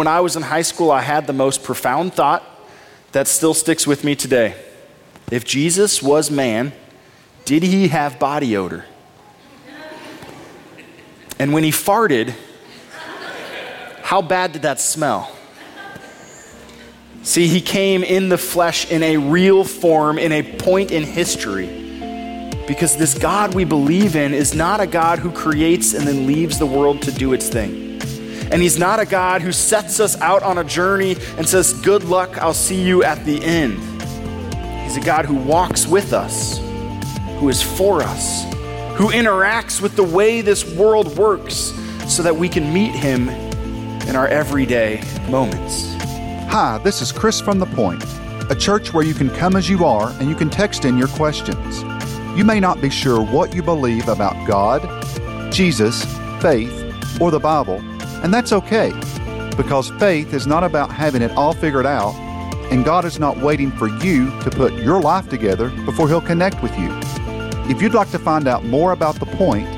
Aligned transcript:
When 0.00 0.06
I 0.06 0.20
was 0.20 0.34
in 0.34 0.40
high 0.40 0.62
school, 0.62 0.90
I 0.90 1.02
had 1.02 1.26
the 1.26 1.34
most 1.34 1.62
profound 1.62 2.14
thought 2.14 2.42
that 3.12 3.28
still 3.28 3.52
sticks 3.52 3.86
with 3.86 4.02
me 4.02 4.16
today. 4.16 4.54
If 5.30 5.44
Jesus 5.44 6.02
was 6.02 6.30
man, 6.30 6.72
did 7.44 7.62
he 7.62 7.88
have 7.88 8.18
body 8.18 8.56
odor? 8.56 8.86
And 11.38 11.52
when 11.52 11.64
he 11.64 11.70
farted, 11.70 12.34
how 14.00 14.22
bad 14.22 14.52
did 14.52 14.62
that 14.62 14.80
smell? 14.80 15.30
See, 17.22 17.46
he 17.46 17.60
came 17.60 18.02
in 18.02 18.30
the 18.30 18.38
flesh 18.38 18.90
in 18.90 19.02
a 19.02 19.18
real 19.18 19.64
form, 19.64 20.18
in 20.18 20.32
a 20.32 20.42
point 20.42 20.92
in 20.92 21.02
history. 21.02 21.66
Because 22.66 22.96
this 22.96 23.12
God 23.12 23.54
we 23.54 23.64
believe 23.64 24.16
in 24.16 24.32
is 24.32 24.54
not 24.54 24.80
a 24.80 24.86
God 24.86 25.18
who 25.18 25.30
creates 25.30 25.92
and 25.92 26.08
then 26.08 26.26
leaves 26.26 26.58
the 26.58 26.64
world 26.64 27.02
to 27.02 27.12
do 27.12 27.34
its 27.34 27.50
thing. 27.50 27.89
And 28.50 28.60
He's 28.60 28.78
not 28.78 28.98
a 28.98 29.06
God 29.06 29.42
who 29.42 29.52
sets 29.52 30.00
us 30.00 30.20
out 30.20 30.42
on 30.42 30.58
a 30.58 30.64
journey 30.64 31.16
and 31.36 31.48
says, 31.48 31.72
Good 31.72 32.04
luck, 32.04 32.38
I'll 32.38 32.54
see 32.54 32.82
you 32.82 33.04
at 33.04 33.24
the 33.24 33.42
end. 33.42 33.78
He's 34.82 34.96
a 34.96 35.00
God 35.00 35.24
who 35.24 35.36
walks 35.36 35.86
with 35.86 36.12
us, 36.12 36.58
who 37.38 37.48
is 37.48 37.62
for 37.62 38.02
us, 38.02 38.44
who 38.96 39.08
interacts 39.08 39.80
with 39.80 39.94
the 39.94 40.02
way 40.02 40.40
this 40.40 40.64
world 40.74 41.16
works 41.16 41.72
so 42.08 42.24
that 42.24 42.34
we 42.34 42.48
can 42.48 42.72
meet 42.74 42.92
Him 42.92 43.28
in 44.08 44.16
our 44.16 44.26
everyday 44.26 45.00
moments. 45.28 45.94
Hi, 46.50 46.80
this 46.82 47.00
is 47.00 47.12
Chris 47.12 47.40
from 47.40 47.60
The 47.60 47.66
Point, 47.66 48.02
a 48.50 48.56
church 48.56 48.92
where 48.92 49.04
you 49.04 49.14
can 49.14 49.30
come 49.30 49.54
as 49.54 49.68
you 49.68 49.84
are 49.84 50.10
and 50.18 50.28
you 50.28 50.34
can 50.34 50.50
text 50.50 50.84
in 50.84 50.98
your 50.98 51.06
questions. 51.08 51.84
You 52.36 52.44
may 52.44 52.58
not 52.58 52.80
be 52.80 52.90
sure 52.90 53.22
what 53.22 53.54
you 53.54 53.62
believe 53.62 54.08
about 54.08 54.34
God, 54.48 54.82
Jesus, 55.52 56.04
faith, 56.40 57.20
or 57.20 57.30
the 57.30 57.38
Bible 57.38 57.80
and 58.22 58.32
that's 58.32 58.52
okay, 58.52 58.92
because 59.56 59.90
faith 59.98 60.32
is 60.32 60.46
not 60.46 60.64
about 60.64 60.90
having 60.90 61.22
it 61.22 61.30
all 61.32 61.52
figured 61.52 61.86
out, 61.86 62.14
and 62.70 62.84
God 62.84 63.04
is 63.04 63.18
not 63.18 63.36
waiting 63.38 63.70
for 63.70 63.88
you 63.88 64.30
to 64.40 64.50
put 64.50 64.72
your 64.74 65.00
life 65.00 65.28
together 65.28 65.70
before 65.84 66.08
He'll 66.08 66.20
connect 66.20 66.62
with 66.62 66.76
you. 66.78 66.88
If 67.68 67.80
you'd 67.82 67.94
like 67.94 68.10
to 68.10 68.18
find 68.18 68.48
out 68.48 68.64
more 68.64 68.92
about 68.92 69.16
The 69.16 69.26
Point, 69.26 69.68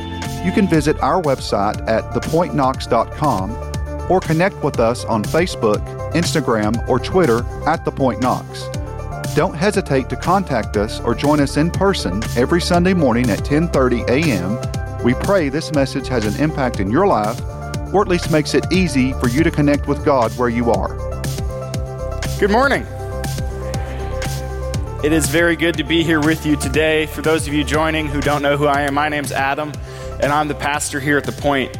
you 0.44 0.52
can 0.52 0.66
visit 0.66 0.98
our 1.00 1.22
website 1.22 1.86
at 1.88 2.04
thepointknox.com 2.14 4.10
or 4.10 4.20
connect 4.20 4.62
with 4.64 4.80
us 4.80 5.04
on 5.04 5.22
Facebook, 5.24 5.80
Instagram, 6.12 6.86
or 6.88 6.98
Twitter 6.98 7.44
at 7.66 7.84
The 7.84 7.92
Point 7.92 8.20
Knox. 8.20 8.68
Don't 9.34 9.54
hesitate 9.54 10.08
to 10.10 10.16
contact 10.16 10.76
us 10.76 11.00
or 11.00 11.14
join 11.14 11.40
us 11.40 11.56
in 11.56 11.70
person 11.70 12.22
every 12.36 12.60
Sunday 12.60 12.92
morning 12.92 13.30
at 13.30 13.38
10:30 13.40 14.08
a.m. 14.08 14.58
We 15.02 15.14
pray 15.14 15.48
this 15.48 15.72
message 15.72 16.08
has 16.08 16.26
an 16.26 16.40
impact 16.42 16.80
in 16.80 16.90
your 16.90 17.06
life 17.06 17.40
or 17.92 18.02
at 18.02 18.08
least 18.08 18.30
makes 18.30 18.54
it 18.54 18.72
easy 18.72 19.12
for 19.14 19.28
you 19.28 19.42
to 19.44 19.50
connect 19.50 19.86
with 19.86 20.04
God 20.04 20.30
where 20.38 20.48
you 20.48 20.70
are. 20.70 20.96
Good 22.38 22.50
morning. 22.50 22.86
It 25.04 25.12
is 25.12 25.26
very 25.26 25.56
good 25.56 25.76
to 25.78 25.84
be 25.84 26.04
here 26.04 26.20
with 26.20 26.46
you 26.46 26.56
today. 26.56 27.06
For 27.06 27.22
those 27.22 27.48
of 27.48 27.54
you 27.54 27.64
joining 27.64 28.06
who 28.06 28.20
don't 28.20 28.40
know 28.40 28.56
who 28.56 28.66
I 28.66 28.82
am, 28.82 28.94
my 28.94 29.08
name's 29.08 29.32
Adam, 29.32 29.72
and 30.20 30.32
I'm 30.32 30.48
the 30.48 30.54
pastor 30.54 31.00
here 31.00 31.18
at 31.18 31.24
The 31.24 31.32
Point. 31.32 31.74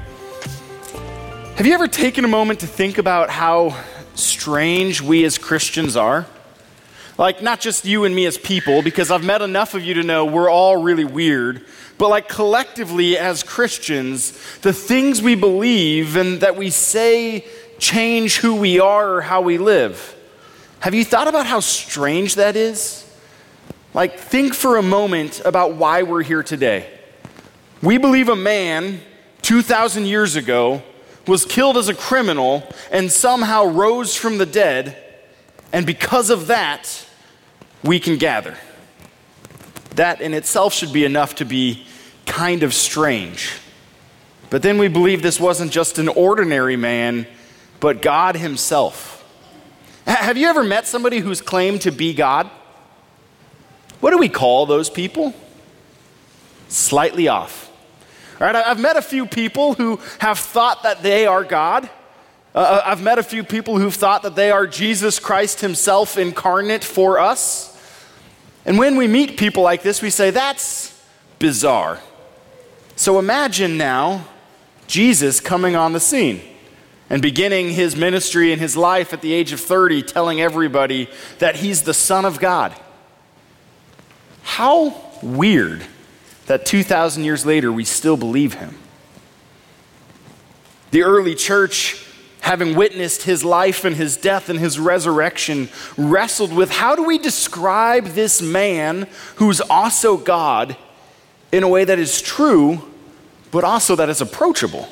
Have 1.56 1.66
you 1.66 1.72
ever 1.74 1.86
taken 1.86 2.24
a 2.24 2.28
moment 2.28 2.60
to 2.60 2.66
think 2.66 2.98
about 2.98 3.30
how 3.30 3.80
strange 4.14 5.00
we 5.00 5.24
as 5.24 5.38
Christians 5.38 5.96
are? 5.96 6.26
Like, 7.18 7.42
not 7.42 7.60
just 7.60 7.84
you 7.84 8.04
and 8.04 8.14
me 8.14 8.26
as 8.26 8.38
people, 8.38 8.82
because 8.82 9.10
I've 9.10 9.24
met 9.24 9.42
enough 9.42 9.74
of 9.74 9.84
you 9.84 9.94
to 9.94 10.02
know 10.02 10.24
we're 10.24 10.50
all 10.50 10.76
really 10.76 11.04
weird 11.04 11.64
but 12.02 12.08
like 12.08 12.28
collectively 12.28 13.16
as 13.16 13.44
Christians, 13.44 14.32
the 14.62 14.72
things 14.72 15.22
we 15.22 15.36
believe 15.36 16.16
and 16.16 16.40
that 16.40 16.56
we 16.56 16.68
say 16.68 17.46
change 17.78 18.38
who 18.38 18.56
we 18.56 18.80
are 18.80 19.14
or 19.14 19.20
how 19.20 19.40
we 19.40 19.56
live. 19.56 20.16
Have 20.80 20.94
you 20.94 21.04
thought 21.04 21.28
about 21.28 21.46
how 21.46 21.60
strange 21.60 22.34
that 22.34 22.56
is? 22.56 23.08
Like, 23.94 24.18
think 24.18 24.52
for 24.52 24.78
a 24.78 24.82
moment 24.82 25.42
about 25.44 25.76
why 25.76 26.02
we're 26.02 26.24
here 26.24 26.42
today. 26.42 26.90
We 27.82 27.98
believe 27.98 28.28
a 28.28 28.34
man 28.34 29.00
2,000 29.42 30.06
years 30.06 30.34
ago 30.34 30.82
was 31.28 31.44
killed 31.44 31.76
as 31.76 31.88
a 31.88 31.94
criminal 31.94 32.66
and 32.90 33.12
somehow 33.12 33.66
rose 33.66 34.16
from 34.16 34.38
the 34.38 34.46
dead, 34.46 34.96
and 35.72 35.86
because 35.86 36.30
of 36.30 36.48
that, 36.48 37.06
we 37.82 37.98
can 37.98 38.16
gather. 38.16 38.56
That 39.96 40.20
in 40.20 40.34
itself 40.34 40.72
should 40.72 40.92
be 40.92 41.04
enough 41.04 41.36
to 41.36 41.44
be 41.44 41.84
kind 42.26 42.62
of 42.62 42.72
strange. 42.72 43.52
But 44.50 44.62
then 44.62 44.78
we 44.78 44.88
believe 44.88 45.22
this 45.22 45.40
wasn't 45.40 45.72
just 45.72 45.98
an 45.98 46.08
ordinary 46.08 46.76
man, 46.76 47.26
but 47.80 48.02
God 48.02 48.36
Himself. 48.36 49.18
Have 50.06 50.36
you 50.36 50.48
ever 50.48 50.64
met 50.64 50.86
somebody 50.86 51.18
who's 51.18 51.40
claimed 51.40 51.82
to 51.82 51.90
be 51.90 52.12
God? 52.12 52.50
What 54.00 54.10
do 54.10 54.18
we 54.18 54.28
call 54.28 54.66
those 54.66 54.90
people? 54.90 55.34
Slightly 56.68 57.28
off. 57.28 57.70
All 58.40 58.46
right, 58.46 58.56
I've 58.56 58.80
met 58.80 58.96
a 58.96 59.02
few 59.02 59.26
people 59.26 59.74
who 59.74 60.00
have 60.18 60.38
thought 60.38 60.82
that 60.82 61.02
they 61.02 61.26
are 61.26 61.44
God. 61.44 61.88
Uh, 62.54 62.58
uh, 62.58 62.82
I've 62.84 63.02
met 63.02 63.18
a 63.18 63.22
few 63.22 63.44
people 63.44 63.78
who've 63.78 63.94
thought 63.94 64.22
that 64.24 64.34
they 64.34 64.50
are 64.50 64.66
Jesus 64.66 65.18
Christ 65.18 65.60
Himself 65.60 66.18
incarnate 66.18 66.82
for 66.82 67.18
us. 67.18 67.71
And 68.64 68.78
when 68.78 68.96
we 68.96 69.08
meet 69.08 69.36
people 69.36 69.62
like 69.62 69.82
this, 69.82 70.02
we 70.02 70.10
say, 70.10 70.30
that's 70.30 71.00
bizarre. 71.38 72.00
So 72.96 73.18
imagine 73.18 73.76
now 73.76 74.26
Jesus 74.86 75.40
coming 75.40 75.74
on 75.74 75.92
the 75.92 76.00
scene 76.00 76.40
and 77.10 77.20
beginning 77.20 77.70
his 77.70 77.96
ministry 77.96 78.52
and 78.52 78.60
his 78.60 78.76
life 78.76 79.12
at 79.12 79.20
the 79.20 79.32
age 79.32 79.52
of 79.52 79.60
30, 79.60 80.02
telling 80.02 80.40
everybody 80.40 81.08
that 81.38 81.56
he's 81.56 81.82
the 81.82 81.94
Son 81.94 82.24
of 82.24 82.38
God. 82.38 82.74
How 84.42 84.94
weird 85.22 85.84
that 86.46 86.64
2,000 86.66 87.24
years 87.24 87.44
later 87.44 87.72
we 87.72 87.84
still 87.84 88.16
believe 88.16 88.54
him. 88.54 88.78
The 90.90 91.02
early 91.02 91.34
church, 91.34 92.06
having 92.52 92.74
witnessed 92.74 93.22
his 93.22 93.42
life 93.42 93.82
and 93.82 93.96
his 93.96 94.18
death 94.18 94.50
and 94.50 94.58
his 94.58 94.78
resurrection, 94.78 95.70
wrestled 95.96 96.52
with 96.52 96.70
how 96.70 96.94
do 96.94 97.02
we 97.02 97.16
describe 97.16 98.04
this 98.08 98.42
man 98.42 99.08
who's 99.36 99.62
also 99.62 100.18
God 100.18 100.76
in 101.50 101.62
a 101.62 101.68
way 101.68 101.82
that 101.86 101.98
is 101.98 102.20
true 102.20 102.82
but 103.50 103.64
also 103.64 103.96
that 103.96 104.10
is 104.10 104.20
approachable. 104.20 104.86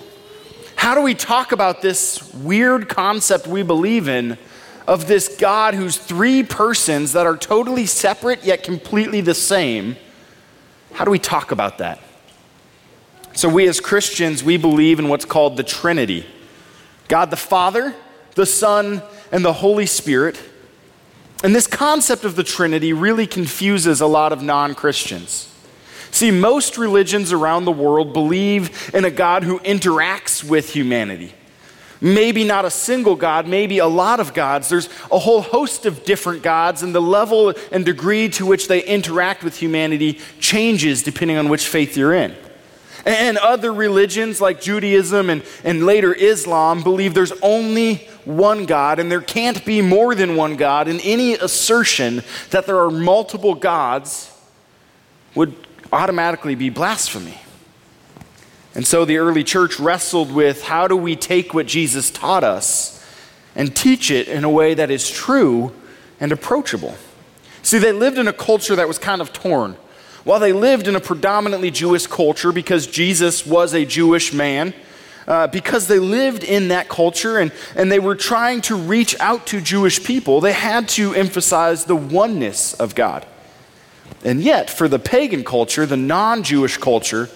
How 0.74 0.94
do 0.94 1.02
we 1.02 1.14
talk 1.14 1.52
about 1.52 1.82
this 1.82 2.32
weird 2.32 2.88
concept 2.88 3.46
we 3.46 3.62
believe 3.62 4.08
in 4.08 4.38
of 4.86 5.06
this 5.06 5.36
God 5.36 5.74
who's 5.74 5.98
three 5.98 6.42
persons 6.42 7.12
that 7.12 7.26
are 7.26 7.36
totally 7.36 7.84
separate 7.84 8.42
yet 8.42 8.62
completely 8.62 9.20
the 9.20 9.34
same? 9.34 9.96
How 10.94 11.04
do 11.04 11.10
we 11.10 11.18
talk 11.18 11.52
about 11.52 11.76
that? 11.76 12.00
So, 13.34 13.50
we 13.50 13.68
as 13.68 13.80
Christians, 13.80 14.42
we 14.42 14.56
believe 14.56 14.98
in 14.98 15.10
what's 15.10 15.26
called 15.26 15.58
the 15.58 15.62
Trinity 15.62 16.24
God 17.10 17.30
the 17.30 17.36
Father, 17.36 17.94
the 18.36 18.46
Son, 18.46 19.02
and 19.32 19.44
the 19.44 19.52
Holy 19.52 19.84
Spirit. 19.84 20.40
And 21.42 21.54
this 21.54 21.66
concept 21.66 22.24
of 22.24 22.36
the 22.36 22.44
Trinity 22.44 22.92
really 22.92 23.26
confuses 23.26 24.00
a 24.00 24.06
lot 24.06 24.32
of 24.32 24.42
non 24.42 24.74
Christians. 24.74 25.52
See, 26.12 26.30
most 26.30 26.78
religions 26.78 27.32
around 27.32 27.64
the 27.64 27.72
world 27.72 28.12
believe 28.12 28.90
in 28.94 29.04
a 29.04 29.10
God 29.10 29.42
who 29.42 29.58
interacts 29.60 30.42
with 30.42 30.72
humanity. 30.72 31.34
Maybe 32.00 32.44
not 32.44 32.64
a 32.64 32.70
single 32.70 33.16
God, 33.16 33.46
maybe 33.46 33.78
a 33.78 33.86
lot 33.86 34.20
of 34.20 34.32
gods. 34.32 34.68
There's 34.68 34.88
a 35.10 35.18
whole 35.18 35.42
host 35.42 35.86
of 35.86 36.04
different 36.04 36.42
gods, 36.42 36.82
and 36.82 36.94
the 36.94 37.02
level 37.02 37.52
and 37.72 37.84
degree 37.84 38.28
to 38.30 38.46
which 38.46 38.68
they 38.68 38.84
interact 38.84 39.42
with 39.42 39.56
humanity 39.56 40.20
changes 40.38 41.02
depending 41.02 41.36
on 41.36 41.48
which 41.48 41.66
faith 41.66 41.96
you're 41.96 42.14
in. 42.14 42.36
And 43.06 43.38
other 43.38 43.72
religions 43.72 44.40
like 44.40 44.60
Judaism 44.60 45.30
and, 45.30 45.42
and 45.64 45.86
later 45.86 46.14
Islam 46.14 46.82
believe 46.82 47.14
there's 47.14 47.32
only 47.40 48.08
one 48.24 48.66
God, 48.66 48.98
and 48.98 49.10
there 49.10 49.22
can't 49.22 49.64
be 49.64 49.80
more 49.80 50.14
than 50.14 50.36
one 50.36 50.56
God, 50.56 50.86
and 50.88 51.00
any 51.02 51.32
assertion 51.34 52.22
that 52.50 52.66
there 52.66 52.78
are 52.78 52.90
multiple 52.90 53.54
gods 53.54 54.30
would 55.34 55.54
automatically 55.92 56.54
be 56.54 56.68
blasphemy. 56.68 57.38
And 58.74 58.86
so 58.86 59.04
the 59.04 59.18
early 59.18 59.42
church 59.42 59.80
wrestled 59.80 60.32
with 60.32 60.62
how 60.64 60.86
do 60.86 60.96
we 60.96 61.16
take 61.16 61.54
what 61.54 61.66
Jesus 61.66 62.10
taught 62.10 62.44
us 62.44 63.04
and 63.56 63.74
teach 63.74 64.10
it 64.10 64.28
in 64.28 64.44
a 64.44 64.50
way 64.50 64.74
that 64.74 64.90
is 64.90 65.10
true 65.10 65.72
and 66.20 66.30
approachable. 66.30 66.94
See, 67.62 67.78
they 67.78 67.92
lived 67.92 68.18
in 68.18 68.28
a 68.28 68.32
culture 68.32 68.76
that 68.76 68.86
was 68.86 68.98
kind 68.98 69.20
of 69.20 69.32
torn. 69.32 69.76
While 70.24 70.38
they 70.38 70.52
lived 70.52 70.86
in 70.86 70.96
a 70.96 71.00
predominantly 71.00 71.70
Jewish 71.70 72.06
culture 72.06 72.52
because 72.52 72.86
Jesus 72.86 73.46
was 73.46 73.74
a 73.74 73.84
Jewish 73.84 74.32
man, 74.32 74.74
uh, 75.26 75.46
because 75.46 75.86
they 75.86 75.98
lived 75.98 76.44
in 76.44 76.68
that 76.68 76.88
culture 76.88 77.38
and, 77.38 77.52
and 77.76 77.90
they 77.90 78.00
were 78.00 78.16
trying 78.16 78.60
to 78.62 78.74
reach 78.74 79.18
out 79.20 79.46
to 79.46 79.60
Jewish 79.60 80.02
people, 80.02 80.40
they 80.40 80.52
had 80.52 80.88
to 80.90 81.14
emphasize 81.14 81.84
the 81.84 81.96
oneness 81.96 82.74
of 82.74 82.94
God. 82.94 83.26
And 84.24 84.42
yet, 84.42 84.68
for 84.68 84.88
the 84.88 84.98
pagan 84.98 85.44
culture, 85.44 85.86
the 85.86 85.96
non 85.96 86.42
Jewish 86.42 86.76
culture, 86.76 87.30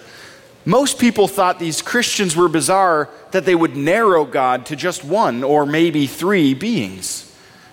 most 0.65 0.99
people 0.99 1.29
thought 1.29 1.59
these 1.59 1.83
Christians 1.83 2.35
were 2.35 2.49
bizarre 2.49 3.09
that 3.31 3.45
they 3.45 3.55
would 3.55 3.77
narrow 3.77 4.25
God 4.25 4.67
to 4.67 4.77
just 4.77 5.05
one 5.05 5.45
or 5.45 5.67
maybe 5.67 6.07
three 6.07 6.53
beings. 6.55 7.24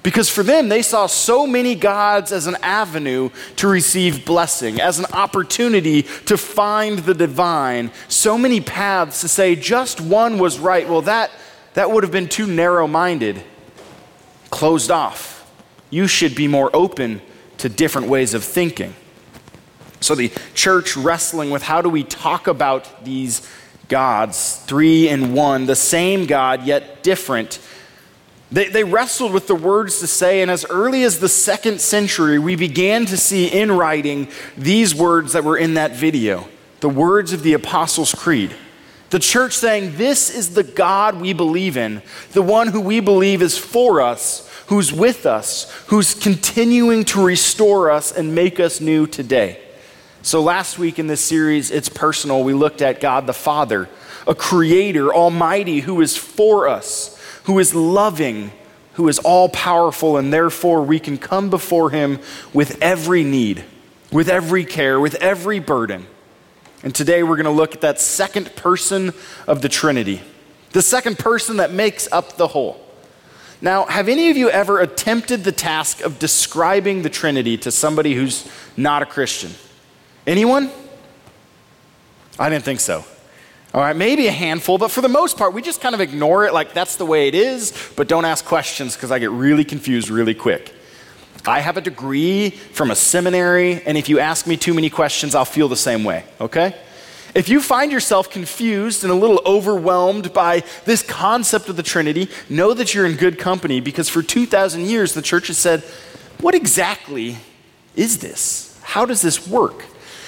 Because 0.04 0.30
for 0.30 0.42
them, 0.42 0.70
they 0.70 0.82
saw 0.82 1.06
so 1.06 1.46
many 1.46 1.76
gods 1.76 2.32
as 2.32 2.48
an 2.48 2.58
avenue 2.64 3.30
to 3.58 3.68
receive 3.68 4.26
blessing, 4.26 4.82
as 4.82 4.98
an 4.98 5.06
opportunity 5.14 6.04
to 6.26 6.38
find 6.38 7.00
the 7.00 7.14
divine, 7.14 7.92
so 8.08 8.38
many 8.38 8.62
paths 8.62 9.22
to 9.22 9.28
say 9.28 9.56
just 9.56 10.02
one 10.02 10.40
was 10.40 10.58
right. 10.58 10.90
Well, 10.90 11.04
that, 11.04 11.30
that 11.76 11.92
would 11.92 12.04
have 12.04 12.12
been 12.12 12.28
too 12.28 12.48
narrow 12.48 12.88
minded, 12.88 13.44
closed 14.50 14.90
off. 14.90 15.52
You 15.92 16.08
should 16.08 16.34
be 16.34 16.48
more 16.48 16.72
open 16.74 17.22
to 17.60 17.70
different 17.70 18.08
ways 18.08 18.34
of 18.34 18.44
thinking. 18.44 18.96
So 20.00 20.16
the 20.16 20.32
church 20.56 20.98
wrestling 20.98 21.52
with 21.52 21.62
how 21.62 21.84
do 21.84 21.90
we 21.90 22.04
talk 22.04 22.48
about 22.48 23.06
these 23.06 23.48
gods, 23.88 24.56
three 24.66 25.08
in 25.08 25.34
one, 25.34 25.68
the 25.68 25.76
same 25.76 26.26
God, 26.26 26.64
yet 26.66 27.04
different 27.04 27.60
they, 28.52 28.68
they 28.68 28.84
wrestled 28.84 29.32
with 29.32 29.48
the 29.48 29.56
words 29.56 30.00
to 30.00 30.08
say, 30.08 30.42
and 30.42 30.52
as 30.52 30.66
early 30.66 31.04
as 31.04 31.20
the 31.20 31.30
second 31.30 31.80
century, 31.80 32.38
we 32.38 32.58
began 32.58 33.06
to 33.06 33.16
see 33.16 33.48
in 33.48 33.72
writing 33.72 34.28
these 34.58 34.94
words 34.94 35.34
that 35.34 35.44
were 35.44 35.58
in 35.58 35.76
that 35.76 35.96
video 35.96 36.48
the 36.82 36.90
words 36.90 37.32
of 37.32 37.44
the 37.44 37.54
Apostles' 37.54 38.14
Creed. 38.14 38.56
The 39.12 39.20
church 39.20 39.54
saying, 39.54 39.98
This 39.98 40.36
is 40.36 40.56
the 40.56 40.64
God 40.64 41.22
we 41.22 41.32
believe 41.32 41.78
in, 41.78 42.02
the 42.32 42.42
one 42.42 42.68
who 42.68 42.82
we 42.82 43.00
believe 43.00 43.44
is 43.44 43.56
for 43.58 44.02
us, 44.02 44.50
who's 44.66 44.92
with 44.92 45.28
us, 45.28 45.72
who's 45.88 46.16
continuing 46.16 47.06
to 47.06 47.24
restore 47.24 47.92
us 47.92 48.12
and 48.12 48.34
make 48.34 48.60
us 48.60 48.82
new 48.82 49.06
today. 49.06 49.62
So, 50.24 50.42
last 50.42 50.80
week 50.80 50.98
in 50.98 51.06
this 51.06 51.22
series, 51.22 51.70
It's 51.70 51.88
Personal, 51.88 52.44
we 52.44 52.54
looked 52.54 52.82
at 52.82 53.00
God 53.00 53.28
the 53.28 53.34
Father, 53.34 53.88
a 54.26 54.34
creator, 54.34 55.14
almighty, 55.14 55.82
who 55.82 56.02
is 56.02 56.18
for 56.18 56.68
us 56.68 57.21
who 57.44 57.60
is 57.60 57.74
loving, 57.74 58.52
who 58.94 59.08
is 59.08 59.20
all 59.20 59.50
powerful, 59.50 60.18
and 60.18 60.32
therefore 60.32 60.84
we 60.84 61.00
can 61.00 61.18
come 61.18 61.50
before 61.50 61.90
him 61.90 62.20
with 62.54 62.82
every 62.82 63.24
need, 63.24 63.64
with 64.12 64.30
every 64.30 64.66
care, 64.66 65.00
with 65.00 65.16
every 65.16 65.60
burden. 65.60 66.06
And 66.84 66.94
today 66.94 67.24
we're 67.24 67.36
going 67.36 67.46
to 67.46 67.52
look 67.52 67.74
at 67.74 67.82
that 67.82 68.00
second 68.00 68.56
person 68.56 69.14
of 69.48 69.62
the 69.62 69.70
Trinity, 69.70 70.22
the 70.72 70.82
second 70.82 71.20
person 71.20 71.58
that 71.58 71.72
makes 71.72 72.12
up 72.12 72.38
the 72.38 72.48
whole. 72.48 72.80
Now, 73.62 73.86
have 73.86 74.10
any 74.10 74.32
of 74.32 74.38
you 74.38 74.50
ever 74.50 74.80
attempted 74.80 75.44
the 75.44 75.52
task 75.52 76.02
of 76.02 76.18
describing 76.18 77.04
the 77.04 77.10
Trinity 77.10 77.58
to 77.58 77.72
somebody 77.72 78.16
who's 78.16 78.50
not 78.76 79.04
a 79.04 79.06
Christian? 79.06 79.52
Anyone? 80.26 80.72
I 82.40 82.50
didn't 82.50 82.64
think 82.64 82.80
so. 82.80 83.06
All 83.74 83.80
right, 83.80 83.96
maybe 83.96 84.28
a 84.28 84.32
handful, 84.32 84.78
but 84.78 84.92
for 84.92 85.00
the 85.00 85.08
most 85.08 85.38
part, 85.38 85.54
we 85.54 85.62
just 85.62 85.80
kind 85.80 85.96
of 85.96 86.02
ignore 86.02 86.46
it 86.46 86.54
like 86.54 86.74
that's 86.74 86.98
the 86.98 87.06
way 87.06 87.30
it 87.30 87.36
is, 87.36 87.72
but 87.96 88.10
don't 88.10 88.26
ask 88.26 88.44
questions 88.44 88.96
because 88.96 89.12
I 89.12 89.20
get 89.20 89.32
really 89.32 89.64
confused 89.64 90.10
really 90.10 90.34
quick. 90.34 90.74
I 91.48 91.62
have 91.62 91.78
a 91.78 91.82
degree 91.82 92.50
from 92.50 92.92
a 92.92 92.96
seminary, 92.96 93.82
and 93.84 93.98
if 93.98 94.10
you 94.10 94.20
ask 94.20 94.46
me 94.46 94.58
too 94.58 94.74
many 94.74 94.90
questions, 94.90 95.36
I'll 95.36 95.46
feel 95.46 95.70
the 95.70 95.78
same 95.78 96.04
way, 96.04 96.26
okay? 96.42 96.76
If 97.34 97.48
you 97.48 97.62
find 97.62 97.94
yourself 97.94 98.30
confused 98.30 99.06
and 99.06 99.12
a 99.12 99.16
little 99.16 99.42
overwhelmed 99.46 100.34
by 100.34 100.64
this 100.84 101.02
concept 101.02 101.70
of 101.70 101.78
the 101.78 101.84
Trinity, 101.84 102.28
know 102.50 102.74
that 102.74 102.94
you're 102.94 103.06
in 103.06 103.16
good 103.16 103.40
company 103.40 103.80
because 103.80 104.10
for 104.10 104.22
2,000 104.22 104.82
years 104.86 105.14
the 105.14 105.22
church 105.22 105.48
has 105.48 105.58
said, 105.58 105.82
What 106.42 106.56
exactly 106.56 107.38
is 107.96 108.20
this? 108.20 108.78
How 108.84 109.06
does 109.06 109.22
this 109.22 109.48
work? 109.48 109.86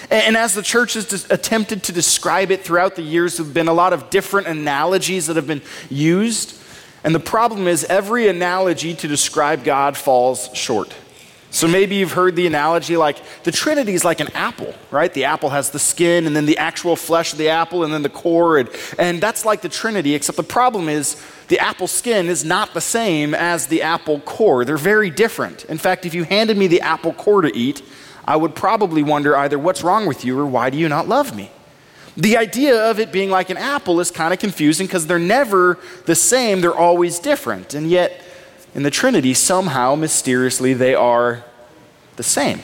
And 0.09 0.37
as 0.37 0.53
the 0.53 0.61
church 0.61 0.93
has 0.93 1.29
attempted 1.29 1.83
to 1.83 1.91
describe 1.91 2.51
it 2.51 2.63
throughout 2.63 2.95
the 2.95 3.01
years, 3.01 3.37
there 3.37 3.45
have 3.45 3.53
been 3.53 3.67
a 3.67 3.73
lot 3.73 3.93
of 3.93 4.09
different 4.09 4.47
analogies 4.47 5.27
that 5.27 5.35
have 5.35 5.47
been 5.47 5.61
used. 5.89 6.59
And 7.03 7.13
the 7.13 7.19
problem 7.19 7.67
is, 7.67 7.83
every 7.85 8.27
analogy 8.27 8.93
to 8.95 9.07
describe 9.07 9.63
God 9.63 9.97
falls 9.97 10.49
short. 10.53 10.93
So 11.53 11.67
maybe 11.67 11.97
you've 11.97 12.13
heard 12.13 12.35
the 12.35 12.47
analogy 12.47 12.97
like 12.97 13.21
the 13.43 13.51
Trinity 13.51 13.93
is 13.93 14.03
like 14.03 14.19
an 14.19 14.29
apple, 14.33 14.73
right? 14.89 15.13
The 15.13 15.25
apple 15.25 15.51
has 15.51 15.69
the 15.69 15.77
skin 15.77 16.25
and 16.25 16.35
then 16.35 16.47
the 16.47 16.57
actual 16.57 16.95
flesh 16.95 17.31
of 17.31 17.37
the 17.37 17.49
apple 17.49 17.83
and 17.83 17.93
then 17.93 18.01
the 18.01 18.09
core. 18.09 18.57
And, 18.57 18.69
and 18.97 19.21
that's 19.21 19.45
like 19.45 19.61
the 19.61 19.69
Trinity, 19.69 20.15
except 20.15 20.35
the 20.35 20.41
problem 20.41 20.89
is 20.89 21.15
the 21.49 21.59
apple 21.59 21.85
skin 21.85 22.25
is 22.25 22.43
not 22.43 22.73
the 22.73 22.81
same 22.81 23.35
as 23.35 23.67
the 23.67 23.83
apple 23.83 24.19
core. 24.21 24.65
They're 24.65 24.77
very 24.77 25.11
different. 25.11 25.65
In 25.65 25.77
fact, 25.77 26.07
if 26.07 26.15
you 26.15 26.23
handed 26.23 26.57
me 26.57 26.65
the 26.65 26.81
apple 26.81 27.13
core 27.13 27.43
to 27.43 27.55
eat, 27.55 27.83
I 28.25 28.35
would 28.35 28.55
probably 28.55 29.03
wonder 29.03 29.35
either 29.35 29.59
what's 29.59 29.83
wrong 29.83 30.05
with 30.05 30.23
you 30.23 30.39
or 30.39 30.45
why 30.45 30.69
do 30.69 30.77
you 30.77 30.87
not 30.87 31.07
love 31.07 31.35
me? 31.35 31.51
The 32.15 32.37
idea 32.37 32.89
of 32.89 32.99
it 32.99 33.11
being 33.11 33.29
like 33.29 33.49
an 33.49 33.57
apple 33.57 33.99
is 33.99 34.11
kind 34.11 34.33
of 34.33 34.39
confusing 34.39 34.85
because 34.85 35.07
they're 35.07 35.19
never 35.19 35.79
the 36.05 36.15
same, 36.15 36.61
they're 36.61 36.75
always 36.75 37.19
different. 37.19 37.73
And 37.73 37.89
yet, 37.89 38.21
in 38.75 38.83
the 38.83 38.91
Trinity, 38.91 39.33
somehow, 39.33 39.95
mysteriously, 39.95 40.73
they 40.73 40.93
are 40.93 41.43
the 42.15 42.23
same. 42.23 42.61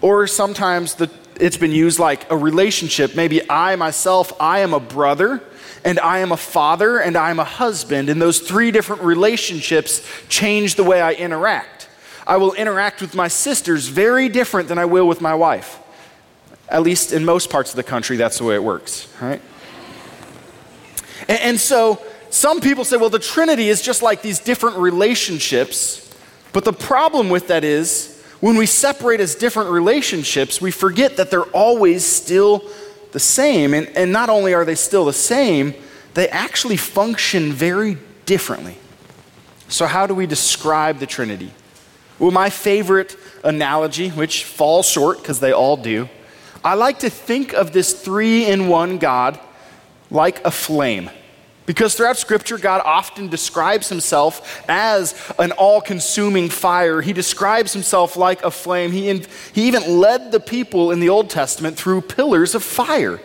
Or 0.00 0.26
sometimes 0.26 0.94
the, 0.94 1.08
it's 1.40 1.56
been 1.56 1.72
used 1.72 1.98
like 1.98 2.28
a 2.30 2.36
relationship. 2.36 3.14
Maybe 3.14 3.48
I 3.48 3.76
myself, 3.76 4.32
I 4.40 4.60
am 4.60 4.74
a 4.74 4.80
brother, 4.80 5.40
and 5.84 5.98
I 6.00 6.18
am 6.18 6.32
a 6.32 6.36
father, 6.36 6.98
and 6.98 7.16
I 7.16 7.30
am 7.30 7.38
a 7.38 7.44
husband. 7.44 8.08
And 8.08 8.20
those 8.20 8.40
three 8.40 8.72
different 8.72 9.02
relationships 9.02 10.06
change 10.28 10.74
the 10.74 10.84
way 10.84 11.00
I 11.00 11.12
interact. 11.12 11.81
I 12.26 12.36
will 12.36 12.52
interact 12.52 13.00
with 13.00 13.14
my 13.14 13.28
sisters 13.28 13.88
very 13.88 14.28
different 14.28 14.68
than 14.68 14.78
I 14.78 14.84
will 14.84 15.08
with 15.08 15.20
my 15.20 15.34
wife. 15.34 15.78
At 16.68 16.82
least 16.82 17.12
in 17.12 17.24
most 17.24 17.50
parts 17.50 17.70
of 17.70 17.76
the 17.76 17.82
country, 17.82 18.16
that's 18.16 18.38
the 18.38 18.44
way 18.44 18.54
it 18.54 18.62
works, 18.62 19.08
right? 19.20 19.42
And, 21.28 21.40
and 21.40 21.60
so 21.60 22.02
some 22.30 22.60
people 22.60 22.84
say, 22.84 22.96
well, 22.96 23.10
the 23.10 23.18
Trinity 23.18 23.68
is 23.68 23.82
just 23.82 24.02
like 24.02 24.22
these 24.22 24.38
different 24.38 24.78
relationships. 24.78 26.14
But 26.52 26.64
the 26.64 26.72
problem 26.72 27.28
with 27.28 27.48
that 27.48 27.64
is 27.64 28.22
when 28.40 28.56
we 28.56 28.66
separate 28.66 29.20
as 29.20 29.34
different 29.34 29.70
relationships, 29.70 30.60
we 30.60 30.70
forget 30.70 31.16
that 31.16 31.30
they're 31.30 31.42
always 31.42 32.04
still 32.04 32.68
the 33.12 33.20
same. 33.20 33.74
And, 33.74 33.88
and 33.96 34.12
not 34.12 34.30
only 34.30 34.54
are 34.54 34.64
they 34.64 34.74
still 34.74 35.04
the 35.04 35.12
same, 35.12 35.74
they 36.14 36.28
actually 36.28 36.76
function 36.76 37.52
very 37.52 37.98
differently. 38.26 38.78
So, 39.68 39.86
how 39.86 40.06
do 40.06 40.14
we 40.14 40.26
describe 40.26 40.98
the 40.98 41.06
Trinity? 41.06 41.50
Well, 42.22 42.30
my 42.30 42.50
favorite 42.50 43.16
analogy, 43.42 44.10
which 44.10 44.44
falls 44.44 44.88
short 44.88 45.18
because 45.18 45.40
they 45.40 45.50
all 45.50 45.76
do, 45.76 46.08
I 46.62 46.74
like 46.74 47.00
to 47.00 47.10
think 47.10 47.52
of 47.52 47.72
this 47.72 48.00
three 48.00 48.46
in 48.46 48.68
one 48.68 48.98
God 48.98 49.40
like 50.08 50.44
a 50.44 50.52
flame. 50.52 51.10
Because 51.66 51.96
throughout 51.96 52.16
Scripture, 52.16 52.58
God 52.58 52.80
often 52.84 53.26
describes 53.26 53.88
himself 53.88 54.62
as 54.68 55.20
an 55.36 55.50
all 55.50 55.80
consuming 55.80 56.48
fire. 56.48 57.00
He 57.00 57.12
describes 57.12 57.72
himself 57.72 58.16
like 58.16 58.44
a 58.44 58.52
flame. 58.52 58.92
He, 58.92 59.08
in, 59.08 59.26
he 59.52 59.66
even 59.66 59.98
led 59.98 60.30
the 60.30 60.38
people 60.38 60.92
in 60.92 61.00
the 61.00 61.08
Old 61.08 61.28
Testament 61.28 61.76
through 61.76 62.02
pillars 62.02 62.54
of 62.54 62.62
fire. 62.62 63.20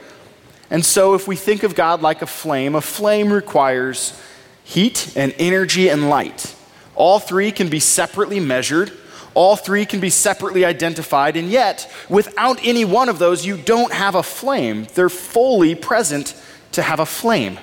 And 0.72 0.84
so, 0.84 1.14
if 1.14 1.28
we 1.28 1.36
think 1.36 1.62
of 1.62 1.76
God 1.76 2.02
like 2.02 2.24
a 2.24 2.28
flame, 2.28 2.74
a 2.74 2.82
flame 2.82 3.32
requires 3.32 4.20
heat 4.64 5.16
and 5.16 5.36
energy 5.38 5.88
and 5.88 6.10
light. 6.10 6.56
All 6.98 7.20
three 7.20 7.52
can 7.52 7.70
be 7.70 7.80
separately 7.80 8.40
measured, 8.40 8.92
all 9.36 9.56
three 9.56 9.86
can 9.86 10.00
be 10.00 10.10
separately 10.10 10.66
identified, 10.66 11.38
and 11.38 11.52
yet, 11.52 11.90
without 12.10 12.60
any 12.66 12.86
one 12.86 13.08
of 13.08 13.20
those, 13.20 13.46
you 13.46 13.56
don't 13.56 13.94
have 13.94 14.16
a 14.16 14.24
flame. 14.24 14.88
They're 14.96 15.08
fully 15.08 15.76
present 15.76 16.34
to 16.72 16.82
have 16.82 17.00
a 17.00 17.06
flame. 17.06 17.60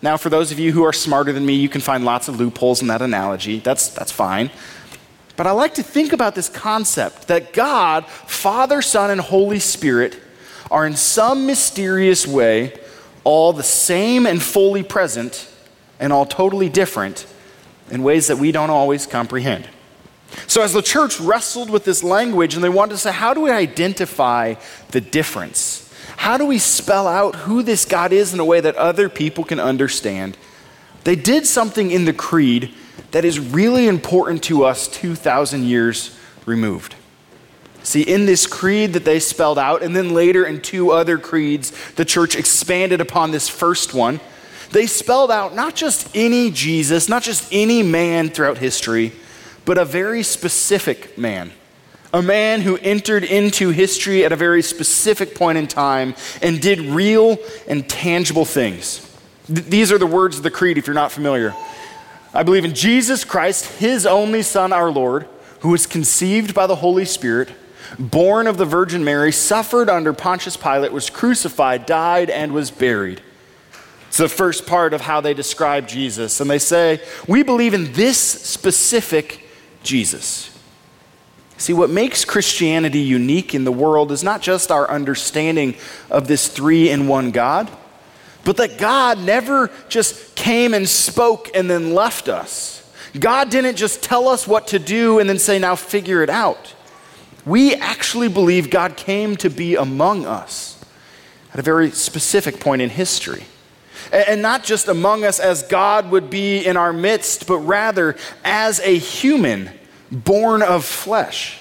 Now, 0.00 0.16
for 0.16 0.30
those 0.30 0.52
of 0.52 0.58
you 0.58 0.72
who 0.72 0.84
are 0.84 0.92
smarter 0.92 1.34
than 1.34 1.44
me, 1.44 1.52
you 1.52 1.68
can 1.68 1.82
find 1.82 2.06
lots 2.06 2.28
of 2.28 2.40
loopholes 2.40 2.80
in 2.80 2.88
that 2.88 3.02
analogy. 3.02 3.58
That's, 3.58 3.88
that's 3.88 4.10
fine. 4.10 4.50
But 5.36 5.46
I 5.46 5.50
like 5.50 5.74
to 5.74 5.82
think 5.82 6.14
about 6.14 6.34
this 6.34 6.48
concept 6.48 7.28
that 7.28 7.52
God, 7.52 8.06
Father, 8.06 8.80
Son, 8.80 9.10
and 9.10 9.20
Holy 9.20 9.58
Spirit 9.58 10.18
are 10.70 10.86
in 10.86 10.96
some 10.96 11.46
mysterious 11.46 12.26
way 12.26 12.72
all 13.22 13.52
the 13.52 13.62
same 13.62 14.26
and 14.26 14.42
fully 14.42 14.82
present 14.82 15.46
and 16.00 16.10
all 16.10 16.24
totally 16.24 16.70
different 16.70 17.26
in 17.90 18.02
ways 18.02 18.26
that 18.28 18.38
we 18.38 18.52
don't 18.52 18.70
always 18.70 19.06
comprehend. 19.06 19.68
So, 20.46 20.62
as 20.62 20.72
the 20.72 20.82
church 20.82 21.20
wrestled 21.20 21.68
with 21.70 21.84
this 21.84 22.02
language 22.02 22.54
and 22.54 22.64
they 22.64 22.68
wanted 22.68 22.92
to 22.92 22.98
say, 22.98 23.12
how 23.12 23.34
do 23.34 23.40
we 23.42 23.50
identify 23.50 24.54
the 24.90 25.00
difference? 25.00 25.92
How 26.16 26.38
do 26.38 26.46
we 26.46 26.58
spell 26.58 27.06
out 27.06 27.34
who 27.36 27.62
this 27.62 27.84
God 27.84 28.12
is 28.12 28.32
in 28.32 28.40
a 28.40 28.44
way 28.44 28.60
that 28.60 28.76
other 28.76 29.08
people 29.08 29.44
can 29.44 29.60
understand? 29.60 30.36
They 31.04 31.16
did 31.16 31.46
something 31.46 31.90
in 31.90 32.04
the 32.04 32.12
creed 32.12 32.74
that 33.10 33.24
is 33.24 33.38
really 33.38 33.88
important 33.88 34.42
to 34.44 34.64
us 34.64 34.88
2,000 34.88 35.64
years 35.64 36.16
removed. 36.46 36.94
See, 37.82 38.02
in 38.02 38.26
this 38.26 38.46
creed 38.46 38.92
that 38.92 39.04
they 39.04 39.18
spelled 39.18 39.58
out, 39.58 39.82
and 39.82 39.94
then 39.96 40.14
later 40.14 40.44
in 40.44 40.60
two 40.60 40.92
other 40.92 41.18
creeds, 41.18 41.72
the 41.94 42.04
church 42.04 42.36
expanded 42.36 43.00
upon 43.00 43.32
this 43.32 43.48
first 43.48 43.92
one 43.92 44.20
they 44.72 44.86
spelled 44.86 45.30
out 45.30 45.54
not 45.54 45.74
just 45.74 46.08
any 46.14 46.50
Jesus, 46.50 47.08
not 47.08 47.22
just 47.22 47.48
any 47.52 47.82
man 47.82 48.30
throughout 48.30 48.58
history, 48.58 49.12
but 49.64 49.78
a 49.78 49.84
very 49.84 50.22
specific 50.22 51.16
man, 51.16 51.52
a 52.12 52.22
man 52.22 52.62
who 52.62 52.76
entered 52.78 53.24
into 53.24 53.70
history 53.70 54.24
at 54.24 54.32
a 54.32 54.36
very 54.36 54.62
specific 54.62 55.34
point 55.34 55.58
in 55.58 55.66
time 55.66 56.14
and 56.40 56.60
did 56.60 56.80
real 56.80 57.38
and 57.68 57.88
tangible 57.88 58.44
things. 58.44 59.08
Th- 59.46 59.64
these 59.66 59.92
are 59.92 59.98
the 59.98 60.06
words 60.06 60.36
of 60.36 60.42
the 60.42 60.50
Creed 60.50 60.78
if 60.78 60.86
you're 60.86 60.94
not 60.94 61.12
familiar. 61.12 61.54
I 62.34 62.42
believe 62.42 62.64
in 62.64 62.74
Jesus 62.74 63.24
Christ, 63.24 63.66
his 63.78 64.06
only 64.06 64.42
Son, 64.42 64.72
our 64.72 64.90
Lord, 64.90 65.28
who 65.60 65.68
was 65.68 65.86
conceived 65.86 66.54
by 66.54 66.66
the 66.66 66.76
Holy 66.76 67.04
Spirit, 67.04 67.50
born 67.98 68.46
of 68.46 68.56
the 68.56 68.64
Virgin 68.64 69.04
Mary, 69.04 69.30
suffered 69.32 69.90
under 69.90 70.12
Pontius 70.12 70.56
Pilate, 70.56 70.92
was 70.92 71.10
crucified, 71.10 71.84
died, 71.84 72.30
and 72.30 72.52
was 72.52 72.70
buried. 72.70 73.20
It's 74.12 74.18
the 74.18 74.28
first 74.28 74.66
part 74.66 74.92
of 74.92 75.00
how 75.00 75.22
they 75.22 75.32
describe 75.32 75.88
Jesus. 75.88 76.42
And 76.42 76.50
they 76.50 76.58
say, 76.58 77.00
We 77.26 77.42
believe 77.42 77.72
in 77.72 77.94
this 77.94 78.18
specific 78.18 79.48
Jesus. 79.82 80.54
See, 81.56 81.72
what 81.72 81.88
makes 81.88 82.22
Christianity 82.26 82.98
unique 82.98 83.54
in 83.54 83.64
the 83.64 83.72
world 83.72 84.12
is 84.12 84.22
not 84.22 84.42
just 84.42 84.70
our 84.70 84.86
understanding 84.90 85.76
of 86.10 86.28
this 86.28 86.48
three 86.48 86.90
in 86.90 87.08
one 87.08 87.30
God, 87.30 87.70
but 88.44 88.58
that 88.58 88.76
God 88.76 89.18
never 89.18 89.70
just 89.88 90.36
came 90.36 90.74
and 90.74 90.86
spoke 90.86 91.48
and 91.54 91.70
then 91.70 91.94
left 91.94 92.28
us. 92.28 92.86
God 93.18 93.48
didn't 93.48 93.76
just 93.76 94.02
tell 94.02 94.28
us 94.28 94.46
what 94.46 94.66
to 94.68 94.78
do 94.78 95.20
and 95.20 95.30
then 95.30 95.38
say, 95.38 95.58
now 95.58 95.74
figure 95.74 96.22
it 96.22 96.28
out. 96.28 96.74
We 97.46 97.76
actually 97.76 98.28
believe 98.28 98.68
God 98.68 98.94
came 98.94 99.36
to 99.36 99.48
be 99.48 99.74
among 99.74 100.26
us 100.26 100.84
at 101.54 101.58
a 101.58 101.62
very 101.62 101.90
specific 101.92 102.60
point 102.60 102.82
in 102.82 102.90
history. 102.90 103.44
And 104.10 104.42
not 104.42 104.64
just 104.64 104.88
among 104.88 105.24
us 105.24 105.38
as 105.38 105.62
God 105.62 106.10
would 106.10 106.30
be 106.30 106.64
in 106.64 106.76
our 106.76 106.92
midst, 106.92 107.46
but 107.46 107.58
rather 107.58 108.16
as 108.44 108.80
a 108.80 108.96
human 108.96 109.70
born 110.10 110.62
of 110.62 110.84
flesh. 110.84 111.58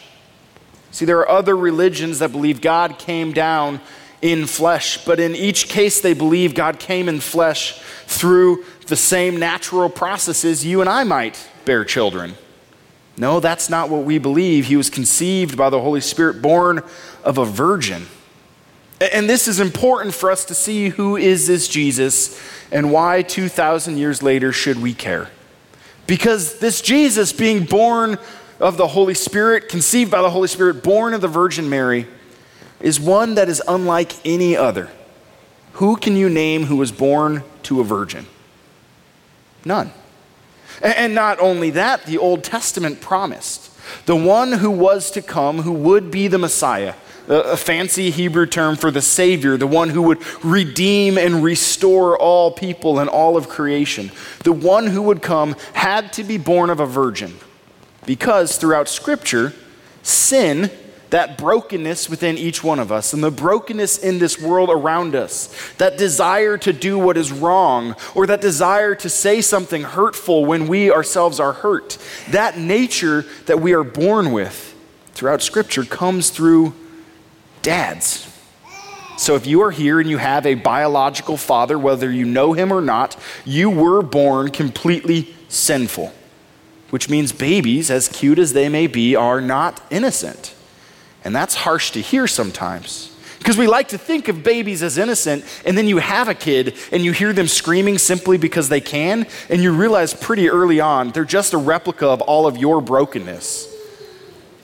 See, 0.91 1.05
there 1.05 1.19
are 1.19 1.29
other 1.29 1.55
religions 1.55 2.19
that 2.19 2.31
believe 2.31 2.61
God 2.61 2.97
came 2.97 3.31
down 3.31 3.79
in 4.21 4.45
flesh, 4.45 5.03
but 5.03 5.19
in 5.19 5.35
each 5.35 5.67
case, 5.67 6.01
they 6.01 6.13
believe 6.13 6.53
God 6.53 6.79
came 6.79 7.09
in 7.09 7.19
flesh 7.19 7.81
through 8.05 8.65
the 8.87 8.95
same 8.95 9.39
natural 9.39 9.89
processes 9.89 10.65
you 10.65 10.81
and 10.81 10.89
I 10.89 11.03
might 11.03 11.49
bear 11.65 11.85
children. 11.85 12.35
No, 13.17 13.39
that's 13.39 13.69
not 13.69 13.89
what 13.89 14.03
we 14.03 14.17
believe. 14.17 14.65
He 14.65 14.75
was 14.75 14.89
conceived 14.89 15.57
by 15.57 15.69
the 15.69 15.79
Holy 15.79 16.01
Spirit, 16.01 16.41
born 16.41 16.83
of 17.23 17.37
a 17.37 17.45
virgin. 17.45 18.07
And 19.01 19.27
this 19.27 19.47
is 19.47 19.59
important 19.59 20.13
for 20.13 20.29
us 20.29 20.45
to 20.45 20.53
see 20.53 20.89
who 20.89 21.17
is 21.17 21.47
this 21.47 21.67
Jesus 21.67 22.39
and 22.71 22.91
why 22.91 23.23
2,000 23.23 23.97
years 23.97 24.21
later 24.21 24.51
should 24.51 24.79
we 24.79 24.93
care. 24.93 25.29
Because 26.05 26.59
this 26.59 26.81
Jesus, 26.81 27.33
being 27.33 27.65
born 27.65 28.19
of 28.59 28.77
the 28.77 28.87
Holy 28.87 29.15
Spirit, 29.15 29.69
conceived 29.69 30.11
by 30.11 30.21
the 30.21 30.29
Holy 30.29 30.47
Spirit, 30.47 30.83
born 30.83 31.15
of 31.15 31.21
the 31.21 31.27
Virgin 31.27 31.67
Mary, 31.67 32.05
is 32.79 32.99
one 32.99 33.33
that 33.35 33.49
is 33.49 33.61
unlike 33.67 34.13
any 34.23 34.55
other. 34.55 34.89
Who 35.73 35.95
can 35.95 36.15
you 36.15 36.29
name 36.29 36.65
who 36.65 36.75
was 36.75 36.91
born 36.91 37.43
to 37.63 37.81
a 37.81 37.83
virgin? 37.83 38.27
None. 39.65 39.91
And 40.81 41.15
not 41.15 41.39
only 41.39 41.71
that, 41.71 42.05
the 42.05 42.19
Old 42.19 42.43
Testament 42.43 43.01
promised 43.01 43.71
the 44.05 44.15
one 44.15 44.53
who 44.53 44.69
was 44.69 45.09
to 45.11 45.21
come, 45.21 45.63
who 45.63 45.71
would 45.71 46.11
be 46.11 46.27
the 46.27 46.37
Messiah, 46.37 46.93
a 47.27 47.57
fancy 47.57 48.09
Hebrew 48.09 48.45
term 48.45 48.75
for 48.75 48.91
the 48.91 49.01
Savior, 49.01 49.57
the 49.57 49.67
one 49.67 49.89
who 49.89 50.01
would 50.03 50.19
redeem 50.43 51.17
and 51.17 51.43
restore 51.43 52.17
all 52.17 52.51
people 52.51 52.99
and 52.99 53.09
all 53.09 53.37
of 53.37 53.49
creation. 53.49 54.11
The 54.43 54.53
one 54.53 54.87
who 54.87 55.01
would 55.03 55.21
come 55.21 55.55
had 55.73 56.13
to 56.13 56.23
be 56.23 56.37
born 56.37 56.69
of 56.69 56.79
a 56.79 56.85
virgin 56.85 57.35
because 58.05 58.57
throughout 58.57 58.89
Scripture, 58.89 59.53
sin 60.03 60.71
that 61.11 61.37
brokenness 61.37 62.09
within 62.09 62.37
each 62.37 62.63
one 62.63 62.79
of 62.79 62.91
us 62.91 63.13
and 63.13 63.23
the 63.23 63.29
brokenness 63.29 63.97
in 63.97 64.17
this 64.17 64.39
world 64.39 64.69
around 64.69 65.13
us, 65.13 65.53
that 65.77 65.97
desire 65.97 66.57
to 66.57 66.71
do 66.71 66.97
what 66.97 67.17
is 67.17 67.31
wrong, 67.31 67.95
or 68.15 68.25
that 68.25 68.41
desire 68.41 68.95
to 68.95 69.09
say 69.09 69.41
something 69.41 69.83
hurtful 69.83 70.45
when 70.45 70.67
we 70.67 70.89
ourselves 70.89 71.39
are 71.39 71.53
hurt, 71.53 71.97
that 72.29 72.57
nature 72.57 73.25
that 73.45 73.59
we 73.59 73.73
are 73.73 73.83
born 73.83 74.31
with 74.31 74.73
throughout 75.13 75.41
Scripture 75.41 75.83
comes 75.83 76.29
through 76.29 76.73
dads. 77.61 78.27
So 79.17 79.35
if 79.35 79.45
you 79.45 79.61
are 79.61 79.71
here 79.71 79.99
and 79.99 80.09
you 80.09 80.17
have 80.17 80.45
a 80.45 80.55
biological 80.55 81.37
father, 81.37 81.77
whether 81.77 82.11
you 82.11 82.25
know 82.25 82.53
him 82.53 82.71
or 82.71 82.81
not, 82.81 83.15
you 83.45 83.69
were 83.69 84.01
born 84.01 84.49
completely 84.49 85.35
sinful, 85.47 86.11
which 86.89 87.07
means 87.07 87.31
babies, 87.31 87.91
as 87.91 88.07
cute 88.07 88.39
as 88.39 88.53
they 88.53 88.67
may 88.67 88.87
be, 88.87 89.15
are 89.15 89.39
not 89.39 89.79
innocent. 89.91 90.55
And 91.23 91.35
that's 91.35 91.53
harsh 91.53 91.91
to 91.91 92.01
hear 92.01 92.25
sometimes. 92.25 93.15
Because 93.37 93.57
we 93.57 93.67
like 93.67 93.89
to 93.89 93.97
think 93.97 94.27
of 94.27 94.43
babies 94.43 94.83
as 94.83 94.97
innocent, 94.97 95.43
and 95.65 95.77
then 95.77 95.87
you 95.87 95.97
have 95.97 96.27
a 96.27 96.35
kid 96.35 96.75
and 96.91 97.03
you 97.03 97.11
hear 97.11 97.33
them 97.33 97.47
screaming 97.47 97.97
simply 97.97 98.37
because 98.37 98.69
they 98.69 98.81
can, 98.81 99.25
and 99.49 99.63
you 99.63 99.71
realize 99.71 100.13
pretty 100.13 100.49
early 100.49 100.79
on 100.79 101.09
they're 101.09 101.25
just 101.25 101.53
a 101.53 101.57
replica 101.57 102.07
of 102.07 102.21
all 102.21 102.45
of 102.45 102.57
your 102.57 102.81
brokenness. 102.81 103.67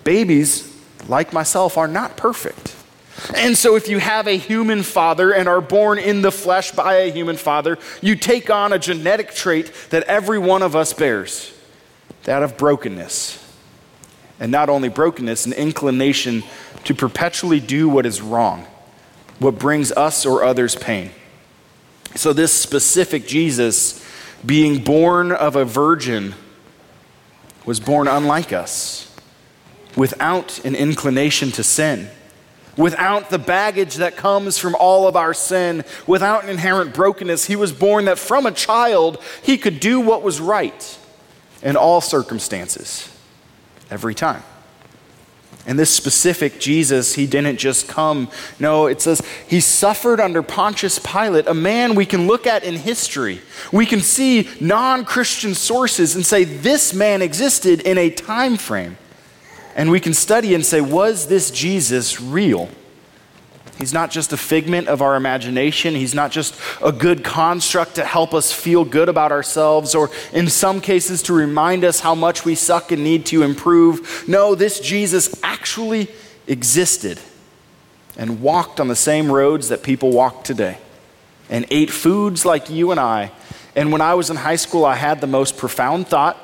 Babies, 0.04 0.76
like 1.08 1.34
myself, 1.34 1.78
are 1.78 1.88
not 1.88 2.18
perfect. 2.18 2.76
And 3.36 3.58
so, 3.58 3.76
if 3.76 3.90
you 3.90 3.98
have 3.98 4.28
a 4.28 4.38
human 4.38 4.84
father 4.84 5.34
and 5.34 5.50
are 5.50 5.62
born 5.62 5.98
in 5.98 6.22
the 6.22 6.32
flesh 6.32 6.72
by 6.72 6.96
a 6.96 7.12
human 7.12 7.36
father, 7.36 7.78
you 8.02 8.16
take 8.16 8.50
on 8.50 8.74
a 8.74 8.80
genetic 8.80 9.34
trait 9.34 9.72
that 9.90 10.04
every 10.04 10.38
one 10.38 10.62
of 10.62 10.76
us 10.76 10.94
bears 10.94 11.54
that 12.24 12.44
of 12.44 12.58
brokenness 12.58 13.44
and 14.40 14.52
not 14.52 14.70
only 14.70 14.90
brokenness, 14.90 15.46
an 15.46 15.54
inclination 15.54 16.44
to 16.84 16.94
perpetually 16.94 17.60
do 17.60 17.90
what 17.90 18.06
is 18.06 18.22
wrong, 18.22 18.66
what 19.40 19.58
brings 19.58 19.92
us 19.94 20.26
or 20.26 20.44
others 20.44 20.76
pain. 20.76 21.12
So, 22.16 22.34
this 22.34 22.54
specific 22.54 23.28
Jesus, 23.28 24.04
being 24.46 24.84
born 24.84 25.32
of 25.32 25.56
a 25.56 25.66
virgin, 25.66 26.36
was 27.66 27.80
born 27.80 28.08
unlike 28.08 28.54
us, 28.54 29.14
without 29.96 30.64
an 30.64 30.76
inclination 30.76 31.52
to 31.52 31.64
sin, 31.64 32.10
without 32.78 33.30
the 33.30 33.40
baggage 33.40 33.96
that 33.96 34.16
comes 34.16 34.58
from 34.58 34.76
all 34.76 35.08
of 35.08 35.16
our 35.16 35.34
sin, 35.34 35.84
without 36.06 36.44
an 36.44 36.50
inherent 36.50 36.94
brokenness. 36.94 37.46
He 37.46 37.56
was 37.56 37.72
born 37.72 38.06
that 38.06 38.20
from 38.20 38.46
a 38.46 38.52
child 38.52 39.22
he 39.42 39.58
could 39.58 39.80
do 39.80 40.00
what 40.00 40.22
was 40.22 40.40
right 40.40 40.98
in 41.64 41.76
all 41.76 42.00
circumstances 42.02 43.10
every 43.90 44.16
time. 44.16 44.44
And 45.66 45.78
this 45.78 45.90
specific 45.90 46.62
Jesus, 46.62 47.16
he 47.16 47.28
didn't 47.28 47.58
just 47.58 47.90
come. 47.90 48.30
No, 48.58 48.86
it 48.86 49.02
says 49.02 49.22
he 49.50 49.60
suffered 49.60 50.22
under 50.22 50.42
Pontius 50.42 50.98
Pilate, 50.98 51.46
a 51.46 51.54
man 51.54 51.94
we 51.94 52.06
can 52.06 52.26
look 52.26 52.48
at 52.48 52.64
in 52.64 52.76
history. 52.76 53.42
We 53.74 53.86
can 53.86 54.00
see 54.00 54.50
non 54.62 55.04
Christian 55.04 55.54
sources 55.54 56.16
and 56.16 56.26
say 56.26 56.46
this 56.46 56.94
man 56.94 57.22
existed 57.22 57.82
in 57.82 57.98
a 57.98 58.10
time 58.10 58.56
frame. 58.56 58.98
And 59.78 59.92
we 59.92 60.00
can 60.00 60.14
study 60.14 60.56
and 60.56 60.66
say, 60.66 60.82
was 60.82 61.28
this 61.28 61.52
Jesus 61.52 62.20
real? 62.20 62.68
He's 63.78 63.94
not 63.94 64.10
just 64.10 64.34
a 64.34 64.38
figment 64.38 64.88
of 64.88 65.04
our 65.04 65.16
imagination. 65.16 65.94
He's 65.94 66.16
not 66.16 66.32
just 66.32 66.60
a 66.84 66.92
good 66.92 67.24
construct 67.24 67.94
to 67.96 68.04
help 68.04 68.34
us 68.34 68.52
feel 68.52 68.84
good 68.84 69.08
about 69.08 69.32
ourselves 69.32 69.94
or, 69.94 70.10
in 70.34 70.50
some 70.50 70.82
cases, 70.82 71.22
to 71.24 71.34
remind 71.34 71.84
us 71.84 72.00
how 72.00 72.16
much 72.16 72.44
we 72.44 72.56
suck 72.56 72.92
and 72.92 73.04
need 73.04 73.28
to 73.28 73.44
improve. 73.44 74.28
No, 74.28 74.56
this 74.56 74.80
Jesus 74.80 75.40
actually 75.44 76.08
existed 76.48 77.20
and 78.18 78.42
walked 78.42 78.80
on 78.80 78.88
the 78.88 78.96
same 78.96 79.32
roads 79.32 79.70
that 79.70 79.84
people 79.84 80.10
walk 80.10 80.44
today 80.44 80.80
and 81.52 81.68
ate 81.70 81.92
foods 81.92 82.46
like 82.46 82.72
you 82.72 82.90
and 82.90 83.00
I. 83.00 83.32
And 83.76 83.92
when 83.92 84.02
I 84.02 84.16
was 84.16 84.32
in 84.32 84.38
high 84.38 84.56
school, 84.56 84.86
I 84.86 84.96
had 84.96 85.22
the 85.22 85.28
most 85.28 85.56
profound 85.56 86.08
thought 86.08 86.36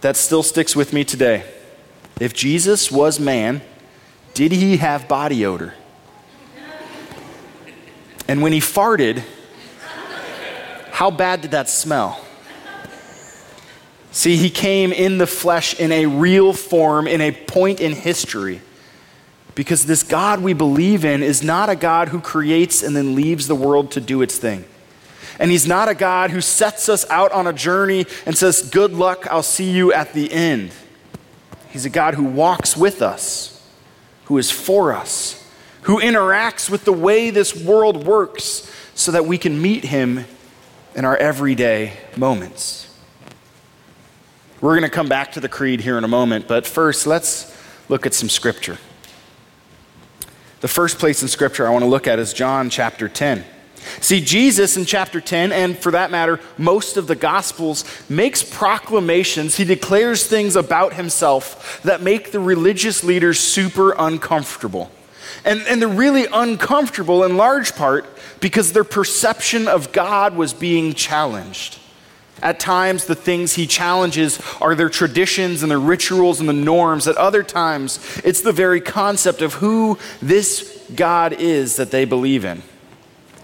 that 0.00 0.16
still 0.16 0.42
sticks 0.42 0.74
with 0.74 0.94
me 0.94 1.04
today. 1.04 1.44
If 2.22 2.34
Jesus 2.34 2.88
was 2.88 3.18
man, 3.18 3.62
did 4.32 4.52
he 4.52 4.76
have 4.76 5.08
body 5.08 5.44
odor? 5.44 5.74
And 8.28 8.40
when 8.42 8.52
he 8.52 8.60
farted, 8.60 9.24
how 10.92 11.10
bad 11.10 11.40
did 11.40 11.50
that 11.50 11.68
smell? 11.68 12.24
See, 14.12 14.36
he 14.36 14.50
came 14.50 14.92
in 14.92 15.18
the 15.18 15.26
flesh 15.26 15.74
in 15.80 15.90
a 15.90 16.06
real 16.06 16.52
form, 16.52 17.08
in 17.08 17.20
a 17.20 17.32
point 17.32 17.80
in 17.80 17.90
history. 17.92 18.60
Because 19.56 19.86
this 19.86 20.04
God 20.04 20.42
we 20.42 20.52
believe 20.52 21.04
in 21.04 21.24
is 21.24 21.42
not 21.42 21.70
a 21.70 21.74
God 21.74 22.10
who 22.10 22.20
creates 22.20 22.84
and 22.84 22.94
then 22.94 23.16
leaves 23.16 23.48
the 23.48 23.56
world 23.56 23.90
to 23.90 24.00
do 24.00 24.22
its 24.22 24.38
thing. 24.38 24.64
And 25.40 25.50
he's 25.50 25.66
not 25.66 25.88
a 25.88 25.94
God 25.96 26.30
who 26.30 26.40
sets 26.40 26.88
us 26.88 27.04
out 27.10 27.32
on 27.32 27.48
a 27.48 27.52
journey 27.52 28.06
and 28.26 28.38
says, 28.38 28.70
Good 28.70 28.92
luck, 28.92 29.26
I'll 29.28 29.42
see 29.42 29.72
you 29.72 29.92
at 29.92 30.12
the 30.12 30.32
end. 30.32 30.70
He's 31.72 31.86
a 31.86 31.90
God 31.90 32.14
who 32.14 32.24
walks 32.24 32.76
with 32.76 33.00
us, 33.00 33.66
who 34.26 34.36
is 34.36 34.50
for 34.50 34.92
us, 34.92 35.42
who 35.82 35.98
interacts 36.00 36.68
with 36.68 36.84
the 36.84 36.92
way 36.92 37.30
this 37.30 37.56
world 37.56 38.06
works 38.06 38.70
so 38.94 39.10
that 39.12 39.24
we 39.24 39.38
can 39.38 39.60
meet 39.60 39.84
him 39.84 40.26
in 40.94 41.06
our 41.06 41.16
everyday 41.16 41.94
moments. 42.14 42.94
We're 44.60 44.78
going 44.78 44.82
to 44.82 44.94
come 44.94 45.08
back 45.08 45.32
to 45.32 45.40
the 45.40 45.48
creed 45.48 45.80
here 45.80 45.96
in 45.96 46.04
a 46.04 46.08
moment, 46.08 46.46
but 46.46 46.66
first, 46.66 47.06
let's 47.06 47.56
look 47.88 48.04
at 48.04 48.12
some 48.12 48.28
scripture. 48.28 48.76
The 50.60 50.68
first 50.68 50.98
place 50.98 51.22
in 51.22 51.28
scripture 51.28 51.66
I 51.66 51.70
want 51.70 51.84
to 51.84 51.88
look 51.88 52.06
at 52.06 52.18
is 52.18 52.34
John 52.34 52.68
chapter 52.68 53.08
10. 53.08 53.44
See, 54.00 54.20
Jesus 54.20 54.76
in 54.76 54.84
chapter 54.84 55.20
10, 55.20 55.52
and 55.52 55.76
for 55.76 55.92
that 55.92 56.10
matter, 56.10 56.40
most 56.58 56.96
of 56.96 57.06
the 57.06 57.14
Gospels, 57.14 57.84
makes 58.08 58.42
proclamations. 58.42 59.56
He 59.56 59.64
declares 59.64 60.26
things 60.26 60.56
about 60.56 60.94
himself 60.94 61.82
that 61.82 62.02
make 62.02 62.32
the 62.32 62.40
religious 62.40 63.04
leaders 63.04 63.40
super 63.40 63.94
uncomfortable. 63.98 64.90
And, 65.44 65.60
and 65.62 65.80
they're 65.80 65.88
really 65.88 66.26
uncomfortable 66.32 67.24
in 67.24 67.36
large 67.36 67.74
part 67.74 68.06
because 68.40 68.72
their 68.72 68.84
perception 68.84 69.68
of 69.68 69.92
God 69.92 70.36
was 70.36 70.52
being 70.52 70.94
challenged. 70.94 71.78
At 72.42 72.58
times, 72.58 73.04
the 73.04 73.14
things 73.14 73.54
he 73.54 73.68
challenges 73.68 74.40
are 74.60 74.74
their 74.74 74.88
traditions 74.88 75.62
and 75.62 75.70
their 75.70 75.78
rituals 75.78 76.40
and 76.40 76.48
the 76.48 76.52
norms. 76.52 77.06
At 77.06 77.16
other 77.16 77.44
times, 77.44 78.20
it's 78.24 78.40
the 78.40 78.52
very 78.52 78.80
concept 78.80 79.42
of 79.42 79.54
who 79.54 79.96
this 80.20 80.84
God 80.94 81.34
is 81.34 81.76
that 81.76 81.92
they 81.92 82.04
believe 82.04 82.44
in. 82.44 82.62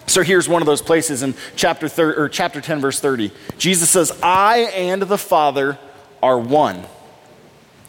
So 0.09 0.23
here's 0.23 0.49
one 0.49 0.63
of 0.63 0.65
those 0.65 0.81
places 0.81 1.21
in 1.21 1.35
chapter, 1.55 1.87
thir- 1.87 2.19
or 2.19 2.29
chapter 2.29 2.61
10, 2.61 2.81
verse 2.81 2.99
30. 2.99 3.31
Jesus 3.59 3.91
says, 3.91 4.11
I 4.23 4.61
and 4.73 5.03
the 5.03 5.19
Father 5.19 5.77
are 6.23 6.39
one. 6.39 6.83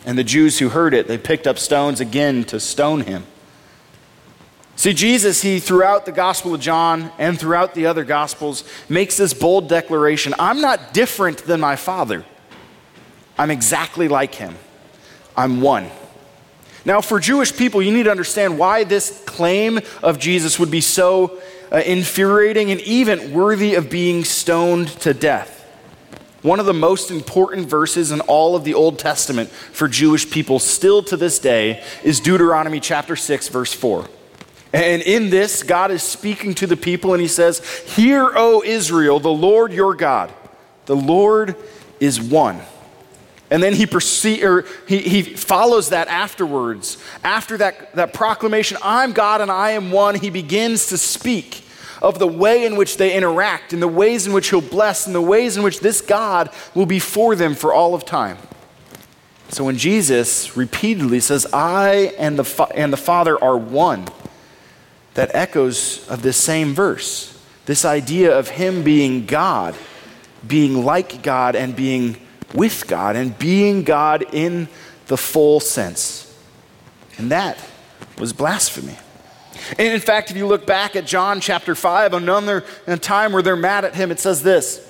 And 0.04 0.18
the 0.18 0.24
Jews 0.24 0.58
who 0.58 0.68
heard 0.68 0.92
it, 0.92 1.08
they 1.08 1.16
picked 1.16 1.46
up 1.46 1.58
stones 1.58 1.98
again 1.98 2.44
to 2.44 2.60
stone 2.60 3.02
him. 3.02 3.24
See, 4.76 4.92
Jesus, 4.92 5.40
he, 5.40 5.60
throughout 5.60 6.04
the 6.04 6.12
Gospel 6.12 6.54
of 6.54 6.60
John 6.60 7.10
and 7.18 7.38
throughout 7.38 7.74
the 7.74 7.86
other 7.86 8.04
Gospels, 8.04 8.64
makes 8.88 9.16
this 9.16 9.32
bold 9.32 9.68
declaration 9.68 10.34
I'm 10.38 10.60
not 10.60 10.92
different 10.92 11.38
than 11.38 11.60
my 11.60 11.76
Father. 11.76 12.24
I'm 13.38 13.50
exactly 13.50 14.08
like 14.08 14.34
him. 14.34 14.56
I'm 15.36 15.62
one. 15.62 15.90
Now, 16.84 17.00
for 17.00 17.18
Jewish 17.18 17.56
people, 17.56 17.80
you 17.80 17.92
need 17.92 18.04
to 18.04 18.10
understand 18.10 18.58
why 18.58 18.84
this 18.84 19.22
claim 19.26 19.80
of 20.02 20.18
Jesus 20.18 20.58
would 20.58 20.70
be 20.70 20.80
so 20.80 21.40
uh, 21.72 21.78
infuriating 21.78 22.70
and 22.70 22.80
even 22.82 23.32
worthy 23.32 23.74
of 23.74 23.90
being 23.90 24.24
stoned 24.24 24.88
to 24.88 25.14
death. 25.14 25.56
One 26.42 26.58
of 26.58 26.66
the 26.66 26.72
most 26.72 27.10
important 27.10 27.68
verses 27.68 28.10
in 28.10 28.20
all 28.22 28.56
of 28.56 28.64
the 28.64 28.72
Old 28.72 28.98
Testament 28.98 29.50
for 29.50 29.88
Jewish 29.88 30.30
people, 30.30 30.58
still 30.58 31.02
to 31.04 31.16
this 31.16 31.38
day, 31.38 31.84
is 32.02 32.18
Deuteronomy 32.18 32.80
chapter 32.80 33.14
6, 33.14 33.48
verse 33.48 33.74
4. 33.74 34.08
And 34.72 35.02
in 35.02 35.30
this, 35.30 35.62
God 35.62 35.90
is 35.90 36.02
speaking 36.02 36.54
to 36.54 36.66
the 36.66 36.76
people 36.76 37.12
and 37.12 37.20
he 37.20 37.28
says, 37.28 37.58
Hear, 37.94 38.30
O 38.34 38.62
Israel, 38.64 39.20
the 39.20 39.28
Lord 39.28 39.72
your 39.72 39.94
God, 39.94 40.32
the 40.86 40.96
Lord 40.96 41.56
is 41.98 42.20
one. 42.20 42.60
And 43.50 43.62
then 43.62 43.74
he, 43.74 43.84
proceed, 43.84 44.44
or 44.44 44.64
he, 44.86 44.98
he 44.98 45.22
follows 45.22 45.88
that 45.88 46.06
afterwards. 46.06 46.98
After 47.24 47.56
that, 47.58 47.94
that 47.96 48.14
proclamation, 48.14 48.78
I'm 48.80 49.12
God 49.12 49.40
and 49.40 49.50
I 49.50 49.72
am 49.72 49.90
one, 49.90 50.14
he 50.14 50.30
begins 50.30 50.86
to 50.88 50.98
speak 50.98 51.64
of 52.00 52.18
the 52.18 52.28
way 52.28 52.64
in 52.64 52.76
which 52.76 52.96
they 52.96 53.14
interact 53.14 53.72
and 53.72 53.82
the 53.82 53.88
ways 53.88 54.26
in 54.26 54.32
which 54.32 54.50
he'll 54.50 54.60
bless 54.60 55.06
and 55.06 55.14
the 55.14 55.20
ways 55.20 55.56
in 55.56 55.62
which 55.62 55.80
this 55.80 56.00
God 56.00 56.50
will 56.74 56.86
be 56.86 56.98
for 56.98 57.34
them 57.34 57.54
for 57.54 57.74
all 57.74 57.94
of 57.94 58.04
time. 58.04 58.38
So 59.48 59.64
when 59.64 59.76
Jesus 59.76 60.56
repeatedly 60.56 61.18
says, 61.18 61.46
I 61.52 62.14
and 62.18 62.38
the, 62.38 62.44
fa- 62.44 62.72
and 62.72 62.92
the 62.92 62.96
Father 62.96 63.42
are 63.42 63.56
one, 63.56 64.06
that 65.14 65.34
echoes 65.34 66.08
of 66.08 66.22
this 66.22 66.36
same 66.36 66.72
verse. 66.72 67.36
This 67.66 67.84
idea 67.84 68.38
of 68.38 68.48
him 68.48 68.84
being 68.84 69.26
God, 69.26 69.74
being 70.46 70.84
like 70.84 71.22
God, 71.22 71.56
and 71.56 71.74
being 71.74 72.16
with 72.54 72.86
God, 72.86 73.16
and 73.16 73.38
being 73.38 73.84
God 73.84 74.34
in 74.34 74.68
the 75.06 75.16
full 75.16 75.60
sense. 75.60 76.26
And 77.18 77.30
that 77.30 77.58
was 78.18 78.32
blasphemy. 78.32 78.96
And 79.78 79.88
in 79.88 80.00
fact, 80.00 80.30
if 80.30 80.36
you 80.36 80.46
look 80.46 80.66
back 80.66 80.96
at 80.96 81.06
John 81.06 81.40
chapter 81.40 81.74
5, 81.74 82.14
another 82.14 82.64
time 83.00 83.32
where 83.32 83.42
they're 83.42 83.56
mad 83.56 83.84
at 83.84 83.94
him, 83.94 84.10
it 84.10 84.20
says 84.20 84.42
this 84.42 84.86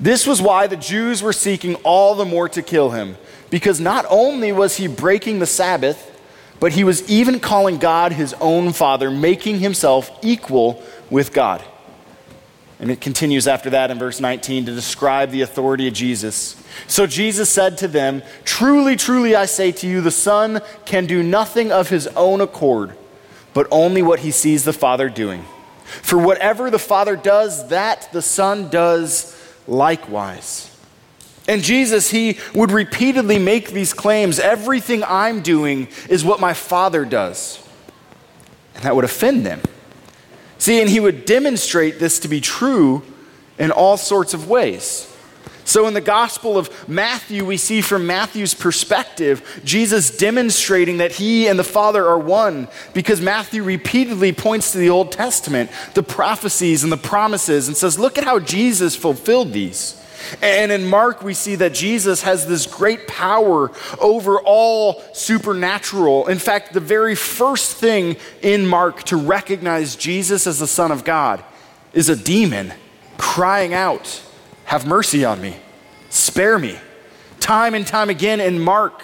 This 0.00 0.26
was 0.26 0.40
why 0.40 0.66
the 0.66 0.76
Jews 0.76 1.22
were 1.22 1.32
seeking 1.32 1.74
all 1.76 2.14
the 2.14 2.24
more 2.24 2.48
to 2.48 2.62
kill 2.62 2.90
him, 2.90 3.16
because 3.50 3.80
not 3.80 4.06
only 4.08 4.52
was 4.52 4.76
he 4.76 4.86
breaking 4.86 5.38
the 5.38 5.46
Sabbath, 5.46 6.10
but 6.60 6.72
he 6.72 6.84
was 6.84 7.08
even 7.10 7.40
calling 7.40 7.78
God 7.78 8.12
his 8.12 8.34
own 8.34 8.72
Father, 8.72 9.10
making 9.10 9.58
himself 9.60 10.10
equal 10.22 10.82
with 11.10 11.32
God. 11.32 11.62
And 12.84 12.90
it 12.90 13.00
continues 13.00 13.48
after 13.48 13.70
that 13.70 13.90
in 13.90 13.98
verse 13.98 14.20
19 14.20 14.66
to 14.66 14.74
describe 14.74 15.30
the 15.30 15.40
authority 15.40 15.88
of 15.88 15.94
Jesus. 15.94 16.54
So 16.86 17.06
Jesus 17.06 17.48
said 17.48 17.78
to 17.78 17.88
them, 17.88 18.22
Truly, 18.44 18.94
truly, 18.94 19.34
I 19.34 19.46
say 19.46 19.72
to 19.72 19.86
you, 19.86 20.02
the 20.02 20.10
Son 20.10 20.60
can 20.84 21.06
do 21.06 21.22
nothing 21.22 21.72
of 21.72 21.88
his 21.88 22.08
own 22.08 22.42
accord, 22.42 22.94
but 23.54 23.66
only 23.70 24.02
what 24.02 24.18
he 24.18 24.30
sees 24.30 24.64
the 24.64 24.74
Father 24.74 25.08
doing. 25.08 25.46
For 26.02 26.18
whatever 26.18 26.70
the 26.70 26.78
Father 26.78 27.16
does, 27.16 27.68
that 27.68 28.12
the 28.12 28.20
Son 28.20 28.68
does 28.68 29.34
likewise. 29.66 30.70
And 31.48 31.62
Jesus, 31.62 32.10
he 32.10 32.36
would 32.54 32.70
repeatedly 32.70 33.38
make 33.38 33.70
these 33.70 33.94
claims 33.94 34.38
everything 34.38 35.02
I'm 35.04 35.40
doing 35.40 35.88
is 36.10 36.22
what 36.22 36.38
my 36.38 36.52
Father 36.52 37.06
does. 37.06 37.66
And 38.74 38.84
that 38.84 38.94
would 38.94 39.06
offend 39.06 39.46
them. 39.46 39.62
See, 40.64 40.80
and 40.80 40.88
he 40.88 40.98
would 40.98 41.26
demonstrate 41.26 41.98
this 41.98 42.20
to 42.20 42.28
be 42.28 42.40
true 42.40 43.02
in 43.58 43.70
all 43.70 43.98
sorts 43.98 44.32
of 44.32 44.48
ways. 44.48 45.14
So, 45.66 45.86
in 45.86 45.92
the 45.92 46.00
Gospel 46.00 46.56
of 46.56 46.88
Matthew, 46.88 47.44
we 47.44 47.58
see 47.58 47.82
from 47.82 48.06
Matthew's 48.06 48.54
perspective, 48.54 49.60
Jesus 49.62 50.16
demonstrating 50.16 50.96
that 50.96 51.12
he 51.12 51.48
and 51.48 51.58
the 51.58 51.64
Father 51.64 52.08
are 52.08 52.18
one 52.18 52.68
because 52.94 53.20
Matthew 53.20 53.62
repeatedly 53.62 54.32
points 54.32 54.72
to 54.72 54.78
the 54.78 54.88
Old 54.88 55.12
Testament, 55.12 55.70
the 55.92 56.02
prophecies 56.02 56.82
and 56.82 56.90
the 56.90 56.96
promises, 56.96 57.68
and 57.68 57.76
says, 57.76 57.98
Look 57.98 58.16
at 58.16 58.24
how 58.24 58.38
Jesus 58.38 58.96
fulfilled 58.96 59.52
these. 59.52 60.02
And 60.42 60.72
in 60.72 60.86
Mark, 60.86 61.22
we 61.22 61.34
see 61.34 61.56
that 61.56 61.74
Jesus 61.74 62.22
has 62.22 62.46
this 62.46 62.66
great 62.66 63.06
power 63.06 63.70
over 64.00 64.38
all 64.40 65.02
supernatural. 65.12 66.26
In 66.26 66.38
fact, 66.38 66.72
the 66.72 66.80
very 66.80 67.14
first 67.14 67.76
thing 67.76 68.16
in 68.42 68.66
Mark 68.66 69.02
to 69.04 69.16
recognize 69.16 69.96
Jesus 69.96 70.46
as 70.46 70.58
the 70.58 70.66
Son 70.66 70.90
of 70.90 71.04
God 71.04 71.42
is 71.92 72.08
a 72.08 72.16
demon 72.16 72.72
crying 73.16 73.74
out, 73.74 74.22
Have 74.64 74.86
mercy 74.86 75.24
on 75.24 75.40
me, 75.40 75.56
spare 76.10 76.58
me. 76.58 76.78
Time 77.40 77.74
and 77.74 77.86
time 77.86 78.08
again 78.08 78.40
in 78.40 78.58
Mark, 78.58 79.02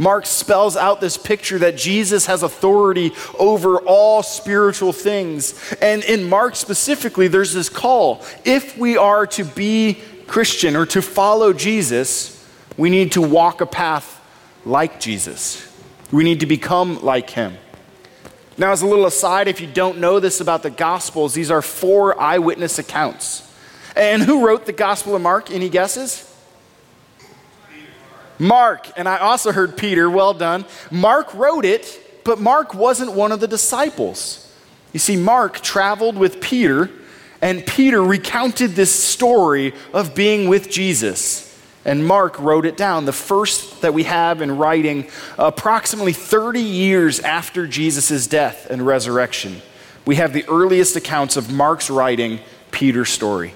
Mark 0.00 0.24
spells 0.24 0.78
out 0.78 1.02
this 1.02 1.18
picture 1.18 1.58
that 1.58 1.76
Jesus 1.76 2.24
has 2.24 2.42
authority 2.42 3.12
over 3.38 3.80
all 3.80 4.22
spiritual 4.22 4.94
things. 4.94 5.74
And 5.82 6.02
in 6.04 6.26
Mark 6.26 6.56
specifically, 6.56 7.28
there's 7.28 7.52
this 7.52 7.68
call 7.68 8.24
if 8.46 8.78
we 8.78 8.96
are 8.96 9.26
to 9.26 9.44
be 9.44 10.00
Christian 10.30 10.76
or 10.76 10.86
to 10.86 11.02
follow 11.02 11.52
Jesus, 11.52 12.48
we 12.76 12.88
need 12.88 13.10
to 13.12 13.20
walk 13.20 13.60
a 13.60 13.66
path 13.66 14.24
like 14.64 15.00
Jesus. 15.00 15.68
We 16.12 16.22
need 16.22 16.38
to 16.38 16.46
become 16.46 17.02
like 17.02 17.30
him. 17.30 17.58
Now, 18.56 18.70
as 18.70 18.82
a 18.82 18.86
little 18.86 19.06
aside, 19.06 19.48
if 19.48 19.60
you 19.60 19.66
don't 19.66 19.98
know 19.98 20.20
this 20.20 20.40
about 20.40 20.62
the 20.62 20.70
Gospels, 20.70 21.34
these 21.34 21.50
are 21.50 21.60
four 21.60 22.18
eyewitness 22.20 22.78
accounts. 22.78 23.52
And 23.96 24.22
who 24.22 24.46
wrote 24.46 24.66
the 24.66 24.72
Gospel 24.72 25.16
of 25.16 25.22
Mark? 25.22 25.50
Any 25.50 25.68
guesses? 25.68 26.32
Mark. 28.38 28.88
And 28.96 29.08
I 29.08 29.18
also 29.18 29.50
heard 29.50 29.76
Peter. 29.76 30.08
Well 30.08 30.32
done. 30.32 30.64
Mark 30.92 31.34
wrote 31.34 31.64
it, 31.64 32.22
but 32.22 32.38
Mark 32.38 32.72
wasn't 32.72 33.14
one 33.14 33.32
of 33.32 33.40
the 33.40 33.48
disciples. 33.48 34.54
You 34.92 35.00
see, 35.00 35.16
Mark 35.16 35.58
traveled 35.60 36.16
with 36.16 36.40
Peter 36.40 36.88
and 37.42 37.66
Peter 37.66 38.02
recounted 38.02 38.72
this 38.72 38.92
story 38.92 39.72
of 39.92 40.14
being 40.14 40.48
with 40.48 40.70
Jesus. 40.70 41.46
And 41.84 42.06
Mark 42.06 42.38
wrote 42.38 42.66
it 42.66 42.76
down, 42.76 43.06
the 43.06 43.12
first 43.12 43.80
that 43.80 43.94
we 43.94 44.02
have 44.04 44.42
in 44.42 44.58
writing 44.58 45.08
approximately 45.38 46.12
30 46.12 46.60
years 46.60 47.20
after 47.20 47.66
Jesus' 47.66 48.26
death 48.26 48.68
and 48.68 48.84
resurrection. 48.84 49.62
We 50.04 50.16
have 50.16 50.34
the 50.34 50.46
earliest 50.48 50.96
accounts 50.96 51.36
of 51.36 51.50
Mark's 51.50 51.88
writing 51.88 52.40
Peter's 52.70 53.08
story. 53.08 53.54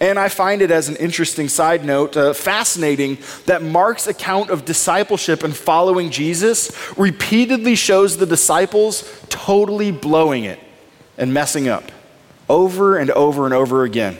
And 0.00 0.18
I 0.18 0.28
find 0.28 0.62
it 0.62 0.70
as 0.70 0.88
an 0.88 0.96
interesting 0.96 1.48
side 1.48 1.84
note, 1.84 2.16
uh, 2.16 2.32
fascinating 2.32 3.18
that 3.46 3.62
Mark's 3.62 4.06
account 4.06 4.50
of 4.50 4.64
discipleship 4.64 5.44
and 5.44 5.54
following 5.54 6.10
Jesus 6.10 6.72
repeatedly 6.96 7.76
shows 7.76 8.16
the 8.16 8.26
disciples 8.26 9.04
totally 9.28 9.92
blowing 9.92 10.44
it 10.44 10.58
and 11.18 11.32
messing 11.32 11.68
up 11.68 11.92
over 12.52 12.98
and 12.98 13.10
over 13.10 13.46
and 13.46 13.54
over 13.54 13.82
again. 13.82 14.18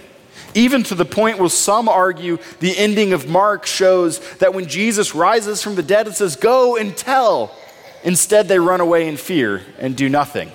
Even 0.55 0.83
to 0.85 0.95
the 0.95 1.05
point 1.05 1.39
where 1.39 1.51
some 1.51 1.89
argue 1.89 2.39
the 2.61 2.77
ending 2.77 3.13
of 3.13 3.29
Mark 3.29 3.67
shows 3.67 4.21
that 4.37 4.55
when 4.55 4.67
Jesus 4.67 5.15
rises 5.15 5.63
from 5.63 5.75
the 5.75 5.83
dead 5.83 6.07
and 6.07 6.17
says, 6.17 6.35
Go 6.35 6.77
and 6.77 6.97
tell, 6.97 7.55
instead 8.03 8.49
they 8.49 8.59
run 8.59 8.81
away 8.81 9.07
in 9.07 9.19
fear 9.19 9.63
and 9.79 9.95
do 9.95 10.09
nothing. 10.09 10.51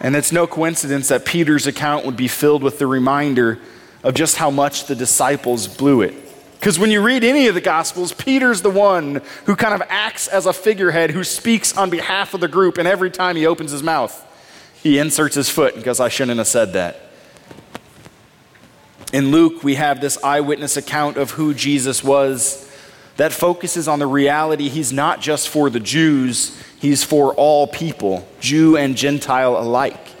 And 0.00 0.14
it's 0.14 0.30
no 0.30 0.46
coincidence 0.46 1.08
that 1.08 1.24
Peter's 1.24 1.66
account 1.66 2.04
would 2.04 2.16
be 2.16 2.28
filled 2.28 2.62
with 2.62 2.78
the 2.78 2.86
reminder 2.86 3.58
of 4.02 4.12
just 4.12 4.36
how 4.36 4.50
much 4.50 4.84
the 4.84 4.94
disciples 4.94 5.66
blew 5.66 6.02
it. 6.02 6.14
Because 6.60 6.78
when 6.78 6.90
you 6.90 7.02
read 7.02 7.24
any 7.24 7.46
of 7.46 7.54
the 7.54 7.62
Gospels, 7.62 8.12
Peter's 8.12 8.60
the 8.60 8.70
one 8.70 9.22
who 9.46 9.56
kind 9.56 9.74
of 9.74 9.82
acts 9.88 10.28
as 10.28 10.44
a 10.44 10.52
figurehead 10.52 11.10
who 11.10 11.24
speaks 11.24 11.76
on 11.76 11.88
behalf 11.88 12.34
of 12.34 12.40
the 12.40 12.48
group, 12.48 12.76
and 12.76 12.86
every 12.86 13.10
time 13.10 13.36
he 13.36 13.46
opens 13.46 13.70
his 13.70 13.82
mouth, 13.82 14.22
he 14.84 14.98
inserts 14.98 15.34
his 15.34 15.48
foot 15.48 15.74
because 15.74 15.98
I 15.98 16.10
shouldn't 16.10 16.36
have 16.36 16.46
said 16.46 16.74
that. 16.74 17.00
In 19.14 19.30
Luke, 19.30 19.64
we 19.64 19.76
have 19.76 20.02
this 20.02 20.22
eyewitness 20.22 20.76
account 20.76 21.16
of 21.16 21.32
who 21.32 21.54
Jesus 21.54 22.04
was 22.04 22.70
that 23.16 23.32
focuses 23.32 23.88
on 23.88 23.98
the 23.98 24.06
reality 24.06 24.68
he's 24.68 24.92
not 24.92 25.22
just 25.22 25.48
for 25.48 25.70
the 25.70 25.80
Jews, 25.80 26.60
he's 26.80 27.02
for 27.02 27.32
all 27.34 27.66
people, 27.66 28.28
Jew 28.40 28.76
and 28.76 28.94
Gentile 28.94 29.56
alike. 29.56 30.13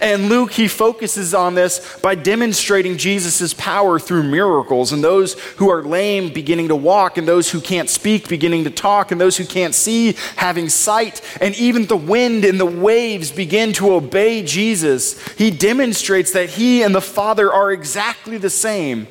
And 0.00 0.28
Luke, 0.28 0.52
he 0.52 0.68
focuses 0.68 1.34
on 1.34 1.54
this 1.54 1.98
by 2.02 2.14
demonstrating 2.14 2.96
Jesus' 2.96 3.54
power 3.54 3.98
through 3.98 4.24
miracles, 4.24 4.92
and 4.92 5.02
those 5.02 5.34
who 5.56 5.70
are 5.70 5.82
lame 5.82 6.32
beginning 6.32 6.68
to 6.68 6.76
walk, 6.76 7.18
and 7.18 7.26
those 7.26 7.50
who 7.50 7.60
can't 7.60 7.88
speak 7.88 8.28
beginning 8.28 8.64
to 8.64 8.70
talk, 8.70 9.12
and 9.12 9.20
those 9.20 9.36
who 9.36 9.44
can't 9.44 9.74
see 9.74 10.16
having 10.36 10.68
sight, 10.68 11.20
and 11.40 11.54
even 11.56 11.86
the 11.86 11.96
wind 11.96 12.44
and 12.44 12.58
the 12.58 12.66
waves 12.66 13.30
begin 13.30 13.72
to 13.74 13.92
obey 13.92 14.42
Jesus. 14.42 15.20
He 15.36 15.50
demonstrates 15.50 16.32
that 16.32 16.50
he 16.50 16.82
and 16.82 16.94
the 16.94 17.00
Father 17.00 17.52
are 17.52 17.72
exactly 17.72 18.38
the 18.38 18.50
same 18.50 19.06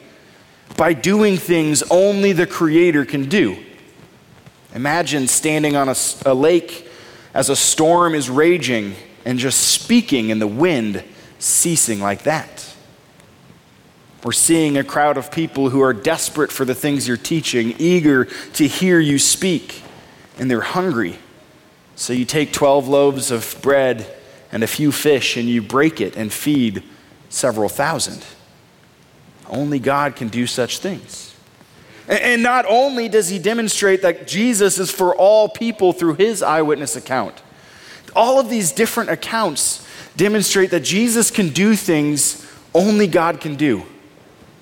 by 0.77 0.93
doing 0.93 1.37
things 1.37 1.83
only 1.89 2.31
the 2.31 2.47
Creator 2.47 3.05
can 3.05 3.29
do. 3.29 3.57
Imagine 4.73 5.27
standing 5.27 5.75
on 5.75 5.87
a, 5.87 5.95
a 6.25 6.33
lake 6.33 6.87
as 7.33 7.49
a 7.49 7.55
storm 7.55 8.15
is 8.15 8.29
raging 8.29 8.95
and 9.25 9.39
just 9.39 9.59
speaking 9.59 10.31
and 10.31 10.41
the 10.41 10.47
wind 10.47 11.03
ceasing 11.39 11.99
like 11.99 12.23
that. 12.23 12.73
We're 14.23 14.31
seeing 14.31 14.77
a 14.77 14.83
crowd 14.83 15.17
of 15.17 15.31
people 15.31 15.69
who 15.69 15.81
are 15.81 15.93
desperate 15.93 16.51
for 16.51 16.63
the 16.63 16.75
things 16.75 17.07
you're 17.07 17.17
teaching, 17.17 17.75
eager 17.77 18.25
to 18.53 18.67
hear 18.67 18.99
you 18.99 19.19
speak, 19.19 19.83
and 20.37 20.49
they're 20.49 20.61
hungry. 20.61 21.19
So 21.95 22.13
you 22.13 22.23
take 22.23 22.53
12 22.53 22.87
loaves 22.87 23.31
of 23.31 23.57
bread 23.61 24.07
and 24.51 24.63
a 24.63 24.67
few 24.67 24.91
fish 24.91 25.35
and 25.35 25.49
you 25.49 25.61
break 25.61 25.99
it 25.99 26.15
and 26.15 26.31
feed 26.31 26.83
several 27.29 27.67
thousand. 27.67 28.25
Only 29.49 29.79
God 29.79 30.15
can 30.15 30.29
do 30.29 30.47
such 30.47 30.79
things. 30.79 31.35
And 32.07 32.43
not 32.43 32.65
only 32.67 33.09
does 33.09 33.29
he 33.29 33.39
demonstrate 33.39 34.01
that 34.01 34.27
Jesus 34.27 34.79
is 34.79 34.91
for 34.91 35.15
all 35.15 35.49
people 35.49 35.93
through 35.93 36.15
his 36.15 36.41
eyewitness 36.41 36.95
account, 36.95 37.42
all 38.15 38.39
of 38.39 38.49
these 38.49 38.71
different 38.71 39.09
accounts 39.09 39.85
demonstrate 40.15 40.71
that 40.71 40.81
Jesus 40.81 41.31
can 41.31 41.49
do 41.49 41.75
things 41.75 42.45
only 42.73 43.07
God 43.07 43.41
can 43.41 43.55
do. 43.55 43.83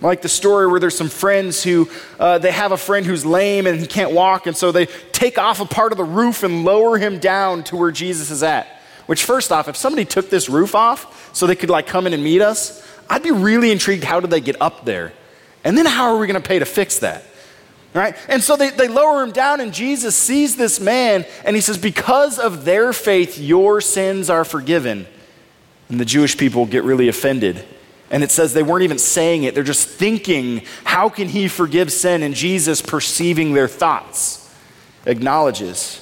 Like 0.01 0.21
the 0.21 0.29
story 0.29 0.67
where 0.67 0.79
there's 0.79 0.97
some 0.97 1.09
friends 1.09 1.63
who 1.63 1.87
uh, 2.19 2.39
they 2.39 2.51
have 2.51 2.71
a 2.71 2.77
friend 2.77 3.05
who's 3.05 3.25
lame 3.25 3.67
and 3.67 3.79
he 3.79 3.85
can't 3.85 4.11
walk, 4.11 4.47
and 4.47 4.57
so 4.57 4.71
they 4.71 4.87
take 5.11 5.37
off 5.37 5.59
a 5.59 5.65
part 5.65 5.91
of 5.91 5.97
the 5.97 6.03
roof 6.03 6.43
and 6.43 6.65
lower 6.65 6.97
him 6.97 7.19
down 7.19 7.63
to 7.65 7.75
where 7.75 7.91
Jesus 7.91 8.31
is 8.31 8.41
at. 8.41 8.67
Which, 9.05 9.23
first 9.23 9.51
off, 9.51 9.67
if 9.67 9.75
somebody 9.75 10.05
took 10.05 10.29
this 10.29 10.49
roof 10.49 10.73
off 10.73 11.35
so 11.35 11.45
they 11.45 11.55
could 11.55 11.69
like 11.69 11.85
come 11.85 12.07
in 12.07 12.13
and 12.13 12.23
meet 12.23 12.41
us, 12.41 12.87
I'd 13.09 13.23
be 13.23 13.31
really 13.31 13.71
intrigued. 13.71 14.03
How 14.03 14.19
did 14.19 14.31
they 14.31 14.41
get 14.41 14.59
up 14.61 14.85
there? 14.85 15.13
And 15.63 15.77
then 15.77 15.85
how 15.85 16.13
are 16.13 16.17
we 16.17 16.25
going 16.27 16.41
to 16.41 16.47
pay 16.47 16.59
to 16.59 16.65
fix 16.65 16.99
that? 16.99 17.23
Right? 17.93 18.15
And 18.29 18.41
so 18.41 18.55
they, 18.55 18.69
they 18.69 18.87
lower 18.87 19.21
him 19.21 19.31
down, 19.31 19.59
and 19.59 19.73
Jesus 19.73 20.15
sees 20.15 20.55
this 20.55 20.79
man, 20.79 21.25
and 21.43 21.55
he 21.55 21.61
says, 21.61 21.77
Because 21.77 22.39
of 22.39 22.63
their 22.63 22.93
faith, 22.93 23.37
your 23.37 23.81
sins 23.81 24.29
are 24.29 24.45
forgiven. 24.45 25.07
And 25.89 25.99
the 25.99 26.05
Jewish 26.05 26.37
people 26.37 26.65
get 26.65 26.85
really 26.85 27.09
offended. 27.09 27.65
And 28.09 28.23
it 28.23 28.31
says 28.31 28.53
they 28.53 28.63
weren't 28.63 28.83
even 28.83 28.97
saying 28.97 29.43
it, 29.43 29.55
they're 29.55 29.63
just 29.63 29.89
thinking, 29.89 30.63
How 30.85 31.09
can 31.09 31.27
he 31.27 31.49
forgive 31.49 31.91
sin? 31.91 32.23
And 32.23 32.33
Jesus, 32.33 32.81
perceiving 32.81 33.53
their 33.53 33.67
thoughts, 33.67 34.49
acknowledges 35.05 35.97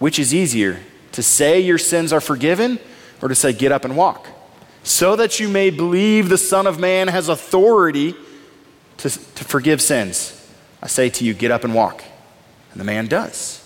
which 0.00 0.18
is 0.18 0.34
easier, 0.34 0.80
to 1.12 1.22
say 1.22 1.60
your 1.60 1.78
sins 1.78 2.12
are 2.12 2.20
forgiven 2.20 2.78
or 3.22 3.28
to 3.28 3.34
say, 3.34 3.52
Get 3.52 3.70
up 3.70 3.84
and 3.84 3.96
walk? 3.96 4.26
So 4.82 5.14
that 5.16 5.38
you 5.38 5.48
may 5.48 5.70
believe 5.70 6.28
the 6.28 6.38
Son 6.38 6.66
of 6.66 6.80
Man 6.80 7.08
has 7.08 7.28
authority 7.28 8.14
to, 8.98 9.10
to 9.10 9.44
forgive 9.44 9.80
sins. 9.80 10.37
I 10.82 10.86
say 10.86 11.10
to 11.10 11.24
you, 11.24 11.34
get 11.34 11.50
up 11.50 11.64
and 11.64 11.74
walk. 11.74 12.02
And 12.72 12.80
the 12.80 12.84
man 12.84 13.06
does. 13.06 13.64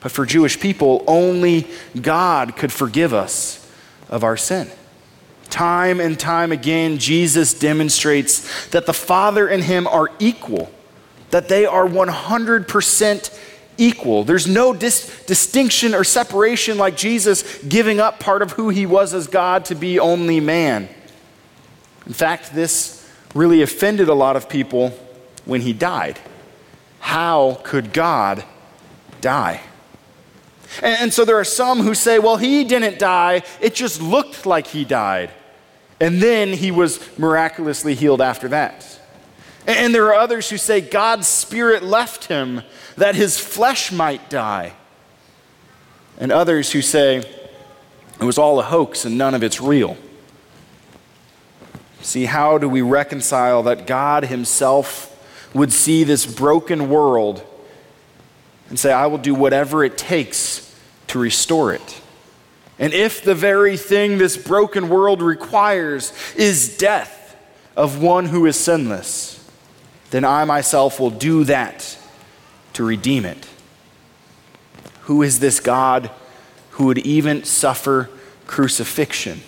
But 0.00 0.12
for 0.12 0.24
Jewish 0.24 0.58
people, 0.60 1.04
only 1.06 1.66
God 2.00 2.56
could 2.56 2.72
forgive 2.72 3.12
us 3.12 3.68
of 4.08 4.24
our 4.24 4.36
sin. 4.36 4.70
Time 5.50 6.00
and 6.00 6.18
time 6.18 6.52
again, 6.52 6.98
Jesus 6.98 7.54
demonstrates 7.54 8.68
that 8.68 8.86
the 8.86 8.92
Father 8.92 9.48
and 9.48 9.62
Him 9.62 9.86
are 9.86 10.10
equal, 10.18 10.70
that 11.30 11.48
they 11.48 11.66
are 11.66 11.86
100% 11.86 13.40
equal. 13.78 14.24
There's 14.24 14.46
no 14.46 14.74
dis- 14.74 15.24
distinction 15.26 15.94
or 15.94 16.04
separation 16.04 16.78
like 16.78 16.96
Jesus 16.96 17.62
giving 17.64 18.00
up 18.00 18.20
part 18.20 18.42
of 18.42 18.52
who 18.52 18.68
He 18.68 18.86
was 18.86 19.14
as 19.14 19.26
God 19.26 19.64
to 19.66 19.74
be 19.74 19.98
only 19.98 20.40
man. 20.40 20.88
In 22.06 22.12
fact, 22.12 22.54
this 22.54 23.08
really 23.34 23.62
offended 23.62 24.08
a 24.08 24.14
lot 24.14 24.36
of 24.36 24.48
people 24.48 24.96
when 25.46 25.62
he 25.62 25.72
died. 25.72 26.18
How 27.00 27.60
could 27.62 27.94
God 27.94 28.44
die? 29.22 29.62
And, 30.82 31.00
and, 31.00 31.14
so 31.14 31.24
there 31.24 31.38
are 31.38 31.44
some 31.44 31.80
who 31.80 31.94
say, 31.94 32.18
well, 32.18 32.36
he 32.36 32.64
didn't 32.64 32.98
die, 32.98 33.42
it 33.60 33.74
just 33.74 34.02
looked 34.02 34.44
like 34.44 34.66
he 34.66 34.84
died. 34.84 35.30
And 36.00 36.20
then 36.20 36.52
he 36.52 36.70
was 36.70 37.00
miraculously 37.18 37.94
healed 37.94 38.20
after 38.20 38.48
that. 38.48 39.00
And, 39.66 39.78
and 39.78 39.94
there 39.94 40.06
are 40.08 40.14
others 40.14 40.50
who 40.50 40.58
say 40.58 40.82
God's 40.82 41.26
spirit 41.26 41.82
left 41.82 42.26
him 42.26 42.62
that 42.96 43.14
his 43.14 43.38
flesh 43.38 43.90
might 43.90 44.28
die. 44.28 44.74
And 46.18 46.32
others 46.32 46.72
who 46.72 46.82
say 46.82 47.18
it 47.18 48.24
was 48.24 48.38
all 48.38 48.58
a 48.58 48.62
hoax 48.62 49.04
and 49.04 49.16
none 49.16 49.34
of 49.34 49.42
it's 49.42 49.60
real. 49.60 49.96
See, 52.00 52.26
how 52.26 52.58
do 52.58 52.68
we 52.68 52.82
reconcile 52.82 53.64
that 53.64 53.86
God 53.86 54.26
Himself 54.26 55.12
would 55.56 55.72
see 55.72 56.04
this 56.04 56.26
broken 56.26 56.90
world 56.90 57.42
and 58.68 58.78
say, 58.78 58.92
I 58.92 59.06
will 59.06 59.18
do 59.18 59.34
whatever 59.34 59.84
it 59.84 59.96
takes 59.96 60.74
to 61.08 61.18
restore 61.18 61.72
it. 61.72 62.00
And 62.78 62.92
if 62.92 63.24
the 63.24 63.34
very 63.34 63.76
thing 63.78 64.18
this 64.18 64.36
broken 64.36 64.90
world 64.90 65.22
requires 65.22 66.12
is 66.36 66.76
death 66.76 67.36
of 67.74 68.02
one 68.02 68.26
who 68.26 68.44
is 68.44 68.56
sinless, 68.56 69.32
then 70.10 70.24
I 70.24 70.44
myself 70.44 71.00
will 71.00 71.10
do 71.10 71.44
that 71.44 71.96
to 72.74 72.84
redeem 72.84 73.24
it. 73.24 73.48
Who 75.02 75.22
is 75.22 75.38
this 75.38 75.58
God 75.58 76.10
who 76.72 76.84
would 76.86 76.98
even 76.98 77.44
suffer 77.44 78.10
crucifixion? 78.46 79.40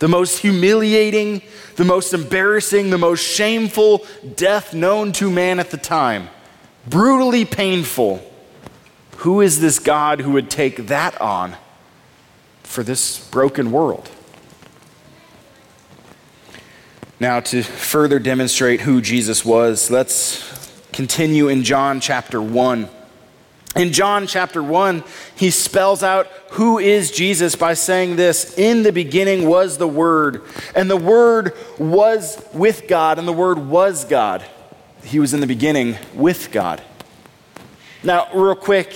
The 0.00 0.08
most 0.08 0.38
humiliating, 0.38 1.42
the 1.76 1.84
most 1.84 2.12
embarrassing, 2.12 2.90
the 2.90 2.98
most 2.98 3.20
shameful 3.20 4.04
death 4.34 4.74
known 4.74 5.12
to 5.12 5.30
man 5.30 5.60
at 5.60 5.70
the 5.70 5.76
time. 5.76 6.28
Brutally 6.88 7.44
painful. 7.44 8.26
Who 9.18 9.42
is 9.42 9.60
this 9.60 9.78
God 9.78 10.20
who 10.20 10.32
would 10.32 10.50
take 10.50 10.88
that 10.88 11.20
on 11.20 11.54
for 12.62 12.82
this 12.82 13.28
broken 13.28 13.70
world? 13.70 14.10
Now, 17.20 17.40
to 17.40 17.62
further 17.62 18.18
demonstrate 18.18 18.80
who 18.80 19.02
Jesus 19.02 19.44
was, 19.44 19.90
let's 19.90 20.42
continue 20.92 21.48
in 21.48 21.62
John 21.62 22.00
chapter 22.00 22.40
1. 22.40 22.88
In 23.76 23.92
John 23.92 24.26
chapter 24.26 24.62
1, 24.62 25.04
he 25.36 25.50
spells 25.50 26.02
out 26.02 26.26
who 26.50 26.78
is 26.78 27.12
Jesus 27.12 27.54
by 27.54 27.74
saying 27.74 28.16
this 28.16 28.58
In 28.58 28.82
the 28.82 28.92
beginning 28.92 29.46
was 29.46 29.78
the 29.78 29.86
Word, 29.86 30.42
and 30.74 30.90
the 30.90 30.96
Word 30.96 31.54
was 31.78 32.42
with 32.52 32.88
God, 32.88 33.18
and 33.18 33.28
the 33.28 33.32
Word 33.32 33.58
was 33.58 34.04
God. 34.04 34.44
He 35.04 35.20
was 35.20 35.32
in 35.32 35.40
the 35.40 35.46
beginning 35.46 35.96
with 36.14 36.50
God. 36.50 36.82
Now, 38.02 38.28
real 38.34 38.56
quick, 38.56 38.94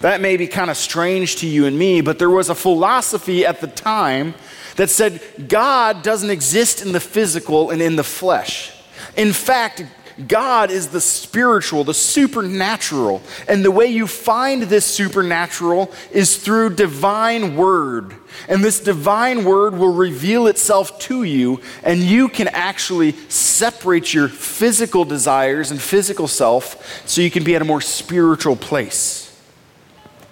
that 0.00 0.20
may 0.20 0.36
be 0.36 0.48
kind 0.48 0.68
of 0.68 0.76
strange 0.76 1.36
to 1.36 1.46
you 1.46 1.66
and 1.66 1.78
me, 1.78 2.00
but 2.00 2.18
there 2.18 2.30
was 2.30 2.50
a 2.50 2.56
philosophy 2.56 3.46
at 3.46 3.60
the 3.60 3.68
time 3.68 4.34
that 4.76 4.90
said 4.90 5.22
God 5.48 6.02
doesn't 6.02 6.30
exist 6.30 6.82
in 6.82 6.90
the 6.90 7.00
physical 7.00 7.70
and 7.70 7.80
in 7.80 7.94
the 7.94 8.04
flesh. 8.04 8.72
In 9.16 9.32
fact, 9.32 9.84
God 10.28 10.70
is 10.70 10.88
the 10.88 11.00
spiritual, 11.00 11.84
the 11.84 11.94
supernatural. 11.94 13.22
And 13.48 13.64
the 13.64 13.70
way 13.70 13.86
you 13.86 14.06
find 14.06 14.62
this 14.62 14.84
supernatural 14.84 15.92
is 16.10 16.36
through 16.36 16.74
divine 16.74 17.56
word. 17.56 18.14
And 18.48 18.62
this 18.62 18.80
divine 18.80 19.44
word 19.44 19.74
will 19.74 19.92
reveal 19.92 20.46
itself 20.46 20.98
to 21.00 21.22
you, 21.22 21.60
and 21.82 22.00
you 22.00 22.28
can 22.28 22.48
actually 22.48 23.12
separate 23.28 24.12
your 24.14 24.28
physical 24.28 25.04
desires 25.04 25.70
and 25.70 25.80
physical 25.80 26.28
self 26.28 27.08
so 27.08 27.20
you 27.20 27.30
can 27.30 27.44
be 27.44 27.54
at 27.54 27.62
a 27.62 27.66
more 27.66 27.80
spiritual 27.80 28.56
place. 28.56 29.28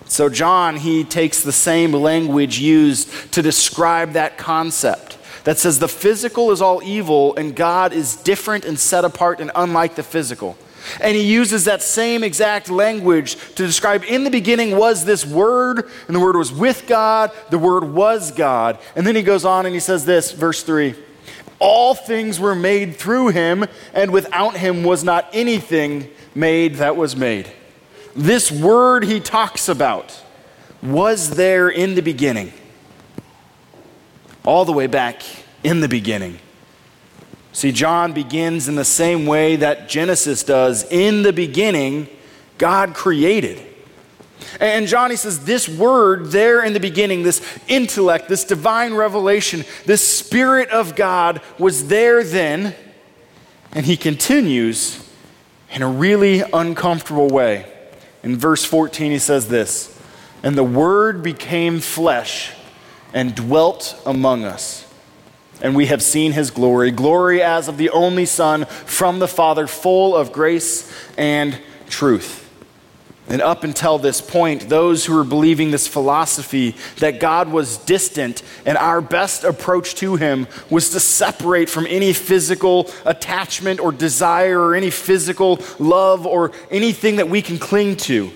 So, 0.07 0.29
John, 0.29 0.77
he 0.77 1.05
takes 1.05 1.43
the 1.43 1.53
same 1.53 1.93
language 1.93 2.59
used 2.59 3.33
to 3.33 3.43
describe 3.43 4.15
that 4.15 4.39
concept 4.39 5.10
that 5.45 5.59
says 5.59 5.79
the 5.79 5.89
physical 5.89 6.51
is 6.51 6.61
all 6.61 6.83
evil 6.83 7.35
and 7.37 7.55
God 7.55 7.93
is 7.93 8.17
different 8.17 8.65
and 8.65 8.79
set 8.79 9.05
apart 9.05 9.41
and 9.41 9.51
unlike 9.55 9.95
the 9.95 10.03
physical. 10.03 10.57
And 11.01 11.17
he 11.17 11.23
uses 11.23 11.65
that 11.65 11.83
same 11.83 12.25
exact 12.25 12.71
language 12.71 13.37
to 13.55 13.67
describe 13.67 14.05
in 14.05 14.25
the 14.25 14.31
beginning 14.31 14.77
was 14.77 15.05
this 15.05 15.27
word, 15.27 15.89
and 16.07 16.17
the 16.17 16.21
word 16.21 16.37
was 16.37 16.53
with 16.53 16.87
God, 16.87 17.31
the 17.51 17.59
word 17.59 17.85
was 17.85 18.33
God. 18.33 18.79
And 18.97 19.07
then 19.07 19.15
he 19.15 19.23
goes 19.23 19.45
on 19.45 19.67
and 19.67 19.75
he 19.75 19.81
says 19.81 20.05
this, 20.05 20.33
verse 20.33 20.63
3 20.63 20.95
All 21.59 21.95
things 21.95 22.41
were 22.41 22.55
made 22.55 22.97
through 22.97 23.29
him, 23.29 23.67
and 23.93 24.11
without 24.11 24.57
him 24.57 24.83
was 24.83 25.05
not 25.05 25.29
anything 25.33 26.09
made 26.35 26.77
that 26.77 26.97
was 26.97 27.15
made. 27.15 27.51
This 28.17 28.51
word 28.51 29.05
he 29.05 29.21
talks 29.21 29.69
about 29.69 30.23
was 30.83 31.31
there 31.31 31.69
in 31.69 31.95
the 31.95 32.03
beginning, 32.03 32.53
all 34.45 34.65
the 34.65 34.73
way 34.73 34.87
back 34.87 35.23
in 35.63 35.81
the 35.81 35.89
beginning. 35.89 36.39
See, 37.53 37.73
John 37.73 38.13
begins 38.13 38.69
in 38.69 38.77
the 38.77 38.85
same 38.85 39.27
way 39.27 39.57
that 39.57 39.89
Genesis 39.89 40.43
does. 40.43 40.85
In 40.91 41.23
the 41.23 41.33
beginning, 41.33 42.09
God 42.59 42.95
created. 42.95 43.61
And 44.61 44.87
John, 44.87 45.11
he 45.11 45.17
says, 45.17 45.45
this 45.45 45.69
word 45.69 46.27
there 46.27 46.65
in 46.65 46.73
the 46.73 46.81
beginning, 46.81 47.23
this 47.23 47.43
intellect, 47.69 48.29
this 48.29 48.45
divine 48.45 48.95
revelation, 48.95 49.65
this 49.85 50.07
Spirit 50.07 50.71
of 50.71 50.97
God 50.97 51.41
was 51.59 51.89
there 51.89 52.23
then. 52.25 52.75
And 53.73 53.87
he 53.87 53.97
continues 53.97 55.07
in 55.73 55.83
a 55.83 55.89
really 55.89 56.43
uncomfortable 56.53 57.29
way. 57.29 57.71
In 58.23 58.37
verse 58.37 58.65
14, 58.65 59.13
he 59.13 59.19
says 59.19 59.49
this 59.49 59.99
And 60.43 60.57
the 60.57 60.65
Word 60.65 61.23
became 61.23 61.81
flesh 61.81 62.53
and 63.13 63.35
dwelt 63.35 64.01
among 64.07 64.45
us. 64.45 64.87
And 65.63 65.77
we 65.77 65.87
have 65.87 66.03
seen 66.03 66.33
his 66.33 66.51
glory, 66.51 66.91
glory 66.91 67.43
as 67.43 67.69
of 67.69 67.77
the 67.77 67.91
only 67.91 68.25
Son 68.25 68.65
from 68.65 69.19
the 69.19 69.29
Father, 69.29 69.67
full 69.67 70.17
of 70.17 70.33
grace 70.33 70.91
and 71.19 71.59
truth. 71.89 72.41
And 73.31 73.41
up 73.41 73.63
until 73.63 73.99
this 73.99 74.21
point, 74.21 74.69
those 74.69 75.05
who 75.05 75.15
were 75.15 75.23
believing 75.23 75.71
this 75.71 75.87
philosophy 75.87 76.75
that 76.97 77.21
God 77.21 77.49
was 77.49 77.77
distant 77.77 78.43
and 78.67 78.77
our 78.77 79.01
best 79.01 79.45
approach 79.45 79.95
to 79.97 80.17
him 80.17 80.49
was 80.69 80.91
to 80.91 81.01
separate 81.01 81.71
from 81.71 81.87
any 81.87 82.13
physical 82.13 82.91
attachment 83.05 83.79
or 83.79 83.93
desire 83.93 84.59
or 84.59 84.75
any 84.75 84.91
physical 84.91 85.61
love 85.79 86.27
or 86.27 86.51
anything 86.73 87.17
that 87.17 87.29
we 87.29 87.41
can 87.41 87.59
cling 87.59 87.97
to. 87.99 88.33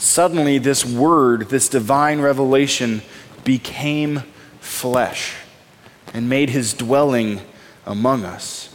Suddenly, 0.00 0.56
this 0.56 0.82
word, 0.82 1.50
this 1.50 1.68
divine 1.68 2.22
revelation, 2.22 3.02
became 3.44 4.22
flesh 4.58 5.34
and 6.14 6.26
made 6.26 6.48
his 6.48 6.72
dwelling 6.72 7.42
among 7.84 8.24
us. 8.24 8.70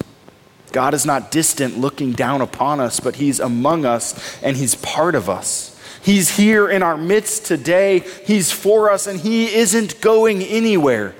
God 0.71 0.93
is 0.93 1.03
not 1.03 1.31
distant 1.31 1.79
looking 1.79 2.11
down 2.11 2.41
upon 2.41 2.79
us, 2.79 2.99
but 2.99 3.15
He's 3.15 3.39
among 3.39 3.85
us 3.85 4.37
and 4.43 4.55
He's 4.55 4.75
part 4.75 5.15
of 5.15 5.27
us. 5.27 5.79
He's 6.03 6.37
here 6.37 6.69
in 6.69 6.83
our 6.83 6.95
midst 6.95 7.45
today. 7.45 8.03
He's 8.25 8.51
for 8.51 8.91
us 8.91 9.07
and 9.07 9.19
He 9.19 9.51
isn't 9.51 10.01
going 10.01 10.43
anywhere. 10.43 11.15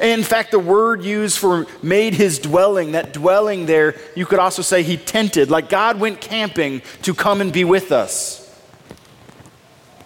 And 0.00 0.10
in 0.10 0.24
fact, 0.24 0.50
the 0.50 0.58
word 0.58 1.04
used 1.04 1.38
for 1.38 1.66
made 1.80 2.14
his 2.14 2.40
dwelling, 2.40 2.92
that 2.92 3.12
dwelling 3.12 3.66
there, 3.66 3.94
you 4.16 4.26
could 4.26 4.40
also 4.40 4.62
say 4.62 4.82
he 4.82 4.96
tented, 4.96 5.50
like 5.50 5.68
God 5.68 6.00
went 6.00 6.20
camping 6.20 6.82
to 7.02 7.14
come 7.14 7.40
and 7.40 7.52
be 7.52 7.62
with 7.62 7.92
us. 7.92 8.43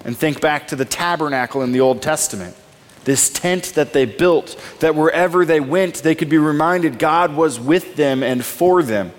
And 0.08 0.16
think 0.16 0.40
back 0.40 0.68
to 0.68 0.76
the 0.76 0.86
tabernacle 0.86 1.60
in 1.60 1.72
the 1.72 1.82
Old 1.82 2.00
Testament 2.00 2.56
this 3.04 3.28
tent 3.28 3.74
that 3.74 3.92
they 3.92 4.06
built, 4.06 4.58
that 4.80 4.94
wherever 4.94 5.44
they 5.44 5.60
went, 5.60 5.96
they 5.96 6.14
could 6.14 6.30
be 6.30 6.38
reminded 6.38 6.98
God 6.98 7.36
was 7.36 7.60
with 7.60 7.94
them 7.96 8.22
and 8.22 8.42
for 8.42 8.82
them. 8.82 9.12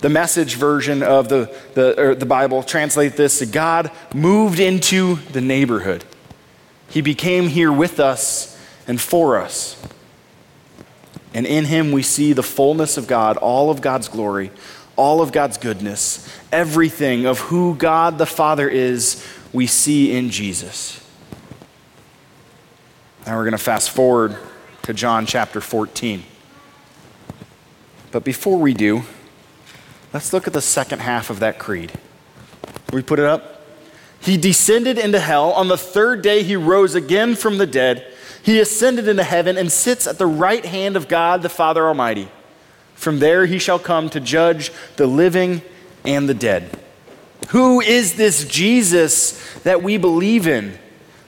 The 0.00 0.08
message 0.08 0.56
version 0.56 1.04
of 1.04 1.28
the, 1.28 1.56
the, 1.74 2.16
the 2.18 2.26
Bible 2.26 2.64
translates 2.64 3.16
this 3.16 3.40
God 3.44 3.92
moved 4.12 4.58
into 4.58 5.20
the 5.30 5.40
neighborhood. 5.40 6.04
He 6.88 7.00
became 7.00 7.46
here 7.46 7.70
with 7.70 8.00
us 8.00 8.60
and 8.88 9.00
for 9.00 9.36
us. 9.38 9.80
And 11.32 11.46
in 11.46 11.66
him 11.66 11.92
we 11.92 12.02
see 12.02 12.32
the 12.32 12.42
fullness 12.42 12.96
of 12.96 13.06
God, 13.06 13.36
all 13.36 13.70
of 13.70 13.80
God's 13.80 14.08
glory, 14.08 14.50
all 14.98 15.22
of 15.22 15.30
God's 15.32 15.56
goodness, 15.56 16.28
everything 16.50 17.24
of 17.24 17.38
who 17.38 17.76
God 17.76 18.18
the 18.18 18.26
Father 18.26 18.68
is, 18.68 19.24
we 19.52 19.66
see 19.66 20.14
in 20.14 20.28
Jesus. 20.28 21.02
Now 23.24 23.36
we're 23.36 23.44
going 23.44 23.52
to 23.52 23.58
fast 23.58 23.90
forward 23.90 24.36
to 24.82 24.92
John 24.92 25.24
chapter 25.24 25.60
14. 25.60 26.24
But 28.10 28.24
before 28.24 28.58
we 28.58 28.74
do, 28.74 29.02
let's 30.12 30.32
look 30.32 30.46
at 30.46 30.52
the 30.52 30.60
second 30.60 31.00
half 31.00 31.30
of 31.30 31.40
that 31.40 31.58
creed. 31.58 31.92
We 32.92 33.02
put 33.02 33.20
it 33.20 33.24
up. 33.24 33.62
He 34.20 34.36
descended 34.36 34.98
into 34.98 35.20
hell. 35.20 35.52
On 35.52 35.68
the 35.68 35.78
third 35.78 36.22
day, 36.22 36.42
he 36.42 36.56
rose 36.56 36.96
again 36.96 37.36
from 37.36 37.58
the 37.58 37.66
dead. 37.66 38.04
He 38.42 38.58
ascended 38.58 39.06
into 39.06 39.22
heaven 39.22 39.56
and 39.56 39.70
sits 39.70 40.08
at 40.08 40.18
the 40.18 40.26
right 40.26 40.64
hand 40.64 40.96
of 40.96 41.06
God 41.06 41.42
the 41.42 41.48
Father 41.48 41.86
Almighty. 41.86 42.28
From 42.98 43.20
there, 43.20 43.46
he 43.46 43.60
shall 43.60 43.78
come 43.78 44.10
to 44.10 44.18
judge 44.18 44.72
the 44.96 45.06
living 45.06 45.62
and 46.04 46.28
the 46.28 46.34
dead. 46.34 46.68
Who 47.50 47.80
is 47.80 48.16
this 48.16 48.44
Jesus 48.44 49.40
that 49.60 49.84
we 49.84 49.98
believe 49.98 50.48
in? 50.48 50.76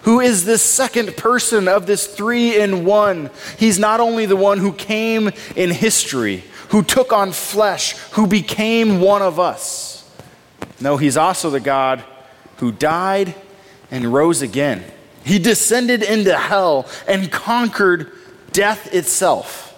Who 0.00 0.18
is 0.18 0.44
this 0.44 0.62
second 0.62 1.16
person 1.16 1.68
of 1.68 1.86
this 1.86 2.08
three 2.08 2.60
in 2.60 2.84
one? 2.84 3.30
He's 3.56 3.78
not 3.78 4.00
only 4.00 4.26
the 4.26 4.34
one 4.34 4.58
who 4.58 4.72
came 4.72 5.30
in 5.54 5.70
history, 5.70 6.42
who 6.70 6.82
took 6.82 7.12
on 7.12 7.30
flesh, 7.30 7.96
who 8.12 8.26
became 8.26 9.00
one 9.00 9.22
of 9.22 9.38
us. 9.38 10.10
No, 10.80 10.96
he's 10.96 11.16
also 11.16 11.50
the 11.50 11.60
God 11.60 12.02
who 12.56 12.72
died 12.72 13.32
and 13.92 14.12
rose 14.12 14.42
again. 14.42 14.82
He 15.24 15.38
descended 15.38 16.02
into 16.02 16.36
hell 16.36 16.88
and 17.06 17.30
conquered 17.30 18.10
death 18.50 18.92
itself. 18.92 19.69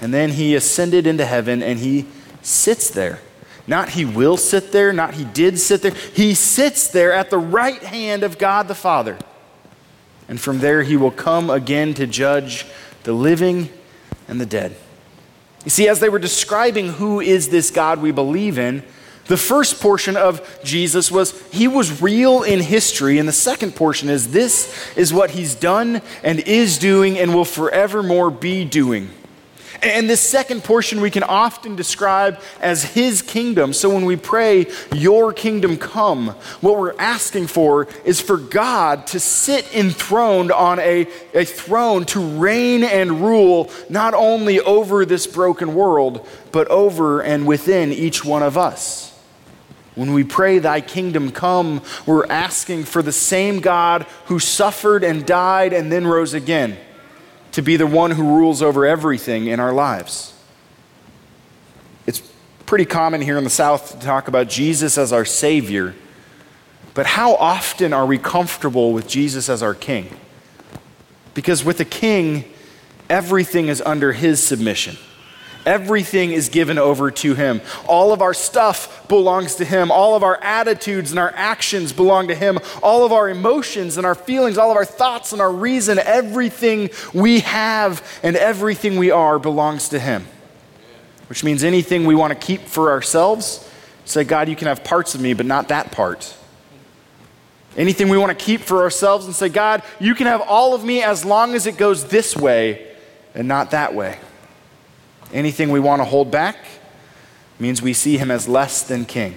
And 0.00 0.14
then 0.14 0.30
he 0.30 0.54
ascended 0.54 1.06
into 1.06 1.26
heaven 1.26 1.62
and 1.62 1.78
he 1.78 2.06
sits 2.42 2.90
there 2.90 3.20
not 3.70 3.90
he 3.90 4.04
will 4.04 4.36
sit 4.36 4.72
there, 4.72 4.92
not 4.92 5.14
he 5.14 5.24
did 5.24 5.56
sit 5.56 5.80
there. 5.80 5.92
He 5.92 6.34
sits 6.34 6.88
there 6.88 7.12
at 7.12 7.30
the 7.30 7.38
right 7.38 7.80
hand 7.80 8.24
of 8.24 8.36
God 8.36 8.66
the 8.66 8.74
Father. 8.74 9.16
And 10.28 10.40
from 10.40 10.58
there 10.58 10.82
he 10.82 10.96
will 10.96 11.12
come 11.12 11.50
again 11.50 11.94
to 11.94 12.06
judge 12.08 12.66
the 13.04 13.12
living 13.12 13.68
and 14.26 14.40
the 14.40 14.46
dead. 14.46 14.74
You 15.64 15.70
see, 15.70 15.86
as 15.86 16.00
they 16.00 16.08
were 16.08 16.18
describing 16.18 16.94
who 16.94 17.20
is 17.20 17.48
this 17.48 17.70
God 17.70 18.02
we 18.02 18.10
believe 18.10 18.58
in, 18.58 18.82
the 19.26 19.36
first 19.36 19.80
portion 19.80 20.16
of 20.16 20.60
Jesus 20.64 21.08
was 21.12 21.40
he 21.52 21.68
was 21.68 22.02
real 22.02 22.42
in 22.42 22.58
history, 22.58 23.18
and 23.18 23.28
the 23.28 23.32
second 23.32 23.76
portion 23.76 24.08
is 24.08 24.32
this 24.32 24.74
is 24.96 25.14
what 25.14 25.30
he's 25.30 25.54
done 25.54 26.02
and 26.24 26.40
is 26.40 26.78
doing 26.78 27.18
and 27.18 27.32
will 27.32 27.44
forevermore 27.44 28.32
be 28.32 28.64
doing. 28.64 29.10
And 29.82 30.10
this 30.10 30.20
second 30.20 30.62
portion 30.62 31.00
we 31.00 31.10
can 31.10 31.22
often 31.22 31.74
describe 31.74 32.40
as 32.60 32.84
His 32.84 33.22
kingdom. 33.22 33.72
So 33.72 33.88
when 33.88 34.04
we 34.04 34.16
pray, 34.16 34.66
Your 34.94 35.32
kingdom 35.32 35.78
come, 35.78 36.28
what 36.60 36.78
we're 36.78 36.98
asking 36.98 37.46
for 37.46 37.88
is 38.04 38.20
for 38.20 38.36
God 38.36 39.06
to 39.08 39.20
sit 39.20 39.74
enthroned 39.74 40.52
on 40.52 40.78
a, 40.80 41.06
a 41.32 41.44
throne 41.44 42.04
to 42.06 42.20
reign 42.20 42.84
and 42.84 43.22
rule 43.22 43.70
not 43.88 44.12
only 44.12 44.60
over 44.60 45.06
this 45.06 45.26
broken 45.26 45.74
world, 45.74 46.26
but 46.52 46.68
over 46.68 47.22
and 47.22 47.46
within 47.46 47.90
each 47.90 48.22
one 48.22 48.42
of 48.42 48.58
us. 48.58 49.18
When 49.94 50.12
we 50.12 50.24
pray, 50.24 50.58
Thy 50.58 50.82
kingdom 50.82 51.30
come, 51.30 51.82
we're 52.04 52.26
asking 52.26 52.84
for 52.84 53.02
the 53.02 53.12
same 53.12 53.60
God 53.60 54.02
who 54.26 54.38
suffered 54.38 55.04
and 55.04 55.24
died 55.24 55.72
and 55.72 55.90
then 55.90 56.06
rose 56.06 56.34
again 56.34 56.76
to 57.52 57.62
be 57.62 57.76
the 57.76 57.86
one 57.86 58.12
who 58.12 58.22
rules 58.22 58.62
over 58.62 58.86
everything 58.86 59.46
in 59.46 59.60
our 59.60 59.72
lives. 59.72 60.34
It's 62.06 62.22
pretty 62.66 62.84
common 62.84 63.20
here 63.20 63.38
in 63.38 63.44
the 63.44 63.50
South 63.50 63.92
to 63.92 64.06
talk 64.06 64.28
about 64.28 64.48
Jesus 64.48 64.96
as 64.96 65.12
our 65.12 65.24
Savior, 65.24 65.94
but 66.94 67.06
how 67.06 67.34
often 67.36 67.92
are 67.92 68.06
we 68.06 68.18
comfortable 68.18 68.92
with 68.92 69.08
Jesus 69.08 69.48
as 69.48 69.62
our 69.62 69.74
King? 69.74 70.14
Because 71.34 71.64
with 71.64 71.80
a 71.80 71.84
king, 71.84 72.44
everything 73.08 73.68
is 73.68 73.80
under 73.82 74.12
his 74.12 74.42
submission. 74.42 74.96
Everything 75.66 76.32
is 76.32 76.48
given 76.48 76.78
over 76.78 77.10
to 77.10 77.34
Him. 77.34 77.60
All 77.86 78.12
of 78.12 78.22
our 78.22 78.32
stuff 78.32 79.06
belongs 79.08 79.56
to 79.56 79.64
Him. 79.64 79.90
All 79.90 80.14
of 80.14 80.22
our 80.22 80.42
attitudes 80.42 81.10
and 81.10 81.18
our 81.18 81.32
actions 81.34 81.92
belong 81.92 82.28
to 82.28 82.34
Him. 82.34 82.58
All 82.82 83.04
of 83.04 83.12
our 83.12 83.28
emotions 83.28 83.96
and 83.96 84.06
our 84.06 84.14
feelings, 84.14 84.56
all 84.56 84.70
of 84.70 84.76
our 84.76 84.84
thoughts 84.84 85.32
and 85.32 85.40
our 85.40 85.52
reason, 85.52 85.98
everything 85.98 86.90
we 87.12 87.40
have 87.40 88.06
and 88.22 88.36
everything 88.36 88.96
we 88.98 89.10
are 89.10 89.38
belongs 89.38 89.90
to 89.90 89.98
Him. 89.98 90.26
Which 91.28 91.44
means 91.44 91.62
anything 91.62 92.06
we 92.06 92.14
want 92.14 92.32
to 92.32 92.46
keep 92.46 92.62
for 92.62 92.90
ourselves, 92.90 93.68
say, 94.04 94.24
God, 94.24 94.48
you 94.48 94.56
can 94.56 94.66
have 94.66 94.82
parts 94.82 95.14
of 95.14 95.20
me, 95.20 95.34
but 95.34 95.46
not 95.46 95.68
that 95.68 95.92
part. 95.92 96.34
Anything 97.76 98.08
we 98.08 98.18
want 98.18 98.36
to 98.36 98.44
keep 98.44 98.62
for 98.62 98.82
ourselves 98.82 99.26
and 99.26 99.34
say, 99.34 99.48
God, 99.48 99.82
you 100.00 100.14
can 100.14 100.26
have 100.26 100.40
all 100.40 100.74
of 100.74 100.84
me 100.84 101.02
as 101.02 101.24
long 101.24 101.54
as 101.54 101.66
it 101.66 101.76
goes 101.76 102.06
this 102.06 102.36
way 102.36 102.94
and 103.34 103.46
not 103.46 103.70
that 103.70 103.94
way. 103.94 104.18
Anything 105.32 105.70
we 105.70 105.80
want 105.80 106.00
to 106.00 106.04
hold 106.04 106.30
back 106.30 106.56
means 107.58 107.80
we 107.80 107.92
see 107.92 108.18
him 108.18 108.30
as 108.30 108.48
less 108.48 108.82
than 108.82 109.04
king. 109.04 109.36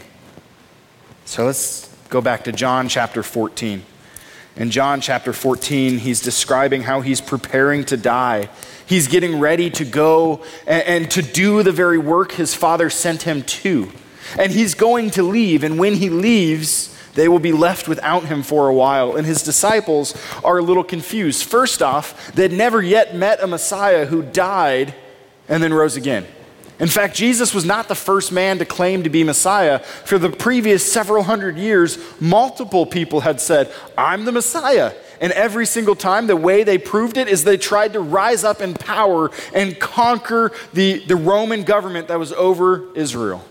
So 1.25 1.45
let's 1.45 1.93
go 2.10 2.19
back 2.19 2.45
to 2.45 2.51
John 2.51 2.89
chapter 2.89 3.21
14. 3.21 3.84
In 4.56 4.71
John 4.71 5.01
chapter 5.01 5.34
14, 5.34 5.99
he's 5.99 6.21
describing 6.21 6.84
how 6.84 7.01
he's 7.01 7.21
preparing 7.21 7.86
to 7.86 7.97
die. 7.97 8.49
He's 8.86 9.08
getting 9.08 9.39
ready 9.39 9.69
to 9.71 9.86
go 9.86 10.43
and, 10.67 10.84
and, 10.84 11.12
to 11.12 11.21
do 11.21 11.63
the 11.63 11.71
very 11.71 11.97
work 11.97 12.34
his 12.34 12.53
father 12.53 12.89
sent 12.89 13.23
him 13.23 13.41
to. 13.43 13.91
And 14.38 14.51
he's 14.51 14.75
going 14.75 15.12
to 15.12 15.23
leave, 15.23 15.63
and 15.63 15.79
when 15.79 15.95
he 15.95 16.10
leaves, 16.10 16.95
they 17.15 17.27
will 17.27 17.39
be 17.39 17.51
left 17.51 17.88
without 17.88 18.25
him 18.25 18.43
for 18.43 18.67
a 18.67 18.73
while. 18.73 19.15
And 19.15 19.25
his 19.25 19.43
disciples 19.43 20.15
are 20.43 20.58
a 20.58 20.63
little 20.63 20.84
confused. 20.84 21.43
First 21.43 21.82
off, 21.82 22.34
they'd 22.34 22.51
never 22.51 22.82
yet 22.82 23.15
met 23.15 23.41
a 23.41 23.47
Messiah 23.47 24.06
who 24.06 24.21
died 24.21 24.93
and 25.54 25.62
then 25.62 25.72
rose 25.72 25.96
again. 25.96 26.26
In 26.80 26.88
fact, 26.88 27.16
Jesus 27.16 27.54
was 27.54 27.63
not 27.63 27.88
the 27.88 27.94
first 27.94 28.32
man 28.32 28.58
to 28.58 28.66
claim 28.66 29.04
to 29.04 29.10
be 29.10 29.24
Messiah. 29.24 29.78
For 29.78 30.18
the 30.18 30.32
previous 30.32 30.92
several 30.92 31.22
hundred 31.22 31.58
years, 31.58 32.00
multiple 32.20 32.88
people 32.88 33.20
had 33.20 33.39
said, 33.39 33.72
I'm 33.96 34.26
the 34.26 34.32
Messiah. 34.32 34.94
And 35.22 35.32
every 35.34 35.68
single 35.68 35.96
time, 35.96 36.26
the 36.26 36.36
way 36.36 36.63
they 36.63 36.80
proved 36.80 37.18
it 37.18 37.28
is 37.28 37.44
they 37.44 37.58
tried 37.58 37.94
to 37.94 38.00
rise 38.00 38.44
up 38.44 38.62
in 38.62 38.74
power 38.74 39.30
and 39.54 39.80
conquer 39.80 40.52
the, 40.74 41.06
the 41.06 41.16
Roman 41.16 41.62
government 41.62 42.08
that 42.08 42.18
was 42.18 42.34
over 42.34 42.92
Israel. 42.96 43.46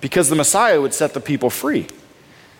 Because 0.00 0.30
the 0.30 0.36
Messiah 0.36 0.80
would 0.80 0.94
set 0.94 1.12
the 1.12 1.20
people 1.20 1.50
free. 1.50 1.88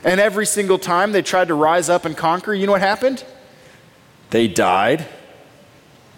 And 0.04 0.20
every 0.20 0.44
single 0.44 0.78
time 0.78 1.12
they 1.12 1.22
tried 1.22 1.48
to 1.48 1.54
rise 1.54 1.88
up 1.88 2.04
and 2.04 2.14
conquer, 2.14 2.52
you 2.52 2.66
know 2.66 2.72
what 2.72 2.82
happened? 2.82 3.24
They 4.28 4.46
died 4.46 5.06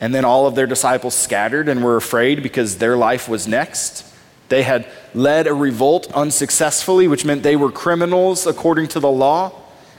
and 0.01 0.15
then 0.15 0.25
all 0.25 0.47
of 0.47 0.55
their 0.55 0.67
disciples 0.67 1.15
scattered 1.15 1.69
and 1.69 1.83
were 1.83 1.97
afraid 1.97 2.43
because 2.43 2.79
their 2.79 2.97
life 2.97 3.29
was 3.29 3.49
next. 3.49 4.05
They 4.49 4.63
had 4.63 4.87
led 5.15 5.47
a 5.47 5.55
revolt 5.55 6.13
unsuccessfully, 6.13 7.09
which 7.09 7.25
meant 7.25 7.43
they 7.43 7.57
were 7.57 7.73
criminals 7.73 8.47
according 8.47 8.89
to 8.89 9.01
the 9.01 9.11
law. 9.11 9.53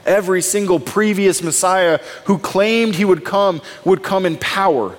Every 0.06 0.40
single 0.40 0.80
previous 0.80 1.42
Messiah 1.42 2.00
who 2.24 2.38
claimed 2.38 2.94
he 2.94 3.04
would 3.04 3.24
come 3.24 3.60
would 3.84 4.02
come 4.02 4.24
in 4.24 4.36
power. 4.38 4.96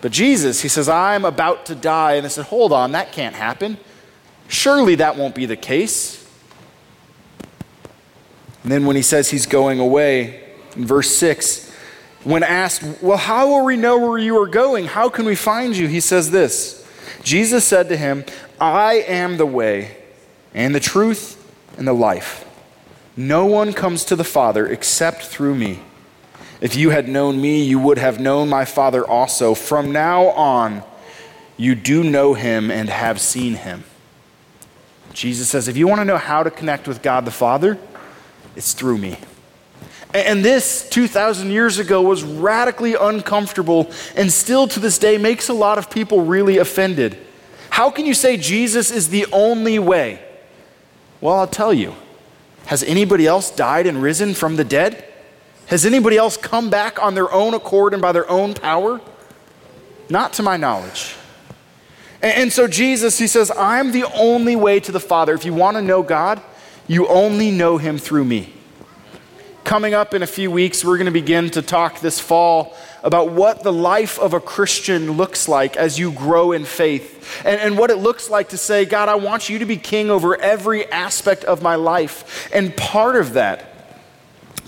But 0.00 0.12
Jesus, 0.12 0.62
he 0.62 0.68
says, 0.68 0.88
I'm 0.88 1.24
about 1.24 1.66
to 1.66 1.74
die. 1.74 2.14
And 2.14 2.24
they 2.24 2.28
said, 2.28 2.46
Hold 2.46 2.72
on, 2.72 2.92
that 2.92 3.12
can't 3.12 3.34
happen. 3.34 3.78
Surely 4.48 4.96
that 4.96 5.16
won't 5.16 5.34
be 5.34 5.46
the 5.46 5.56
case. 5.56 6.16
And 8.62 8.70
then 8.70 8.84
when 8.84 8.96
he 8.96 9.02
says 9.02 9.30
he's 9.30 9.46
going 9.46 9.78
away, 9.78 10.52
in 10.76 10.86
verse 10.86 11.10
6, 11.16 11.69
when 12.24 12.42
asked, 12.42 13.02
Well, 13.02 13.16
how 13.16 13.48
will 13.48 13.64
we 13.64 13.76
know 13.76 13.98
where 13.98 14.18
you 14.18 14.40
are 14.40 14.46
going? 14.46 14.86
How 14.86 15.08
can 15.08 15.24
we 15.24 15.34
find 15.34 15.76
you? 15.76 15.86
He 15.88 16.00
says 16.00 16.30
this 16.30 16.86
Jesus 17.22 17.64
said 17.64 17.88
to 17.88 17.96
him, 17.96 18.24
I 18.60 18.94
am 19.06 19.36
the 19.36 19.46
way 19.46 19.96
and 20.54 20.74
the 20.74 20.80
truth 20.80 21.36
and 21.76 21.86
the 21.86 21.92
life. 21.92 22.44
No 23.16 23.46
one 23.46 23.72
comes 23.72 24.04
to 24.06 24.16
the 24.16 24.24
Father 24.24 24.66
except 24.66 25.24
through 25.24 25.54
me. 25.54 25.80
If 26.60 26.76
you 26.76 26.90
had 26.90 27.08
known 27.08 27.40
me, 27.40 27.62
you 27.62 27.78
would 27.78 27.98
have 27.98 28.20
known 28.20 28.48
my 28.48 28.64
Father 28.64 29.06
also. 29.06 29.54
From 29.54 29.92
now 29.92 30.26
on, 30.28 30.82
you 31.56 31.74
do 31.74 32.04
know 32.04 32.34
him 32.34 32.70
and 32.70 32.88
have 32.88 33.20
seen 33.20 33.54
him. 33.54 33.84
Jesus 35.12 35.48
says, 35.48 35.68
if 35.68 35.76
you 35.76 35.88
want 35.88 36.00
to 36.00 36.04
know 36.04 36.18
how 36.18 36.42
to 36.42 36.50
connect 36.50 36.86
with 36.86 37.02
God 37.02 37.24
the 37.24 37.30
Father, 37.30 37.78
it's 38.56 38.72
through 38.72 38.98
me. 38.98 39.18
And 40.12 40.44
this 40.44 40.88
2,000 40.88 41.50
years 41.50 41.78
ago 41.78 42.02
was 42.02 42.24
radically 42.24 42.94
uncomfortable 42.94 43.90
and 44.16 44.32
still 44.32 44.66
to 44.68 44.80
this 44.80 44.98
day 44.98 45.18
makes 45.18 45.48
a 45.48 45.54
lot 45.54 45.78
of 45.78 45.88
people 45.88 46.24
really 46.24 46.58
offended. 46.58 47.16
How 47.70 47.90
can 47.90 48.06
you 48.06 48.14
say 48.14 48.36
Jesus 48.36 48.90
is 48.90 49.10
the 49.10 49.26
only 49.32 49.78
way? 49.78 50.20
Well, 51.20 51.36
I'll 51.36 51.46
tell 51.46 51.72
you. 51.72 51.94
Has 52.66 52.82
anybody 52.82 53.26
else 53.26 53.50
died 53.50 53.86
and 53.86 54.02
risen 54.02 54.34
from 54.34 54.56
the 54.56 54.64
dead? 54.64 55.04
Has 55.66 55.86
anybody 55.86 56.16
else 56.16 56.36
come 56.36 56.70
back 56.70 57.00
on 57.02 57.14
their 57.14 57.32
own 57.32 57.54
accord 57.54 57.92
and 57.92 58.02
by 58.02 58.12
their 58.12 58.28
own 58.28 58.54
power? 58.54 59.00
Not 60.08 60.32
to 60.34 60.42
my 60.42 60.56
knowledge. 60.56 61.14
And, 62.22 62.52
so 62.52 62.66
Jesus, 62.68 63.18
he 63.18 63.26
says, 63.26 63.50
I'm 63.56 63.92
the 63.92 64.04
only 64.14 64.54
way 64.54 64.78
to 64.80 64.92
the 64.92 65.00
Father. 65.00 65.32
If 65.32 65.46
you 65.46 65.54
want 65.54 65.78
to 65.78 65.82
know 65.82 66.02
God, 66.02 66.42
you 66.86 67.08
only 67.08 67.50
know 67.50 67.78
him 67.78 67.96
through 67.96 68.24
me. 68.24 68.52
Coming 69.70 69.94
up 69.94 70.14
in 70.14 70.24
a 70.24 70.26
few 70.26 70.50
weeks, 70.50 70.84
we're 70.84 70.96
going 70.96 71.04
to 71.04 71.12
begin 71.12 71.48
to 71.50 71.62
talk 71.62 72.00
this 72.00 72.18
fall 72.18 72.76
about 73.04 73.30
what 73.30 73.62
the 73.62 73.72
life 73.72 74.18
of 74.18 74.34
a 74.34 74.40
Christian 74.40 75.12
looks 75.12 75.46
like 75.46 75.76
as 75.76 75.96
you 75.96 76.10
grow 76.10 76.50
in 76.50 76.64
faith, 76.64 77.40
and, 77.46 77.60
and, 77.60 77.78
what 77.78 77.88
it 77.90 77.98
looks 77.98 78.28
like 78.28 78.48
to 78.48 78.56
say, 78.56 78.84
God, 78.84 79.08
I 79.08 79.14
want 79.14 79.48
you 79.48 79.60
to 79.60 79.64
be 79.64 79.76
king 79.76 80.10
over 80.10 80.34
every 80.40 80.90
aspect 80.90 81.44
of 81.44 81.62
my 81.62 81.76
life. 81.76 82.50
And 82.52 82.76
part 82.76 83.14
of 83.14 83.34
that, 83.34 84.02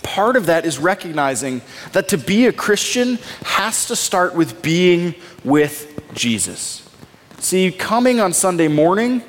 part 0.05 0.37
of 0.37 0.47
that 0.47 0.65
is 0.65 0.79
recognizing 0.79 1.63
that 1.91 2.07
to 2.11 2.17
be 2.17 2.47
a 2.47 2.53
Christian 2.53 3.19
has 3.45 3.87
to 3.87 3.97
start 3.97 4.37
with 4.37 4.63
being 4.63 5.17
with 5.43 6.01
Jesus. 6.15 6.89
See, 7.41 7.73
coming 7.73 8.21
on 8.21 8.33
Sunday 8.33 8.69
morning 8.69 9.25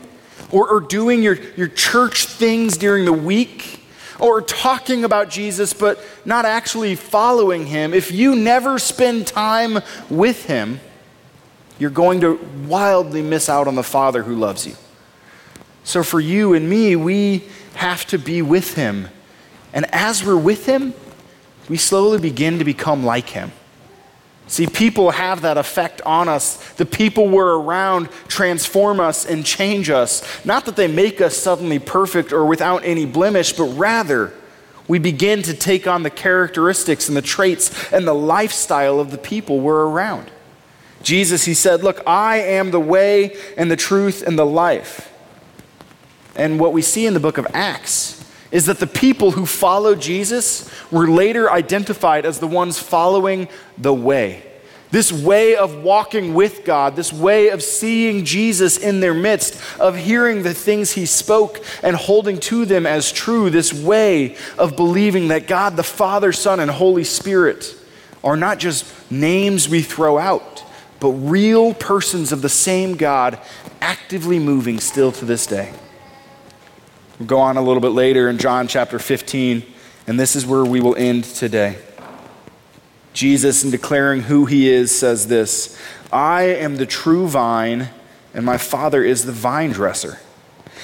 or, 0.52 0.70
or 0.70 0.82
doing 0.82 1.24
your, 1.24 1.40
your 1.56 1.68
church 1.68 2.26
things 2.28 2.78
during 2.78 3.06
the 3.06 3.12
week 3.12 3.80
or 4.24 4.42
talking 4.42 5.04
about 5.04 5.30
Jesus 5.30 5.74
but 5.74 6.00
not 6.24 6.46
actually 6.46 6.96
following 6.96 7.66
him, 7.66 7.94
if 7.94 8.10
you 8.10 8.36
never 8.36 8.80
spend 8.80 9.28
time 9.28 9.80
with 10.10 10.46
him, 10.46 10.80
you're 11.78 11.90
going 11.90 12.22
to 12.22 12.36
wildly 12.66 13.22
miss 13.22 13.50
out 13.50 13.68
on 13.68 13.76
the 13.76 13.84
Father 13.84 14.24
who 14.24 14.36
loves 14.36 14.66
you. 14.66 14.76
So 15.84 16.04
for 16.04 16.22
you 16.22 16.54
and 16.54 16.70
me, 16.70 16.96
we 16.96 17.44
have 17.76 18.06
to 18.08 18.18
be 18.18 18.42
with 18.42 18.76
him. 18.76 19.10
And 19.74 19.94
as 19.94 20.24
we're 20.24 20.38
with 20.38 20.66
him, 20.66 20.94
we 21.68 21.76
slowly 21.76 22.20
begin 22.20 22.60
to 22.60 22.64
become 22.64 23.04
like 23.04 23.30
him. 23.30 23.52
See, 24.48 24.68
people 24.68 25.12
have 25.12 25.42
that 25.42 25.58
effect 25.58 26.02
on 26.02 26.28
us. 26.28 26.74
The 26.74 26.86
people 26.86 27.28
we're 27.28 27.56
around 27.56 28.10
transform 28.28 29.00
us 29.00 29.26
and 29.26 29.46
change 29.46 29.90
us. 29.90 30.46
Not 30.46 30.66
that 30.66 30.76
they 30.76 30.88
make 30.88 31.22
us 31.22 31.36
suddenly 31.38 31.80
perfect 31.80 32.34
or 32.34 32.46
without 32.46 32.84
any 32.84 33.06
blemish, 33.06 33.54
but 33.54 33.66
rather 33.66 34.34
we 34.88 35.00
begin 35.00 35.42
to 35.44 35.54
take 35.54 35.88
on 35.88 36.04
the 36.04 36.10
characteristics 36.10 37.08
and 37.08 37.16
the 37.16 37.22
traits 37.22 37.92
and 37.94 38.06
the 38.06 38.14
lifestyle 38.14 39.00
of 39.00 39.12
the 39.12 39.18
people 39.18 39.60
we're 39.60 39.86
around. 39.86 40.30
Jesus, 41.02 41.46
he 41.46 41.54
said, 41.54 41.84
Look, 41.84 42.02
I 42.06 42.38
am 42.38 42.72
the 42.72 42.80
way 42.80 43.38
and 43.58 43.72
the 43.72 43.76
truth 43.76 44.24
and 44.26 44.38
the 44.38 44.46
life. 44.46 45.10
And 46.36 46.60
what 46.60 46.74
we 46.74 46.82
see 46.82 47.06
in 47.06 47.14
the 47.14 47.20
book 47.20 47.38
of 47.38 47.48
Acts 47.54 48.23
is 48.54 48.68
that 48.68 48.80
the 48.80 48.88
people 48.88 49.32
who 49.32 49.48
followed 49.48 50.00
Jesus 50.00 50.70
were 50.92 51.08
later 51.08 51.52
identified 51.52 52.24
as 52.24 52.40
the 52.40 52.48
ones 52.48 52.78
following 52.78 53.50
the 53.80 53.94
way. 53.94 54.44
This 54.92 55.12
way 55.12 55.56
of 55.56 55.82
walking 55.82 56.36
with 56.36 56.64
God, 56.64 56.96
this 56.96 57.12
way 57.12 57.50
of 57.50 57.64
seeing 57.64 58.26
Jesus 58.26 58.78
in 58.78 59.00
their 59.00 59.16
midst, 59.16 59.60
of 59.80 59.98
hearing 59.98 60.44
the 60.44 60.54
things 60.54 60.92
he 60.92 61.08
spoke 61.08 61.66
and 61.82 61.96
holding 61.96 62.40
to 62.42 62.66
them 62.66 62.86
as 62.86 63.12
true, 63.12 63.50
this 63.50 63.74
way 63.74 64.38
of 64.60 64.76
believing 64.76 65.30
that 65.30 65.48
God, 65.48 65.76
the 65.76 65.84
Father, 65.84 66.32
Son, 66.32 66.60
and 66.60 66.70
Holy 66.70 67.04
Spirit 67.04 67.76
are 68.24 68.38
not 68.38 68.60
just 68.60 68.86
names 69.12 69.68
we 69.68 69.82
throw 69.82 70.20
out, 70.20 70.64
but 71.00 71.10
real 71.10 71.74
persons 71.74 72.32
of 72.32 72.44
the 72.44 72.50
same 72.50 72.98
God 72.98 73.40
actively 73.82 74.38
moving 74.38 74.80
still 74.80 75.12
to 75.14 75.26
this 75.26 75.48
day. 75.48 75.74
We'll 77.24 77.30
go 77.30 77.40
on 77.40 77.56
a 77.56 77.62
little 77.62 77.80
bit 77.80 77.94
later 77.94 78.28
in 78.28 78.38
John 78.38 78.68
chapter 78.68 79.00
15, 79.00 79.64
and 80.08 80.20
this 80.20 80.36
is 80.36 80.46
where 80.46 80.66
we 80.66 80.82
will 80.82 80.98
end 80.98 81.24
today. 81.24 81.78
Jesus, 83.14 83.64
in 83.64 83.72
declaring 83.72 84.24
who 84.24 84.46
he 84.46 84.68
is, 84.68 84.94
says 84.94 85.30
this 85.30 85.80
I 86.12 86.42
am 86.42 86.76
the 86.76 86.86
true 86.86 87.30
vine, 87.30 87.88
and 88.34 88.46
my 88.46 88.58
Father 88.58 89.06
is 89.06 89.24
the 89.24 89.32
vine 89.32 89.70
dresser. 89.70 90.20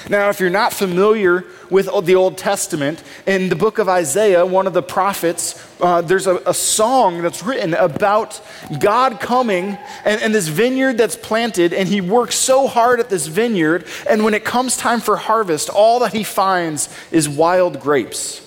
Now, 0.08 0.30
if 0.30 0.40
you're 0.40 0.50
not 0.50 0.72
familiar 0.72 1.44
with 1.68 1.88
the 2.04 2.14
Old 2.14 2.38
Testament, 2.38 3.02
in 3.26 3.48
the 3.48 3.56
book 3.56 3.78
of 3.78 3.88
Isaiah, 3.88 4.46
one 4.46 4.66
of 4.66 4.72
the 4.72 4.82
prophets, 4.82 5.62
uh, 5.80 6.00
there's 6.00 6.26
a, 6.26 6.36
a, 6.46 6.54
song 6.54 7.22
that's 7.22 7.42
written 7.42 7.74
about 7.74 8.40
God 8.78 9.20
coming 9.20 9.78
and, 10.04 10.22
and 10.22 10.34
this 10.34 10.48
vineyard 10.48 10.98
that's 10.98 11.16
planted, 11.16 11.72
and 11.72 11.88
he 11.88 12.00
works 12.00 12.34
so 12.34 12.66
hard 12.66 13.00
at 13.00 13.08
this 13.08 13.26
vineyard, 13.26 13.86
and 14.08 14.24
when 14.24 14.34
it 14.34 14.44
comes 14.44 14.76
time 14.76 15.00
for 15.00 15.16
harvest, 15.16 15.68
all 15.68 16.00
that 16.00 16.12
he 16.12 16.24
finds 16.24 16.88
is 17.10 17.28
wild 17.28 17.80
grapes. 17.80 18.46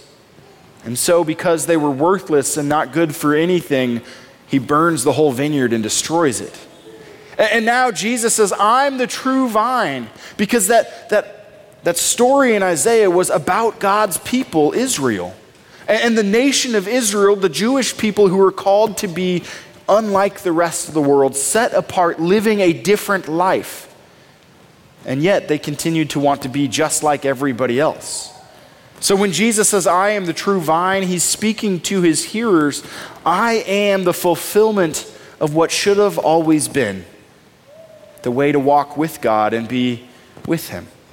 And 0.86 0.98
so, 0.98 1.24
because 1.24 1.66
they 1.66 1.78
were 1.78 1.92
worthless 1.92 2.58
and 2.58 2.68
not 2.68 2.92
good 2.92 3.16
for 3.16 3.34
anything, 3.34 4.02
he 4.48 4.60
burns 4.60 5.04
the 5.04 5.14
whole 5.14 5.32
vineyard 5.32 5.72
and 5.72 5.82
destroys 5.82 6.42
it. 6.42 6.60
And 7.38 7.66
now 7.66 7.90
Jesus 7.90 8.36
says, 8.36 8.54
I'm 8.60 8.98
the 8.98 9.08
true 9.08 9.50
vine, 9.50 10.10
because 10.38 10.68
that, 10.68 11.10
that 11.10 11.43
that 11.84 11.98
story 11.98 12.56
in 12.56 12.64
Isaiah 12.64 13.10
was 13.10 13.30
about 13.30 13.80
God's 13.80 14.18
people, 14.18 14.74
Israel. 14.74 15.36
And 15.88 16.18
the 16.18 16.24
nation 16.24 16.76
of 16.76 16.88
Israel, 16.88 17.36
the 17.36 17.50
Jewish 17.50 17.98
people 17.98 18.30
who 18.30 18.38
were 18.38 18.52
called 18.52 18.98
to 19.00 19.08
be 19.08 19.44
unlike 19.90 20.40
the 20.40 20.54
rest 20.54 20.88
of 20.88 20.94
the 20.94 21.02
world, 21.02 21.36
set 21.36 21.74
apart, 21.74 22.20
living 22.20 22.62
a 22.62 22.72
different 22.72 23.28
life. 23.28 23.94
And 25.06 25.22
yet 25.22 25.50
they 25.50 25.60
continued 25.60 26.12
to 26.12 26.20
want 26.20 26.44
to 26.44 26.50
be 26.50 26.70
just 26.70 27.04
like 27.04 27.26
everybody 27.26 27.80
else. 27.80 28.32
So 29.02 29.18
when 29.18 29.34
Jesus 29.34 29.68
says, 29.68 29.86
I 29.86 30.12
am 30.12 30.26
the 30.26 30.32
true 30.34 30.62
vine, 30.62 31.04
he's 31.04 31.24
speaking 31.24 31.82
to 31.82 32.02
his 32.02 32.24
hearers, 32.24 32.82
I 33.26 33.56
am 33.68 34.06
the 34.06 34.14
fulfillment 34.14 35.12
of 35.42 35.54
what 35.54 35.72
should 35.72 35.98
have 35.98 36.18
always 36.18 36.70
been 36.70 37.04
the 38.22 38.32
way 38.32 38.54
to 38.54 38.60
walk 38.60 38.96
with 38.96 39.20
God 39.20 39.54
and 39.54 39.68
be 39.68 40.08
with 40.48 40.70
him. 40.70 40.88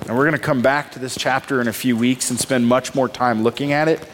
And 0.00 0.16
we're 0.16 0.24
going 0.24 0.32
to 0.32 0.38
come 0.38 0.60
back 0.60 0.92
to 0.92 0.98
this 0.98 1.16
chapter 1.16 1.60
in 1.60 1.68
a 1.68 1.72
few 1.72 1.96
weeks 1.96 2.30
and 2.30 2.38
spend 2.38 2.66
much 2.66 2.94
more 2.94 3.08
time 3.08 3.42
looking 3.42 3.72
at 3.72 3.88
it. 3.88 4.06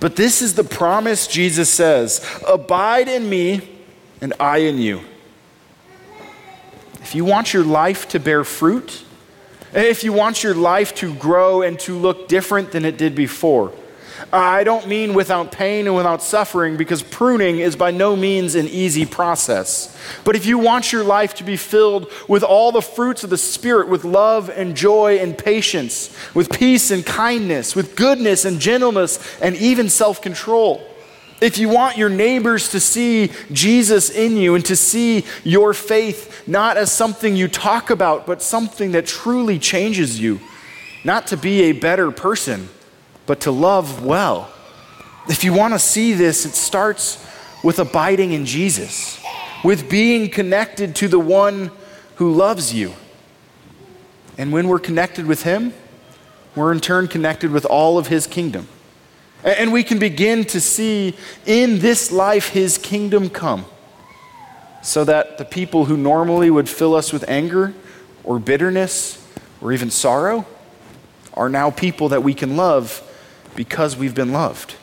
But 0.00 0.16
this 0.16 0.42
is 0.42 0.54
the 0.54 0.64
promise 0.64 1.26
Jesus 1.26 1.70
says 1.70 2.26
Abide 2.46 3.08
in 3.08 3.28
me, 3.28 3.68
and 4.20 4.34
I 4.40 4.58
in 4.58 4.78
you. 4.78 5.02
If 7.00 7.14
you 7.14 7.24
want 7.24 7.52
your 7.52 7.64
life 7.64 8.08
to 8.08 8.20
bear 8.20 8.44
fruit, 8.44 9.04
if 9.72 10.04
you 10.04 10.12
want 10.12 10.42
your 10.42 10.54
life 10.54 10.94
to 10.96 11.14
grow 11.14 11.62
and 11.62 11.78
to 11.80 11.96
look 11.96 12.28
different 12.28 12.72
than 12.72 12.84
it 12.84 12.98
did 12.98 13.14
before, 13.14 13.72
I 14.30 14.64
don't 14.64 14.86
mean 14.86 15.14
without 15.14 15.52
pain 15.52 15.86
and 15.86 15.96
without 15.96 16.22
suffering, 16.22 16.76
because 16.76 17.02
pruning 17.02 17.58
is 17.58 17.76
by 17.76 17.90
no 17.90 18.14
means 18.14 18.54
an 18.54 18.68
easy 18.68 19.06
process. 19.06 19.96
But 20.24 20.36
if 20.36 20.44
you 20.44 20.58
want 20.58 20.92
your 20.92 21.04
life 21.04 21.34
to 21.36 21.44
be 21.44 21.56
filled 21.56 22.10
with 22.28 22.42
all 22.42 22.72
the 22.72 22.82
fruits 22.82 23.24
of 23.24 23.30
the 23.30 23.38
Spirit, 23.38 23.88
with 23.88 24.04
love 24.04 24.50
and 24.50 24.76
joy 24.76 25.18
and 25.18 25.36
patience, 25.36 26.14
with 26.34 26.50
peace 26.50 26.90
and 26.90 27.04
kindness, 27.04 27.74
with 27.74 27.96
goodness 27.96 28.44
and 28.44 28.60
gentleness, 28.60 29.18
and 29.40 29.56
even 29.56 29.88
self 29.88 30.20
control, 30.20 30.86
if 31.40 31.58
you 31.58 31.68
want 31.68 31.96
your 31.96 32.08
neighbors 32.08 32.68
to 32.70 32.80
see 32.80 33.32
Jesus 33.50 34.10
in 34.10 34.36
you 34.36 34.54
and 34.54 34.64
to 34.66 34.76
see 34.76 35.24
your 35.42 35.74
faith 35.74 36.46
not 36.46 36.76
as 36.76 36.92
something 36.92 37.34
you 37.34 37.48
talk 37.48 37.90
about, 37.90 38.26
but 38.26 38.42
something 38.42 38.92
that 38.92 39.06
truly 39.06 39.58
changes 39.58 40.20
you, 40.20 40.40
not 41.04 41.26
to 41.28 41.36
be 41.36 41.62
a 41.62 41.72
better 41.72 42.10
person 42.10 42.68
but 43.26 43.40
to 43.40 43.50
love 43.50 44.04
well. 44.04 44.52
If 45.28 45.44
you 45.44 45.52
want 45.52 45.74
to 45.74 45.78
see 45.78 46.14
this, 46.14 46.44
it 46.44 46.54
starts 46.54 47.24
with 47.62 47.78
abiding 47.78 48.32
in 48.32 48.44
Jesus, 48.44 49.22
with 49.62 49.88
being 49.88 50.28
connected 50.28 50.96
to 50.96 51.08
the 51.08 51.18
one 51.18 51.70
who 52.16 52.32
loves 52.32 52.74
you. 52.74 52.94
And 54.36 54.52
when 54.52 54.66
we're 54.66 54.80
connected 54.80 55.26
with 55.26 55.42
Him, 55.42 55.72
we're 56.56 56.72
in 56.72 56.80
turn 56.80 57.08
connected 57.08 57.50
with 57.50 57.64
all 57.64 57.98
of 57.98 58.08
His 58.08 58.26
kingdom. 58.26 58.68
And 59.44 59.72
we 59.72 59.82
can 59.84 59.98
begin 59.98 60.44
to 60.46 60.60
see 60.60 61.16
in 61.46 61.78
this 61.78 62.12
life 62.12 62.48
His 62.48 62.78
kingdom 62.78 63.30
come 63.30 63.64
so 64.82 65.04
that 65.04 65.38
the 65.38 65.44
people 65.44 65.84
who 65.84 65.96
normally 65.96 66.50
would 66.50 66.68
fill 66.68 66.94
us 66.94 67.12
with 67.12 67.28
anger 67.28 67.72
or 68.24 68.38
bitterness 68.38 69.24
or 69.60 69.72
even 69.72 69.90
sorrow 69.90 70.44
are 71.34 71.48
now 71.48 71.70
people 71.70 72.08
that 72.10 72.22
we 72.22 72.34
can 72.34 72.56
love 72.56 73.08
because 73.54 73.96
we've 73.96 74.14
been 74.14 74.32
loved. 74.32 74.74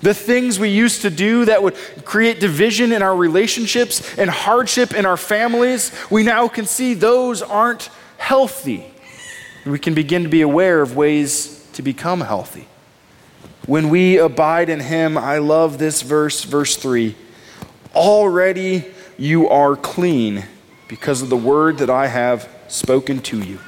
The 0.00 0.14
things 0.14 0.58
we 0.58 0.68
used 0.68 1.02
to 1.02 1.10
do 1.10 1.44
that 1.46 1.62
would 1.62 1.74
create 2.04 2.38
division 2.38 2.92
in 2.92 3.02
our 3.02 3.16
relationships 3.16 4.16
and 4.16 4.30
hardship 4.30 4.94
in 4.94 5.04
our 5.04 5.16
families, 5.16 5.92
we 6.10 6.22
now 6.22 6.46
can 6.46 6.66
see 6.66 6.94
those 6.94 7.42
aren't 7.42 7.90
healthy. 8.16 8.86
We 9.66 9.78
can 9.78 9.94
begin 9.94 10.22
to 10.22 10.28
be 10.28 10.42
aware 10.42 10.82
of 10.82 10.96
ways 10.96 11.66
to 11.72 11.82
become 11.82 12.20
healthy. 12.20 12.68
When 13.66 13.90
we 13.90 14.18
abide 14.18 14.68
in 14.68 14.80
Him, 14.80 15.18
I 15.18 15.38
love 15.38 15.78
this 15.78 16.02
verse, 16.02 16.44
verse 16.44 16.76
3. 16.76 17.16
Already 17.94 18.84
you 19.18 19.48
are 19.48 19.74
clean 19.74 20.44
because 20.86 21.22
of 21.22 21.28
the 21.28 21.36
word 21.36 21.78
that 21.78 21.90
I 21.90 22.06
have 22.06 22.48
spoken 22.68 23.20
to 23.22 23.42
you. 23.42 23.58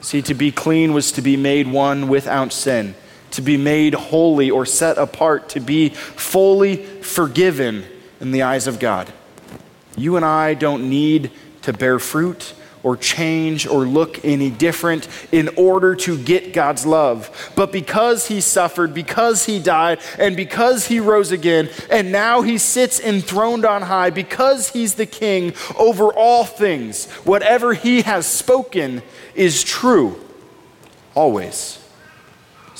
See, 0.00 0.20
to 0.22 0.34
be 0.34 0.50
clean 0.50 0.92
was 0.92 1.12
to 1.12 1.22
be 1.22 1.36
made 1.36 1.68
one 1.68 2.08
without 2.08 2.52
sin 2.52 2.96
to 3.32 3.42
be 3.42 3.56
made 3.56 3.94
holy 3.94 4.50
or 4.50 4.64
set 4.64 4.98
apart, 4.98 5.50
to 5.50 5.60
be 5.60 5.90
fully 5.90 6.76
forgiven 6.76 7.84
in 8.20 8.30
the 8.30 8.42
eyes 8.42 8.66
of 8.66 8.78
God. 8.78 9.12
You 9.96 10.16
and 10.16 10.24
I 10.24 10.54
don't 10.54 10.88
need 10.88 11.30
to 11.62 11.72
bear 11.72 11.98
fruit 11.98 12.54
or 12.82 12.96
change 12.96 13.66
or 13.66 13.84
look 13.84 14.24
any 14.24 14.50
different 14.50 15.06
in 15.30 15.48
order 15.56 15.94
to 15.94 16.18
get 16.18 16.52
God's 16.52 16.84
love. 16.84 17.52
But 17.54 17.70
because 17.70 18.26
he 18.26 18.40
suffered, 18.40 18.92
because 18.92 19.46
he 19.46 19.60
died, 19.60 20.00
and 20.18 20.36
because 20.36 20.86
he 20.86 20.98
rose 20.98 21.30
again, 21.30 21.70
and 21.90 22.10
now 22.10 22.42
he 22.42 22.58
sits 22.58 22.98
enthroned 22.98 23.64
on 23.64 23.82
high, 23.82 24.10
because 24.10 24.70
he's 24.70 24.94
the 24.94 25.06
king 25.06 25.54
over 25.78 26.12
all 26.12 26.44
things, 26.44 27.08
whatever 27.24 27.72
he 27.72 28.02
has 28.02 28.26
spoken 28.26 29.02
is 29.34 29.62
true 29.62 30.18
always. 31.14 31.81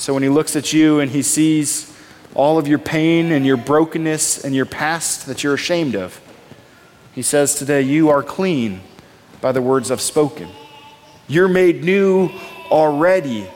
So 0.03 0.13
when 0.13 0.21
he 0.21 0.27
looks 0.27 0.57
at 0.57 0.73
you 0.73 0.99
and 0.99 1.09
he 1.09 1.21
sees 1.21 1.89
all 2.35 2.57
of 2.57 2.67
your 2.67 2.77
pain 2.77 3.31
and 3.31 3.45
your 3.45 3.55
brokenness 3.55 4.43
and 4.43 4.53
your 4.53 4.65
past 4.65 5.27
that 5.27 5.45
you're 5.45 5.53
ashamed 5.53 5.95
of, 5.95 6.19
he 7.13 7.21
says 7.21 7.55
today, 7.55 7.83
You 7.83 8.09
are 8.09 8.21
clean 8.21 8.81
by 9.39 9.53
the 9.53 9.61
words 9.61 9.91
I've 9.91 10.01
spoken. 10.01 10.49
You're 11.29 11.47
made 11.47 11.85
new 11.85 12.29
already. 12.69 13.47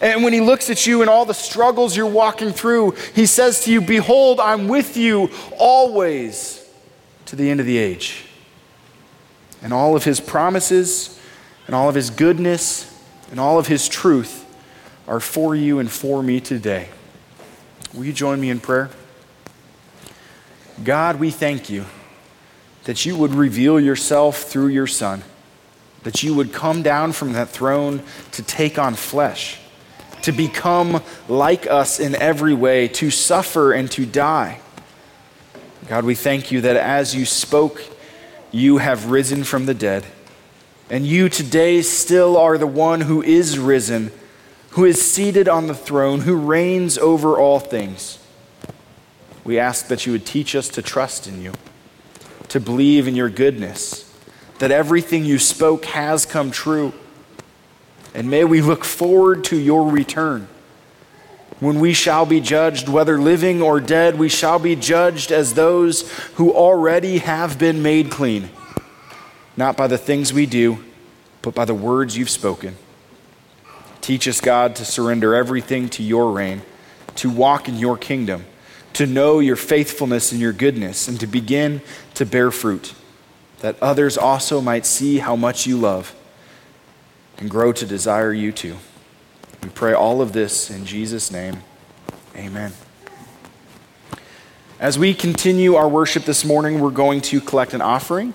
And 0.00 0.24
when 0.24 0.32
he 0.32 0.40
looks 0.40 0.70
at 0.70 0.88
you 0.88 1.02
and 1.02 1.08
all 1.08 1.24
the 1.24 1.34
struggles 1.34 1.96
you're 1.96 2.06
walking 2.06 2.50
through, 2.50 2.96
he 3.14 3.24
says 3.24 3.60
to 3.66 3.72
you, 3.72 3.80
Behold, 3.80 4.40
I'm 4.40 4.66
with 4.66 4.96
you 4.96 5.30
always 5.56 6.68
to 7.26 7.36
the 7.36 7.48
end 7.48 7.60
of 7.60 7.66
the 7.66 7.78
age. 7.78 8.24
And 9.62 9.72
all 9.72 9.94
of 9.94 10.02
his 10.02 10.18
promises 10.18 11.20
and 11.68 11.76
all 11.76 11.88
of 11.88 11.94
his 11.94 12.10
goodness 12.10 12.92
and 13.30 13.38
all 13.38 13.60
of 13.60 13.68
his 13.68 13.88
truth 13.88 14.41
are 15.06 15.20
for 15.20 15.54
you 15.54 15.78
and 15.78 15.90
for 15.90 16.22
me 16.22 16.40
today. 16.40 16.88
Will 17.94 18.04
you 18.04 18.12
join 18.12 18.40
me 18.40 18.50
in 18.50 18.60
prayer? 18.60 18.90
God, 20.82 21.20
we 21.20 21.30
thank 21.30 21.68
you 21.68 21.84
that 22.84 23.04
you 23.04 23.16
would 23.16 23.34
reveal 23.34 23.78
yourself 23.78 24.42
through 24.42 24.68
your 24.68 24.86
Son, 24.86 25.22
that 26.02 26.22
you 26.22 26.34
would 26.34 26.52
come 26.52 26.82
down 26.82 27.12
from 27.12 27.32
that 27.34 27.48
throne 27.48 28.02
to 28.32 28.42
take 28.42 28.78
on 28.78 28.94
flesh, 28.94 29.60
to 30.22 30.32
become 30.32 31.02
like 31.28 31.66
us 31.66 32.00
in 32.00 32.14
every 32.14 32.54
way, 32.54 32.88
to 32.88 33.10
suffer 33.10 33.72
and 33.72 33.90
to 33.92 34.06
die. 34.06 34.60
God, 35.88 36.04
we 36.04 36.14
thank 36.14 36.50
you 36.50 36.60
that 36.62 36.76
as 36.76 37.14
you 37.14 37.24
spoke, 37.26 37.82
you 38.50 38.78
have 38.78 39.10
risen 39.10 39.44
from 39.44 39.66
the 39.66 39.74
dead. 39.74 40.04
And 40.90 41.06
you 41.06 41.28
today 41.28 41.82
still 41.82 42.36
are 42.36 42.58
the 42.58 42.66
one 42.66 43.02
who 43.02 43.22
is 43.22 43.58
risen 43.58 44.10
who 44.72 44.84
is 44.86 45.00
seated 45.00 45.48
on 45.48 45.66
the 45.66 45.74
throne, 45.74 46.20
who 46.20 46.34
reigns 46.34 46.96
over 46.96 47.36
all 47.38 47.60
things. 47.60 48.18
We 49.44 49.58
ask 49.58 49.88
that 49.88 50.06
you 50.06 50.12
would 50.12 50.24
teach 50.24 50.54
us 50.56 50.68
to 50.70 50.82
trust 50.82 51.26
in 51.26 51.42
you, 51.42 51.52
to 52.48 52.58
believe 52.58 53.06
in 53.06 53.14
your 53.14 53.28
goodness, 53.28 54.10
that 54.60 54.70
everything 54.70 55.24
you 55.24 55.38
spoke 55.38 55.84
has 55.86 56.24
come 56.24 56.50
true. 56.50 56.94
And 58.14 58.30
may 58.30 58.44
we 58.44 58.62
look 58.62 58.84
forward 58.84 59.44
to 59.44 59.58
your 59.58 59.90
return. 59.90 60.48
When 61.60 61.78
we 61.78 61.92
shall 61.92 62.24
be 62.24 62.40
judged, 62.40 62.88
whether 62.88 63.18
living 63.18 63.60
or 63.60 63.78
dead, 63.78 64.18
we 64.18 64.28
shall 64.28 64.58
be 64.58 64.74
judged 64.74 65.30
as 65.30 65.52
those 65.52 66.10
who 66.34 66.52
already 66.52 67.18
have 67.18 67.58
been 67.58 67.82
made 67.82 68.10
clean, 68.10 68.48
not 69.56 69.76
by 69.76 69.86
the 69.86 69.98
things 69.98 70.32
we 70.32 70.46
do, 70.46 70.82
but 71.42 71.54
by 71.54 71.66
the 71.66 71.74
words 71.74 72.16
you've 72.16 72.30
spoken. 72.30 72.76
Teach 74.02 74.28
us, 74.28 74.40
God, 74.40 74.76
to 74.76 74.84
surrender 74.84 75.34
everything 75.34 75.88
to 75.90 76.02
your 76.02 76.32
reign, 76.32 76.62
to 77.14 77.30
walk 77.30 77.68
in 77.68 77.78
your 77.78 77.96
kingdom, 77.96 78.44
to 78.92 79.06
know 79.06 79.38
your 79.38 79.56
faithfulness 79.56 80.32
and 80.32 80.40
your 80.40 80.52
goodness, 80.52 81.08
and 81.08 81.18
to 81.20 81.26
begin 81.26 81.80
to 82.14 82.26
bear 82.26 82.50
fruit, 82.50 82.94
that 83.60 83.80
others 83.80 84.18
also 84.18 84.60
might 84.60 84.84
see 84.84 85.18
how 85.18 85.36
much 85.36 85.66
you 85.66 85.78
love 85.78 86.14
and 87.38 87.48
grow 87.48 87.72
to 87.72 87.86
desire 87.86 88.32
you 88.32 88.52
too. 88.52 88.76
We 89.62 89.68
pray 89.68 89.92
all 89.92 90.20
of 90.20 90.32
this 90.32 90.68
in 90.68 90.84
Jesus' 90.84 91.30
name. 91.30 91.58
Amen. 92.36 92.72
As 94.80 94.98
we 94.98 95.14
continue 95.14 95.76
our 95.76 95.88
worship 95.88 96.24
this 96.24 96.44
morning, 96.44 96.80
we're 96.80 96.90
going 96.90 97.20
to 97.20 97.40
collect 97.40 97.72
an 97.72 97.80
offering. 97.80 98.34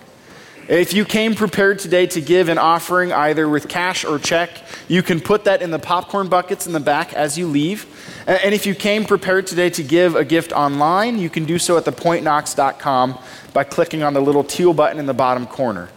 If 0.68 0.92
you 0.92 1.06
came 1.06 1.34
prepared 1.34 1.80
today 1.80 2.08
to 2.08 2.20
give 2.20 2.50
an 2.50 2.58
offering 2.58 3.14
either 3.14 3.48
with 3.48 3.70
cash 3.70 4.04
or 4.04 4.20
check, 4.20 4.50
you 4.90 5.02
can 5.02 5.22
put 5.22 5.46
that 5.46 5.62
in 5.62 5.72
the 5.72 5.80
popcorn 5.80 6.28
buckets 6.28 6.68
in 6.68 6.74
the 6.74 6.82
back 6.82 7.14
as 7.14 7.38
you 7.38 7.48
leave. 7.48 7.86
And 8.28 8.54
if 8.54 8.66
you 8.66 8.76
came 8.76 9.06
prepared 9.06 9.48
today 9.48 9.70
to 9.70 9.82
give 9.82 10.16
a 10.16 10.26
gift 10.26 10.52
online, 10.52 11.20
you 11.20 11.30
can 11.30 11.46
do 11.46 11.58
so 11.58 11.78
at 11.78 11.86
thepointknox.com 11.86 13.18
by 13.54 13.64
clicking 13.64 14.04
on 14.04 14.14
the 14.14 14.20
little 14.20 14.44
teal 14.44 14.74
button 14.74 15.00
in 15.00 15.06
the 15.06 15.14
bottom 15.14 15.48
corner. 15.48 15.88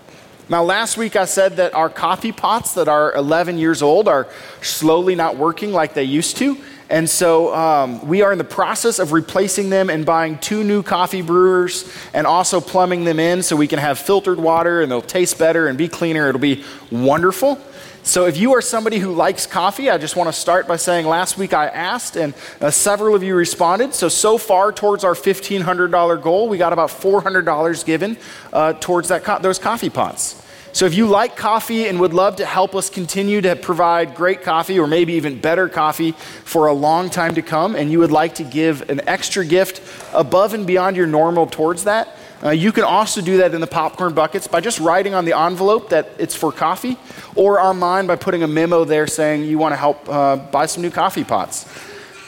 Now, 0.49 0.63
last 0.63 0.97
week 0.97 1.17
I 1.17 1.25
said 1.25 1.57
that 1.57 1.75
our 1.75 1.89
coffee 1.89 2.33
pots 2.33 2.75
that 2.75 2.87
are 2.87 3.13
11 3.15 3.59
years 3.59 3.83
old 3.83 4.07
are 4.07 4.29
slowly 4.63 5.17
not 5.17 5.37
working 5.37 5.73
like 5.73 5.95
they 5.95 6.05
used 6.05 6.37
to. 6.37 6.57
And 6.91 7.09
so 7.09 7.55
um, 7.55 8.07
we 8.07 8.23
are 8.23 8.33
in 8.33 8.39
the 8.39 8.45
process 8.45 8.99
of 8.99 9.13
replacing 9.13 9.71
them 9.71 9.89
and 9.91 10.05
buying 10.05 10.39
two 10.39 10.65
new 10.65 10.83
coffee 10.83 11.23
brewers 11.23 11.91
and 12.13 12.27
also 12.27 12.61
plumbing 12.61 13.05
them 13.05 13.21
in 13.21 13.45
so 13.45 13.55
we 13.55 13.69
can 13.69 13.79
have 13.79 13.97
filtered 13.97 14.41
water 14.41 14.83
and 14.83 14.91
they'll 14.91 15.01
taste 15.01 15.39
better 15.39 15.69
and 15.69 15.79
be 15.79 15.87
cleaner. 15.87 16.29
It'll 16.29 16.41
be 16.41 16.65
wonderful. 16.91 17.61
So, 18.03 18.25
if 18.25 18.39
you 18.39 18.55
are 18.55 18.63
somebody 18.63 18.99
who 18.99 19.13
likes 19.13 19.47
coffee, 19.47 19.91
I 19.91 19.99
just 19.99 20.17
want 20.17 20.29
to 20.29 20.33
start 20.33 20.67
by 20.67 20.77
saying 20.77 21.07
last 21.07 21.37
week 21.37 21.53
I 21.53 21.69
asked 21.69 22.17
and 22.17 22.33
uh, 22.61 22.71
several 22.71 23.15
of 23.15 23.23
you 23.23 23.35
responded. 23.35 23.95
So, 23.95 24.09
so 24.09 24.39
far 24.39 24.73
towards 24.73 25.05
our 25.05 25.15
$1,500 25.15 26.23
goal, 26.23 26.49
we 26.49 26.57
got 26.57 26.73
about 26.73 26.89
$400 26.89 27.85
given 27.85 28.17
uh, 28.55 28.73
towards 28.73 29.09
that 29.09 29.23
co- 29.23 29.39
those 29.39 29.59
coffee 29.59 29.91
pots. 29.91 30.43
So, 30.73 30.87
if 30.87 30.95
you 30.95 31.07
like 31.07 31.37
coffee 31.37 31.89
and 31.89 31.99
would 32.01 32.15
love 32.15 32.37
to 32.37 32.47
help 32.47 32.77
us 32.77 32.89
continue 32.89 33.41
to 33.41 33.57
provide 33.57 34.15
great 34.15 34.43
coffee 34.43 34.79
or 34.79 34.87
maybe 34.87 35.15
even 35.15 35.41
better 35.41 35.69
coffee 35.69 36.13
for 36.13 36.69
a 36.69 36.73
long 36.73 37.11
time 37.11 37.35
to 37.35 37.43
come, 37.43 37.75
and 37.75 37.91
you 37.91 37.99
would 37.99 38.13
like 38.13 38.37
to 38.37 38.45
give 38.45 38.89
an 38.89 39.01
extra 39.09 39.45
gift 39.45 39.83
above 40.15 40.55
and 40.55 40.67
beyond 40.67 40.97
your 40.97 41.09
normal 41.09 41.47
towards 41.47 41.85
that, 41.85 42.17
uh, 42.43 42.51
you 42.51 42.73
can 42.73 42.85
also 42.85 43.21
do 43.21 43.39
that 43.39 43.53
in 43.53 43.61
the 43.61 43.67
popcorn 43.67 44.15
buckets 44.15 44.47
by 44.47 44.61
just 44.61 44.79
writing 44.79 45.13
on 45.13 45.25
the 45.25 45.37
envelope 45.37 45.91
that 45.91 46.09
it's 46.19 46.35
for 46.35 46.51
coffee, 46.51 46.97
or 47.35 47.61
online 47.61 48.07
by 48.07 48.17
putting 48.17 48.43
a 48.43 48.49
memo 48.49 48.85
there 48.85 49.07
saying 49.07 49.45
you 49.45 49.59
want 49.59 49.73
to 49.73 49.77
help 49.77 50.09
uh, 50.09 50.37
buy 50.37 50.67
some 50.67 50.83
new 50.83 50.91
coffee 50.91 51.25
pots. 51.25 51.67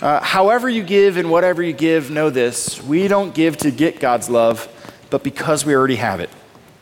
Uh, 0.03 0.21
however, 0.21 0.69
you 0.69 0.83
give 0.83 1.17
and 1.17 1.31
whatever 1.31 1.63
you 1.63 1.73
give, 1.73 2.11
know 2.11 2.29
this 2.29 2.83
we 2.83 3.09
don't 3.09 3.35
give 3.35 3.57
to 3.57 3.71
get 3.71 4.01
God's 4.01 4.29
love, 4.29 4.69
but 5.11 5.23
because 5.23 5.65
we 5.65 5.75
already 5.75 5.97
have 5.97 6.21
it. 6.21 6.29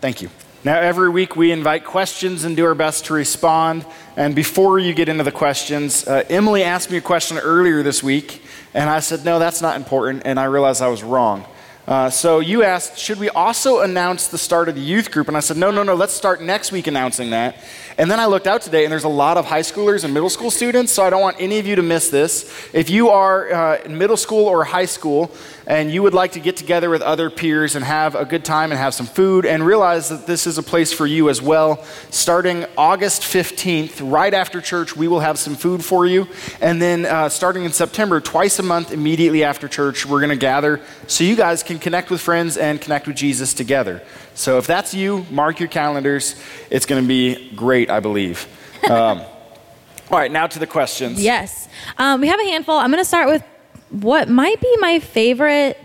Thank 0.00 0.22
you. 0.22 0.30
Now, 0.62 0.78
every 0.78 1.08
week 1.08 1.36
we 1.36 1.52
invite 1.52 1.86
questions 1.86 2.44
and 2.44 2.54
do 2.54 2.66
our 2.66 2.74
best 2.74 3.06
to 3.06 3.14
respond. 3.14 3.86
And 4.14 4.34
before 4.34 4.78
you 4.78 4.92
get 4.92 5.08
into 5.08 5.24
the 5.24 5.32
questions, 5.32 6.06
uh, 6.06 6.22
Emily 6.28 6.62
asked 6.62 6.90
me 6.90 6.98
a 6.98 7.00
question 7.00 7.38
earlier 7.38 7.82
this 7.82 8.02
week, 8.02 8.42
and 8.74 8.90
I 8.90 9.00
said, 9.00 9.24
no, 9.24 9.38
that's 9.38 9.62
not 9.62 9.76
important. 9.76 10.24
And 10.26 10.38
I 10.38 10.44
realized 10.44 10.82
I 10.82 10.88
was 10.88 11.02
wrong. 11.02 11.46
Uh, 11.88 12.10
so 12.10 12.40
you 12.40 12.62
asked, 12.62 12.98
should 12.98 13.18
we 13.18 13.30
also 13.30 13.80
announce 13.80 14.26
the 14.28 14.36
start 14.36 14.68
of 14.68 14.74
the 14.74 14.82
youth 14.82 15.10
group? 15.10 15.28
And 15.28 15.36
I 15.36 15.40
said, 15.40 15.56
no, 15.56 15.70
no, 15.70 15.82
no, 15.82 15.94
let's 15.94 16.12
start 16.12 16.42
next 16.42 16.72
week 16.72 16.86
announcing 16.86 17.30
that. 17.30 17.56
And 18.00 18.10
then 18.10 18.18
I 18.18 18.24
looked 18.24 18.46
out 18.46 18.62
today, 18.62 18.84
and 18.84 18.90
there's 18.90 19.04
a 19.04 19.08
lot 19.08 19.36
of 19.36 19.44
high 19.44 19.60
schoolers 19.60 20.04
and 20.04 20.14
middle 20.14 20.30
school 20.30 20.50
students, 20.50 20.90
so 20.90 21.04
I 21.04 21.10
don't 21.10 21.20
want 21.20 21.36
any 21.38 21.58
of 21.58 21.66
you 21.66 21.76
to 21.76 21.82
miss 21.82 22.08
this. 22.08 22.50
If 22.72 22.88
you 22.88 23.10
are 23.10 23.52
uh, 23.52 23.82
in 23.84 23.98
middle 23.98 24.16
school 24.16 24.46
or 24.46 24.64
high 24.64 24.86
school 24.86 25.30
and 25.66 25.92
you 25.92 26.02
would 26.02 26.14
like 26.14 26.32
to 26.32 26.40
get 26.40 26.56
together 26.56 26.90
with 26.90 27.00
other 27.02 27.30
peers 27.30 27.76
and 27.76 27.84
have 27.84 28.16
a 28.16 28.24
good 28.24 28.44
time 28.44 28.72
and 28.72 28.78
have 28.80 28.94
some 28.94 29.06
food, 29.06 29.46
and 29.46 29.64
realize 29.64 30.08
that 30.08 30.26
this 30.26 30.46
is 30.46 30.58
a 30.58 30.62
place 30.62 30.92
for 30.92 31.06
you 31.06 31.28
as 31.28 31.40
well, 31.40 31.84
starting 32.10 32.64
August 32.76 33.22
15th, 33.22 34.00
right 34.10 34.34
after 34.34 34.60
church, 34.60 34.96
we 34.96 35.06
will 35.06 35.20
have 35.20 35.38
some 35.38 35.54
food 35.54 35.84
for 35.84 36.06
you. 36.06 36.26
And 36.60 36.82
then 36.82 37.06
uh, 37.06 37.28
starting 37.28 37.64
in 37.64 37.72
September, 37.72 38.20
twice 38.20 38.58
a 38.58 38.64
month, 38.64 38.92
immediately 38.92 39.44
after 39.44 39.68
church, 39.68 40.06
we're 40.06 40.20
going 40.20 40.30
to 40.30 40.36
gather 40.36 40.80
so 41.06 41.22
you 41.22 41.36
guys 41.36 41.62
can 41.62 41.78
connect 41.78 42.10
with 42.10 42.20
friends 42.20 42.56
and 42.56 42.80
connect 42.80 43.06
with 43.06 43.16
Jesus 43.16 43.54
together. 43.54 44.02
So 44.34 44.58
if 44.58 44.66
that's 44.66 44.94
you, 44.94 45.26
mark 45.30 45.60
your 45.60 45.68
calendars. 45.68 46.34
It's 46.70 46.86
going 46.86 47.02
to 47.02 47.06
be 47.06 47.50
great, 47.54 47.89
I 47.90 48.00
believe. 48.00 48.46
Um, 48.88 49.20
all 50.10 50.18
right, 50.18 50.30
now 50.32 50.46
to 50.46 50.58
the 50.58 50.66
questions. 50.66 51.22
Yes. 51.22 51.68
Um, 51.98 52.20
we 52.20 52.28
have 52.28 52.40
a 52.40 52.44
handful. 52.44 52.76
I'm 52.76 52.90
going 52.90 53.00
to 53.02 53.04
start 53.08 53.28
with 53.28 53.42
what 53.90 54.28
might 54.28 54.60
be 54.60 54.76
my 54.78 54.98
favorite 55.00 55.76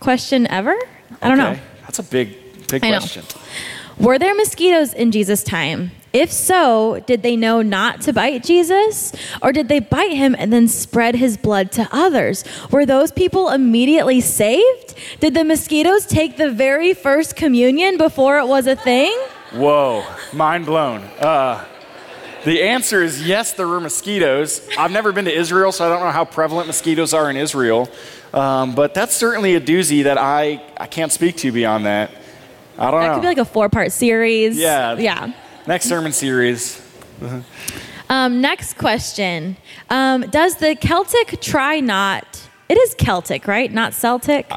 question 0.00 0.46
ever. 0.48 0.74
I 1.20 1.28
don't 1.28 1.40
Okay, 1.40 1.52
know. 1.54 1.58
That's 1.82 1.98
a 1.98 2.02
big, 2.02 2.66
big 2.68 2.84
I 2.84 2.90
know. 2.90 2.98
question. 2.98 3.24
Were 3.98 4.18
there 4.18 4.34
mosquitoes 4.34 4.92
in 4.94 5.12
Jesus' 5.12 5.44
time? 5.44 5.92
If 6.12 6.30
so, 6.32 7.02
did 7.06 7.22
they 7.22 7.36
know 7.36 7.62
not 7.62 8.02
to 8.02 8.12
bite 8.12 8.42
Jesus? 8.44 9.12
Or 9.40 9.52
did 9.52 9.68
they 9.68 9.80
bite 9.80 10.12
him 10.12 10.34
and 10.38 10.52
then 10.52 10.68
spread 10.68 11.14
his 11.14 11.36
blood 11.38 11.72
to 11.72 11.88
others? 11.92 12.44
Were 12.70 12.84
those 12.84 13.12
people 13.12 13.48
immediately 13.50 14.20
saved? 14.20 14.94
Did 15.20 15.32
the 15.34 15.44
mosquitoes 15.44 16.04
take 16.04 16.36
the 16.36 16.50
very 16.50 16.92
first 16.92 17.34
communion 17.36 17.96
before 17.96 18.38
it 18.38 18.46
was 18.46 18.66
a 18.66 18.76
thing? 18.76 19.16
Whoa, 19.52 20.04
mind 20.32 20.66
blown. 20.66 21.02
Uh, 21.20 21.64
the 22.44 22.62
answer 22.62 23.02
is 23.02 23.26
yes, 23.26 23.52
there 23.52 23.68
were 23.68 23.80
mosquitoes. 23.80 24.66
I've 24.78 24.90
never 24.90 25.12
been 25.12 25.26
to 25.26 25.32
Israel, 25.34 25.72
so 25.72 25.84
I 25.84 25.88
don't 25.88 26.00
know 26.00 26.10
how 26.10 26.24
prevalent 26.24 26.66
mosquitoes 26.66 27.12
are 27.14 27.30
in 27.30 27.36
Israel. 27.36 27.88
Um, 28.32 28.74
but 28.74 28.94
that's 28.94 29.14
certainly 29.14 29.54
a 29.54 29.60
doozy 29.60 30.04
that 30.04 30.16
I, 30.16 30.62
I 30.78 30.86
can't 30.86 31.12
speak 31.12 31.36
to 31.38 31.52
beyond 31.52 31.84
that. 31.84 32.10
I 32.78 32.90
don't 32.90 33.00
That 33.00 33.06
know. 33.06 33.08
That 33.08 33.14
could 33.14 33.20
be 33.20 33.26
like 33.28 33.38
a 33.38 33.44
four 33.44 33.68
part 33.68 33.92
series. 33.92 34.58
Yeah. 34.58 34.96
Yeah. 34.96 35.32
Next 35.66 35.86
sermon 35.86 36.12
series. 36.12 36.80
Um, 38.08 38.40
next 38.40 38.78
question. 38.78 39.56
Um, 39.90 40.22
does 40.22 40.56
the 40.56 40.74
Celtic 40.74 41.40
try 41.40 41.80
not, 41.80 42.48
it 42.68 42.78
is 42.78 42.94
Celtic, 42.94 43.46
right? 43.46 43.70
Not 43.70 43.94
Celtic? 43.94 44.50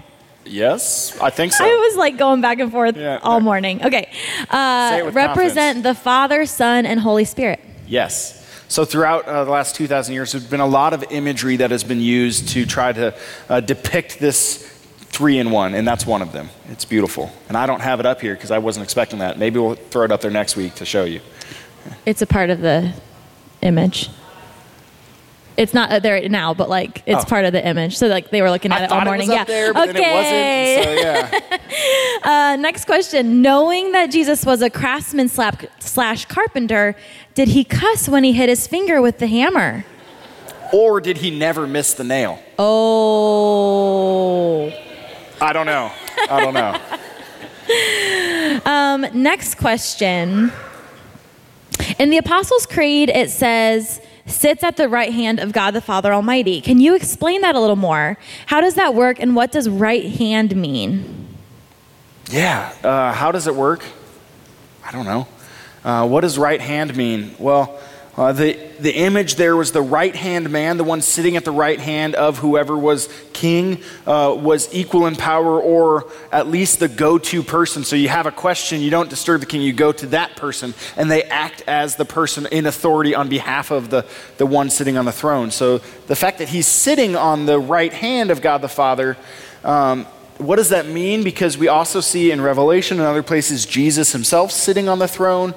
Yes, 0.46 1.18
I 1.20 1.30
think 1.30 1.54
so. 1.54 1.64
I 1.68 1.68
was 1.88 1.98
like 1.98 2.18
going 2.18 2.42
back 2.42 2.60
and 2.60 2.72
forth 2.72 2.96
Yeah. 2.98 3.20
all 3.24 3.40
morning. 3.40 3.84
Okay. 3.84 4.10
Uh, 4.50 5.10
represent 5.14 5.84
the 5.84 5.94
Father, 5.94 6.46
Son, 6.46 6.86
and 6.86 7.00
Holy 7.00 7.26
Spirit. 7.26 7.60
Yes. 7.88 8.42
So, 8.68 8.84
throughout 8.84 9.26
uh, 9.28 9.44
the 9.44 9.52
last 9.52 9.76
2,000 9.76 10.14
years, 10.14 10.32
there's 10.32 10.48
been 10.50 10.60
a 10.60 10.66
lot 10.68 10.94
of 10.94 11.04
imagery 11.12 11.58
that 11.58 11.70
has 11.72 11.84
been 11.84 12.02
used 12.02 12.50
to 12.50 12.66
try 12.66 12.92
to 12.94 13.14
uh, 13.48 13.60
depict 13.60 14.20
this 14.20 14.64
three 15.16 15.38
in 15.38 15.52
one, 15.52 15.74
and 15.76 15.88
that's 15.88 16.06
one 16.06 16.22
of 16.22 16.32
them. 16.32 16.50
It's 16.70 16.84
beautiful. 16.84 17.32
And 17.48 17.56
I 17.58 17.68
don't 17.68 17.80
have 17.82 18.00
it 18.00 18.06
up 18.06 18.20
here 18.22 18.34
because 18.34 18.52
I 18.52 18.58
wasn't 18.58 18.84
expecting 18.84 19.20
that. 19.20 19.38
Maybe 19.38 19.60
we'll 19.60 19.76
throw 19.76 20.04
it 20.04 20.12
up 20.12 20.22
there 20.22 20.32
next 20.32 20.56
week 20.58 20.76
to 20.76 20.86
show 20.86 21.06
you. 21.06 21.22
It's 22.06 22.22
a 22.22 22.26
part 22.28 22.50
of 22.50 22.60
the 22.62 22.92
image. 23.62 24.10
It's 25.58 25.74
not 25.74 25.90
uh, 25.92 26.00
there 26.00 26.28
now, 26.30 26.54
but 26.54 26.70
like 26.70 27.02
it's 27.06 27.24
Oh. 27.24 27.28
part 27.28 27.44
of 27.46 27.52
the 27.54 27.66
image. 27.66 27.98
So 27.98 28.08
like 28.08 28.30
they 28.30 28.42
were 28.42 28.50
looking 28.50 28.72
at 28.72 28.82
I 28.82 28.84
it 28.86 28.92
all 28.92 29.02
morning. 29.06 29.28
it 29.30 29.32
was 29.32 29.38
yeah. 29.38 29.44
there, 29.46 29.74
but 29.74 29.90
okay. 29.90 30.00
it 30.00 30.14
wasn't. 30.14 30.84
So, 30.86 30.92
yeah. 31.02 31.30
Uh, 32.26 32.56
next 32.56 32.86
question. 32.86 33.42
Knowing 33.44 33.92
that 33.92 34.10
Jesus 34.10 34.44
was 34.46 34.62
a 34.64 34.70
craftsman 34.70 35.28
slap, 35.30 35.64
slash 35.80 36.26
carpenter, 36.26 36.96
did 37.36 37.50
he 37.50 37.64
cuss 37.64 38.10
when 38.10 38.24
he 38.24 38.32
hit 38.34 38.50
his 38.50 38.66
finger 38.68 39.00
with 39.02 39.20
the 39.20 39.28
hammer? 39.28 39.86
or 40.74 41.00
did 41.00 41.18
he 41.18 41.30
never 41.30 41.68
miss 41.68 41.94
the 41.94 42.04
nail? 42.04 42.40
Oh. 42.58 44.72
I 45.40 45.54
don't 45.54 45.68
know. 45.68 45.92
I 46.30 46.40
don't 46.42 46.54
know. 46.54 46.76
Um, 48.66 49.06
next 49.14 49.56
question. 49.56 50.52
In 52.00 52.10
the 52.10 52.18
Apostles' 52.18 52.66
Creed, 52.66 53.10
it 53.10 53.30
says, 53.32 54.00
sits 54.26 54.64
at 54.64 54.78
the 54.78 54.90
right 54.90 55.14
hand 55.14 55.40
of 55.40 55.52
God 55.52 55.72
the 55.72 55.82
Father 55.82 56.14
Almighty. 56.14 56.62
Can 56.62 56.80
you 56.80 56.96
explain 56.96 57.42
that 57.42 57.56
a 57.56 57.60
little 57.60 57.76
more? 57.76 58.18
How 58.48 58.62
does 58.62 58.76
that 58.76 58.96
work, 58.96 59.20
and 59.20 59.36
what 59.36 59.52
does 59.52 59.70
right 59.70 60.06
hand 60.06 60.56
mean? 60.56 61.28
Yeah. 62.30 62.74
Uh, 62.84 63.14
how 63.14 63.32
does 63.32 63.48
it 63.48 63.56
work? 63.56 63.84
I 64.84 64.92
don't 64.92 65.06
know. 65.06 65.28
Uh, 65.84 66.08
what 66.08 66.22
does 66.22 66.38
right 66.38 66.60
hand 66.60 66.96
mean? 66.96 67.36
Well, 67.38 67.80
uh, 68.18 68.32
the, 68.32 68.54
the 68.80 68.92
image 68.92 69.36
there 69.36 69.58
was 69.58 69.74
the 69.74 69.82
right 69.82 70.16
hand 70.16 70.50
man, 70.50 70.78
the 70.78 70.86
one 70.86 71.02
sitting 71.02 71.36
at 71.36 71.44
the 71.44 71.52
right 71.52 71.80
hand 71.80 72.16
of 72.16 72.38
whoever 72.38 72.78
was 72.78 73.10
king, 73.34 73.82
uh, 74.08 74.34
was 74.38 74.74
equal 74.74 75.06
in 75.06 75.18
power 75.18 75.60
or 75.60 76.10
at 76.32 76.48
least 76.48 76.80
the 76.80 76.88
go 76.88 77.18
to 77.18 77.44
person. 77.44 77.84
So 77.84 77.98
you 77.98 78.08
have 78.08 78.26
a 78.26 78.32
question, 78.32 78.82
you 78.82 78.90
don't 78.90 79.10
disturb 79.10 79.42
the 79.42 79.46
king, 79.46 79.62
you 79.62 79.74
go 79.74 79.92
to 79.92 80.08
that 80.08 80.38
person, 80.38 80.74
and 80.96 81.12
they 81.12 81.24
act 81.24 81.64
as 81.68 81.98
the 81.98 82.06
person 82.06 82.48
in 82.52 82.66
authority 82.66 83.14
on 83.14 83.28
behalf 83.28 83.70
of 83.70 83.90
the, 83.90 84.06
the 84.38 84.46
one 84.46 84.70
sitting 84.70 84.98
on 84.98 85.04
the 85.04 85.12
throne. 85.12 85.52
So 85.52 85.80
the 86.08 86.16
fact 86.16 86.38
that 86.38 86.48
he's 86.50 86.68
sitting 86.68 87.18
on 87.18 87.46
the 87.46 87.60
right 87.60 87.92
hand 87.92 88.32
of 88.32 88.42
God 88.42 88.62
the 88.62 88.70
Father. 88.70 89.18
Um, 89.64 90.06
what 90.38 90.58
does 90.58 90.70
that 90.70 90.86
mean? 90.86 91.24
Because 91.24 91.58
we 91.58 91.68
also 91.68 92.02
see 92.02 92.32
in 92.32 92.42
Revelation 92.42 93.00
and 93.00 93.08
other 93.08 93.24
places 93.24 93.66
Jesus 93.66 94.12
himself 94.12 94.52
sitting 94.52 94.90
on 94.90 95.00
the 95.00 95.08
throne. 95.08 95.54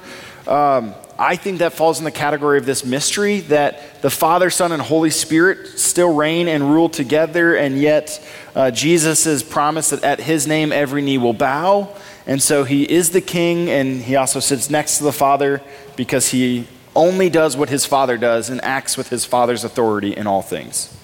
Um, 0.46 0.94
I 1.18 1.34
think 1.34 1.58
that 1.58 1.72
falls 1.72 1.98
in 1.98 2.04
the 2.04 2.12
category 2.12 2.58
of 2.58 2.66
this 2.66 2.84
mystery 2.84 3.40
that 3.40 4.02
the 4.02 4.10
Father, 4.10 4.50
Son, 4.50 4.70
and 4.70 4.80
Holy 4.80 5.10
Spirit 5.10 5.78
still 5.78 6.14
reign 6.14 6.46
and 6.46 6.70
rule 6.70 6.88
together, 6.88 7.56
and 7.56 7.76
yet 7.76 8.24
uh, 8.54 8.70
Jesus 8.70 9.24
has 9.24 9.42
promised 9.42 9.90
that 9.90 10.04
at 10.04 10.20
his 10.20 10.46
name 10.46 10.70
every 10.70 11.02
knee 11.02 11.18
will 11.18 11.32
bow. 11.32 11.92
And 12.24 12.40
so 12.40 12.62
he 12.62 12.84
is 12.84 13.10
the 13.10 13.20
king, 13.20 13.68
and 13.68 14.02
he 14.02 14.14
also 14.14 14.38
sits 14.38 14.70
next 14.70 14.98
to 14.98 15.04
the 15.04 15.12
Father 15.12 15.60
because 15.96 16.28
he 16.28 16.68
only 16.94 17.30
does 17.30 17.56
what 17.56 17.68
his 17.68 17.84
Father 17.84 18.16
does 18.16 18.50
and 18.50 18.62
acts 18.62 18.96
with 18.96 19.08
his 19.08 19.24
Father's 19.24 19.64
authority 19.64 20.16
in 20.16 20.26
all 20.26 20.42
things. 20.42 20.96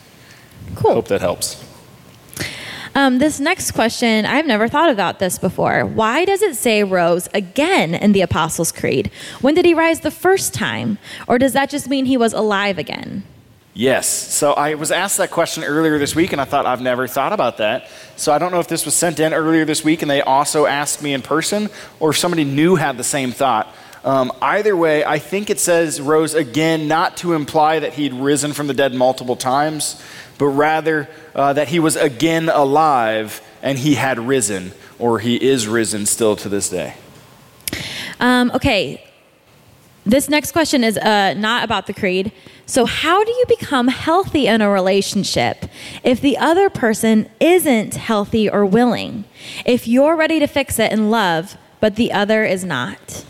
Cool. 0.76 0.94
Hope 0.94 1.08
that 1.08 1.22
helps. 1.22 1.63
Um, 2.96 3.18
this 3.18 3.40
next 3.40 3.72
question, 3.72 4.24
I've 4.24 4.46
never 4.46 4.68
thought 4.68 4.88
about 4.88 5.18
this 5.18 5.38
before. 5.38 5.84
Why 5.84 6.24
does 6.24 6.42
it 6.42 6.54
say 6.54 6.84
rose 6.84 7.28
again 7.34 7.92
in 7.92 8.12
the 8.12 8.20
Apostles' 8.20 8.70
Creed? 8.70 9.10
When 9.40 9.54
did 9.54 9.64
he 9.64 9.74
rise 9.74 10.00
the 10.00 10.12
first 10.12 10.54
time? 10.54 10.98
Or 11.26 11.38
does 11.38 11.54
that 11.54 11.70
just 11.70 11.88
mean 11.88 12.04
he 12.04 12.16
was 12.16 12.32
alive 12.32 12.78
again? 12.78 13.24
Yes. 13.76 14.06
So 14.06 14.52
I 14.52 14.74
was 14.74 14.92
asked 14.92 15.16
that 15.16 15.32
question 15.32 15.64
earlier 15.64 15.98
this 15.98 16.14
week, 16.14 16.30
and 16.30 16.40
I 16.40 16.44
thought 16.44 16.64
I've 16.64 16.80
never 16.80 17.08
thought 17.08 17.32
about 17.32 17.56
that. 17.56 17.88
So 18.14 18.32
I 18.32 18.38
don't 18.38 18.52
know 18.52 18.60
if 18.60 18.68
this 18.68 18.84
was 18.84 18.94
sent 18.94 19.18
in 19.18 19.34
earlier 19.34 19.64
this 19.64 19.82
week 19.82 20.02
and 20.02 20.10
they 20.10 20.22
also 20.22 20.66
asked 20.66 21.02
me 21.02 21.12
in 21.12 21.22
person, 21.22 21.70
or 21.98 22.10
if 22.10 22.16
somebody 22.16 22.44
new 22.44 22.76
had 22.76 22.96
the 22.96 23.04
same 23.04 23.32
thought. 23.32 23.74
Um, 24.04 24.32
either 24.42 24.76
way, 24.76 25.02
I 25.02 25.18
think 25.18 25.48
it 25.50 25.58
says 25.58 26.00
rose 26.00 26.34
again, 26.34 26.86
not 26.86 27.16
to 27.18 27.32
imply 27.32 27.80
that 27.80 27.94
he'd 27.94 28.12
risen 28.12 28.52
from 28.52 28.66
the 28.66 28.74
dead 28.74 28.94
multiple 28.94 29.34
times, 29.34 30.00
but 30.38 30.46
rather 30.46 31.08
uh, 31.34 31.52
that 31.52 31.68
he 31.68 31.78
was 31.78 31.96
again 31.96 32.48
alive 32.48 33.40
and 33.62 33.78
he 33.78 33.94
had 33.94 34.18
risen, 34.18 34.72
or 34.98 35.18
he 35.18 35.36
is 35.36 35.66
risen 35.66 36.06
still 36.06 36.36
to 36.36 36.48
this 36.48 36.68
day. 36.68 36.94
Um, 38.20 38.50
okay, 38.54 39.04
this 40.06 40.28
next 40.28 40.52
question 40.52 40.84
is 40.84 40.98
uh, 40.98 41.34
not 41.34 41.64
about 41.64 41.86
the 41.86 41.94
creed. 41.94 42.32
So, 42.66 42.84
how 42.84 43.24
do 43.24 43.30
you 43.30 43.44
become 43.48 43.88
healthy 43.88 44.46
in 44.46 44.60
a 44.60 44.70
relationship 44.70 45.66
if 46.02 46.20
the 46.20 46.36
other 46.38 46.70
person 46.70 47.28
isn't 47.40 47.94
healthy 47.94 48.48
or 48.48 48.64
willing? 48.64 49.24
If 49.66 49.88
you're 49.88 50.16
ready 50.16 50.38
to 50.40 50.46
fix 50.46 50.78
it 50.78 50.92
in 50.92 51.10
love, 51.10 51.56
but 51.80 51.96
the 51.96 52.12
other 52.12 52.44
is 52.44 52.64
not? 52.64 53.24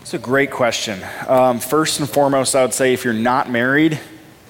It's 0.00 0.14
a 0.14 0.18
great 0.18 0.50
question. 0.50 1.00
Um, 1.28 1.60
first 1.60 2.00
and 2.00 2.08
foremost, 2.08 2.54
I 2.54 2.62
would 2.62 2.74
say 2.74 2.92
if 2.92 3.04
you're 3.04 3.14
not 3.14 3.50
married, 3.50 3.98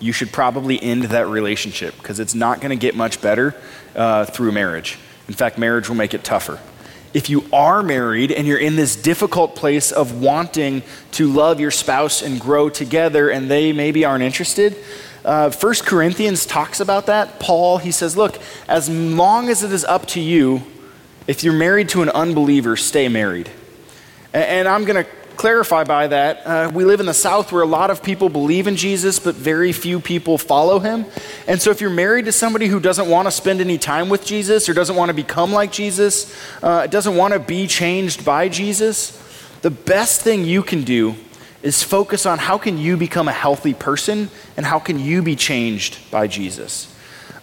you 0.05 0.13
should 0.13 0.33
probably 0.33 0.83
end 0.83 1.05
that 1.05 1.27
relationship 1.29 1.97
because 1.99 2.21
it's 2.21 2.35
not 2.35 2.61
going 2.61 2.71
to 2.71 2.77
get 2.77 2.95
much 2.95 3.21
better 3.21 3.55
uh, 3.95 4.25
through 4.25 4.53
marriage. 4.53 4.99
In 5.29 5.35
fact, 5.35 5.59
marriage 5.59 5.89
will 5.89 5.97
make 5.97 6.15
it 6.15 6.23
tougher 6.23 6.61
if 7.15 7.31
you 7.31 7.45
are 7.53 7.83
married 7.83 8.33
and 8.33 8.47
you're 8.47 8.59
in 8.59 8.75
this 8.75 8.97
difficult 8.97 9.55
place 9.55 9.93
of 9.93 10.21
wanting 10.21 10.83
to 11.13 11.33
love 11.33 11.61
your 11.61 11.71
spouse 11.71 12.21
and 12.21 12.41
grow 12.41 12.69
together 12.69 13.31
and 13.31 13.49
they 13.49 13.73
maybe 13.73 14.05
aren't 14.05 14.25
interested, 14.25 14.77
uh, 15.25 15.51
1 15.51 15.75
Corinthians 15.87 16.45
talks 16.45 16.81
about 16.81 17.07
that. 17.07 17.39
Paul, 17.39 17.79
he 17.79 17.93
says, 17.93 18.17
Look, 18.17 18.39
as 18.69 18.91
long 18.91 19.49
as 19.49 19.63
it 19.63 19.73
is 19.73 19.85
up 19.85 20.07
to 20.09 20.21
you, 20.21 20.63
if 21.27 21.43
you're 21.43 21.55
married 21.55 21.89
to 21.91 22.03
an 22.03 22.11
unbeliever, 22.11 22.77
stay 22.77 23.09
married. 23.09 23.49
And, 24.35 24.45
and 24.45 24.69
I'm 24.69 24.85
going 24.85 25.05
to 25.05 25.11
clarify 25.37 25.85
by 25.85 26.07
that, 26.09 26.47
uh, 26.47 26.71
we 26.73 26.85
live 26.85 27.01
in 27.01 27.07
the 27.07 27.15
South 27.15 27.53
where 27.53 27.63
a 27.63 27.67
lot 27.67 27.91
of 27.91 28.03
people 28.03 28.29
believe 28.29 28.67
in 28.67 28.77
Jesus, 28.77 29.19
but 29.19 29.35
very 29.35 29.73
few 29.73 30.01
people 30.01 30.39
follow 30.39 30.79
him. 30.79 31.07
And 31.47 31.61
so 31.61 31.71
if 31.71 31.81
you're 31.81 31.91
married 31.91 32.25
to 32.27 32.33
somebody 32.33 32.67
who 32.67 32.81
doesn't 32.81 33.09
want 33.09 33.27
to 33.27 33.33
spend 33.33 33.61
any 33.61 33.79
time 33.79 34.09
with 34.09 34.25
Jesus 34.25 34.69
or 34.69 34.75
doesn't 34.75 34.97
want 34.97 35.11
to 35.11 35.15
become 35.15 35.53
like 35.53 35.73
Jesus, 35.73 36.35
uh, 36.63 36.87
doesn't 36.87 37.17
want 37.17 37.35
to 37.35 37.41
be 37.41 37.67
changed 37.67 38.25
by 38.25 38.49
Jesus, 38.49 39.21
the 39.63 39.71
best 39.71 40.21
thing 40.21 40.45
you 40.45 40.63
can 40.63 40.85
do 40.85 41.15
is 41.63 41.83
focus 41.83 42.27
on 42.27 42.39
how 42.39 42.59
can 42.59 42.77
you 42.77 42.97
become 42.97 43.27
a 43.27 43.33
healthy 43.33 43.73
person 43.73 44.29
and 44.57 44.67
how 44.67 44.79
can 44.79 44.99
you 44.99 45.23
be 45.23 45.35
changed 45.35 46.11
by 46.11 46.27
Jesus. 46.27 46.94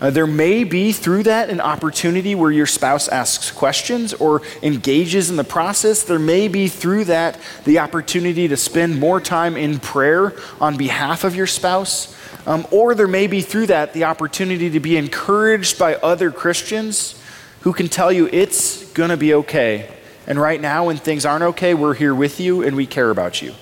Uh, 0.01 0.09
there 0.09 0.25
may 0.25 0.63
be 0.63 0.91
through 0.91 1.21
that 1.21 1.51
an 1.51 1.61
opportunity 1.61 2.33
where 2.33 2.49
your 2.49 2.65
spouse 2.65 3.07
asks 3.07 3.51
questions 3.51 4.15
or 4.15 4.41
engages 4.63 5.29
in 5.29 5.35
the 5.35 5.43
process. 5.43 6.01
There 6.01 6.17
may 6.17 6.47
be 6.47 6.67
through 6.67 7.05
that 7.05 7.39
the 7.65 7.77
opportunity 7.77 8.47
to 8.47 8.57
spend 8.57 8.99
more 8.99 9.21
time 9.21 9.55
in 9.55 9.79
prayer 9.79 10.33
on 10.59 10.75
behalf 10.75 11.23
of 11.23 11.35
your 11.35 11.45
spouse. 11.45 12.17
Um, 12.47 12.65
or 12.71 12.95
there 12.95 13.07
may 13.07 13.27
be 13.27 13.41
through 13.41 13.67
that 13.67 13.93
the 13.93 14.05
opportunity 14.05 14.71
to 14.71 14.79
be 14.79 14.97
encouraged 14.97 15.77
by 15.77 15.93
other 15.95 16.31
Christians 16.31 17.21
who 17.59 17.71
can 17.71 17.87
tell 17.87 18.11
you 18.11 18.27
it's 18.31 18.91
going 18.93 19.11
to 19.11 19.17
be 19.17 19.35
okay. 19.35 19.87
And 20.25 20.41
right 20.41 20.59
now, 20.59 20.87
when 20.87 20.97
things 20.97 21.25
aren't 21.25 21.43
okay, 21.43 21.75
we're 21.75 21.93
here 21.93 22.15
with 22.15 22.39
you 22.39 22.63
and 22.63 22.75
we 22.75 22.87
care 22.87 23.11
about 23.11 23.43
you. 23.43 23.53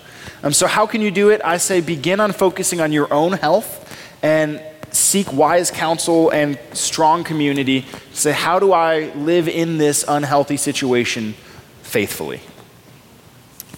Um, 0.42 0.54
so, 0.54 0.68
how 0.68 0.86
can 0.86 1.02
you 1.02 1.12
do 1.12 1.30
it? 1.30 1.42
I 1.44 1.58
say 1.58 1.82
begin 1.82 2.22
on 2.22 2.32
focusing 2.32 2.80
on 2.80 2.94
your 2.94 3.12
own 3.14 3.34
health 3.34 3.86
and 4.22 4.62
seek 4.92 5.32
wise 5.34 5.72
counsel 5.72 6.30
and 6.30 6.58
strong 6.74 7.24
community 7.24 7.82
to 7.82 8.16
say, 8.16 8.32
how 8.32 8.60
do 8.60 8.74
I 8.74 9.14
live 9.16 9.48
in 9.48 9.78
this 9.78 10.04
unhealthy 10.08 10.58
situation 10.58 11.36
faithfully? 11.84 12.42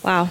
Wow. 0.04 0.30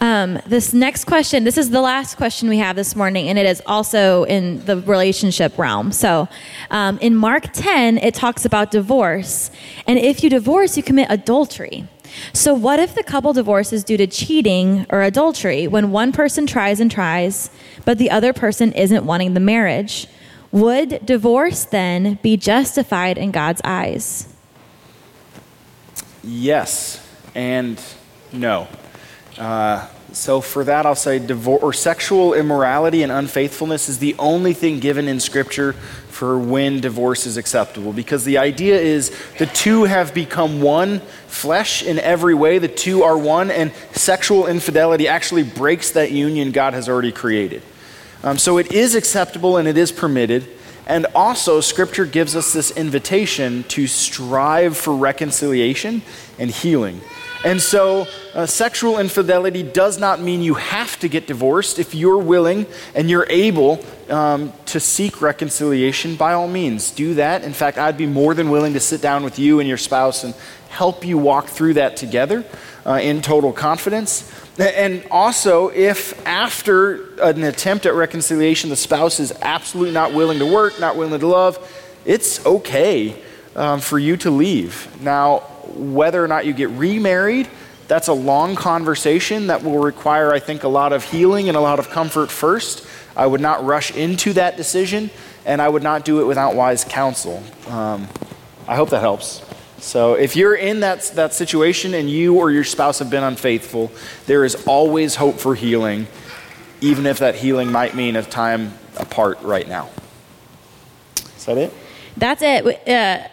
Um, 0.00 0.40
this 0.46 0.74
next 0.74 1.04
question, 1.04 1.44
this 1.44 1.56
is 1.56 1.70
the 1.70 1.80
last 1.80 2.16
question 2.16 2.48
we 2.48 2.58
have 2.58 2.74
this 2.74 2.96
morning, 2.96 3.28
and 3.28 3.38
it 3.38 3.46
is 3.46 3.62
also 3.66 4.24
in 4.24 4.64
the 4.64 4.78
relationship 4.78 5.56
realm. 5.56 5.92
So, 5.92 6.28
um, 6.72 6.98
in 6.98 7.14
Mark 7.14 7.52
10, 7.52 7.98
it 7.98 8.12
talks 8.12 8.44
about 8.44 8.72
divorce. 8.72 9.52
And 9.86 10.00
if 10.00 10.24
you 10.24 10.28
divorce, 10.28 10.76
you 10.76 10.82
commit 10.82 11.06
adultery. 11.08 11.86
So, 12.32 12.54
what 12.54 12.78
if 12.78 12.94
the 12.94 13.02
couple 13.02 13.32
divorces 13.32 13.84
due 13.84 13.96
to 13.96 14.06
cheating 14.06 14.86
or 14.90 15.02
adultery 15.02 15.66
when 15.66 15.90
one 15.90 16.12
person 16.12 16.46
tries 16.46 16.80
and 16.80 16.90
tries, 16.90 17.50
but 17.84 17.98
the 17.98 18.10
other 18.10 18.32
person 18.32 18.72
isn't 18.72 19.04
wanting 19.04 19.34
the 19.34 19.40
marriage? 19.40 20.06
Would 20.50 21.04
divorce 21.06 21.64
then 21.64 22.18
be 22.22 22.36
justified 22.36 23.16
in 23.16 23.30
God's 23.30 23.62
eyes? 23.64 24.28
Yes, 26.22 27.04
and 27.34 27.82
no. 28.32 28.68
Uh, 29.38 29.88
so 30.12 30.40
for 30.40 30.62
that, 30.64 30.84
I'll 30.84 30.94
say 30.94 31.18
divorce 31.18 31.62
or 31.62 31.72
sexual 31.72 32.34
immorality 32.34 33.02
and 33.02 33.10
unfaithfulness 33.10 33.88
is 33.88 33.98
the 33.98 34.14
only 34.18 34.52
thing 34.52 34.78
given 34.78 35.08
in 35.08 35.20
Scripture 35.20 35.74
for 36.22 36.38
when 36.38 36.80
divorce 36.80 37.26
is 37.26 37.36
acceptable. 37.36 37.92
Because 37.92 38.24
the 38.24 38.38
idea 38.38 38.78
is 38.78 39.10
the 39.40 39.46
two 39.46 39.82
have 39.82 40.14
become 40.14 40.62
one 40.62 41.00
flesh 41.26 41.82
in 41.82 41.98
every 41.98 42.32
way. 42.32 42.58
The 42.58 42.68
two 42.68 43.02
are 43.02 43.18
one, 43.18 43.50
and 43.50 43.72
sexual 43.90 44.46
infidelity 44.46 45.08
actually 45.08 45.42
breaks 45.42 45.90
that 45.90 46.12
union 46.12 46.52
God 46.52 46.74
has 46.74 46.88
already 46.88 47.10
created. 47.10 47.60
Um, 48.22 48.38
so 48.38 48.58
it 48.58 48.70
is 48.70 48.94
acceptable 48.94 49.56
and 49.56 49.66
it 49.66 49.76
is 49.76 49.90
permitted. 49.90 50.46
And 50.86 51.06
also, 51.12 51.60
Scripture 51.60 52.06
gives 52.06 52.36
us 52.36 52.52
this 52.52 52.70
invitation 52.70 53.64
to 53.64 53.88
strive 53.88 54.76
for 54.76 54.94
reconciliation 54.94 56.02
and 56.38 56.52
healing. 56.52 57.00
And 57.44 57.60
so, 57.60 58.06
uh, 58.34 58.46
sexual 58.46 58.98
infidelity 58.98 59.64
does 59.64 59.98
not 59.98 60.20
mean 60.20 60.42
you 60.42 60.54
have 60.54 60.98
to 61.00 61.08
get 61.08 61.26
divorced. 61.26 61.78
If 61.78 61.94
you're 61.94 62.18
willing 62.18 62.66
and 62.94 63.10
you're 63.10 63.26
able 63.28 63.84
um, 64.08 64.52
to 64.66 64.78
seek 64.78 65.20
reconciliation, 65.20 66.14
by 66.14 66.34
all 66.34 66.46
means, 66.46 66.92
do 66.92 67.14
that. 67.14 67.42
In 67.42 67.52
fact, 67.52 67.78
I'd 67.78 67.96
be 67.96 68.06
more 68.06 68.34
than 68.34 68.50
willing 68.50 68.74
to 68.74 68.80
sit 68.80 69.02
down 69.02 69.24
with 69.24 69.38
you 69.38 69.58
and 69.58 69.68
your 69.68 69.78
spouse 69.78 70.22
and 70.22 70.34
help 70.68 71.04
you 71.04 71.18
walk 71.18 71.48
through 71.48 71.74
that 71.74 71.96
together 71.96 72.44
uh, 72.86 73.00
in 73.02 73.22
total 73.22 73.52
confidence. 73.52 74.30
And 74.58 75.04
also, 75.10 75.68
if 75.68 76.26
after 76.26 77.14
an 77.20 77.42
attempt 77.42 77.86
at 77.86 77.94
reconciliation, 77.94 78.70
the 78.70 78.76
spouse 78.76 79.18
is 79.18 79.32
absolutely 79.42 79.94
not 79.94 80.12
willing 80.12 80.38
to 80.38 80.46
work, 80.46 80.78
not 80.78 80.96
willing 80.96 81.18
to 81.18 81.26
love, 81.26 81.58
it's 82.04 82.44
okay 82.46 83.16
um, 83.56 83.80
for 83.80 83.98
you 83.98 84.16
to 84.18 84.30
leave. 84.30 84.88
Now, 85.00 85.42
whether 85.68 86.22
or 86.22 86.28
not 86.28 86.46
you 86.46 86.52
get 86.52 86.70
remarried, 86.70 87.48
that's 87.88 88.08
a 88.08 88.12
long 88.12 88.54
conversation 88.54 89.48
that 89.48 89.62
will 89.62 89.78
require, 89.78 90.32
I 90.32 90.38
think, 90.38 90.62
a 90.62 90.68
lot 90.68 90.92
of 90.92 91.04
healing 91.04 91.48
and 91.48 91.56
a 91.56 91.60
lot 91.60 91.78
of 91.78 91.90
comfort 91.90 92.30
first. 92.30 92.86
I 93.16 93.26
would 93.26 93.40
not 93.40 93.64
rush 93.64 93.94
into 93.94 94.32
that 94.34 94.56
decision, 94.56 95.10
and 95.44 95.60
I 95.60 95.68
would 95.68 95.82
not 95.82 96.04
do 96.04 96.20
it 96.20 96.24
without 96.24 96.54
wise 96.54 96.84
counsel. 96.84 97.42
Um, 97.68 98.08
I 98.66 98.76
hope 98.76 98.90
that 98.90 99.00
helps. 99.00 99.42
So, 99.78 100.14
if 100.14 100.36
you're 100.36 100.54
in 100.54 100.80
that, 100.80 101.02
that 101.16 101.34
situation 101.34 101.92
and 101.94 102.08
you 102.08 102.38
or 102.38 102.52
your 102.52 102.62
spouse 102.64 103.00
have 103.00 103.10
been 103.10 103.24
unfaithful, 103.24 103.90
there 104.26 104.44
is 104.44 104.54
always 104.66 105.16
hope 105.16 105.36
for 105.36 105.56
healing, 105.56 106.06
even 106.80 107.04
if 107.04 107.18
that 107.18 107.34
healing 107.34 107.72
might 107.72 107.96
mean 107.96 108.14
a 108.14 108.22
time 108.22 108.74
apart 108.96 109.42
right 109.42 109.66
now. 109.66 109.90
Is 111.36 111.46
that 111.46 111.58
it? 111.58 111.74
That's 112.16 112.42
it. 112.42 112.88
Uh, 112.88 113.26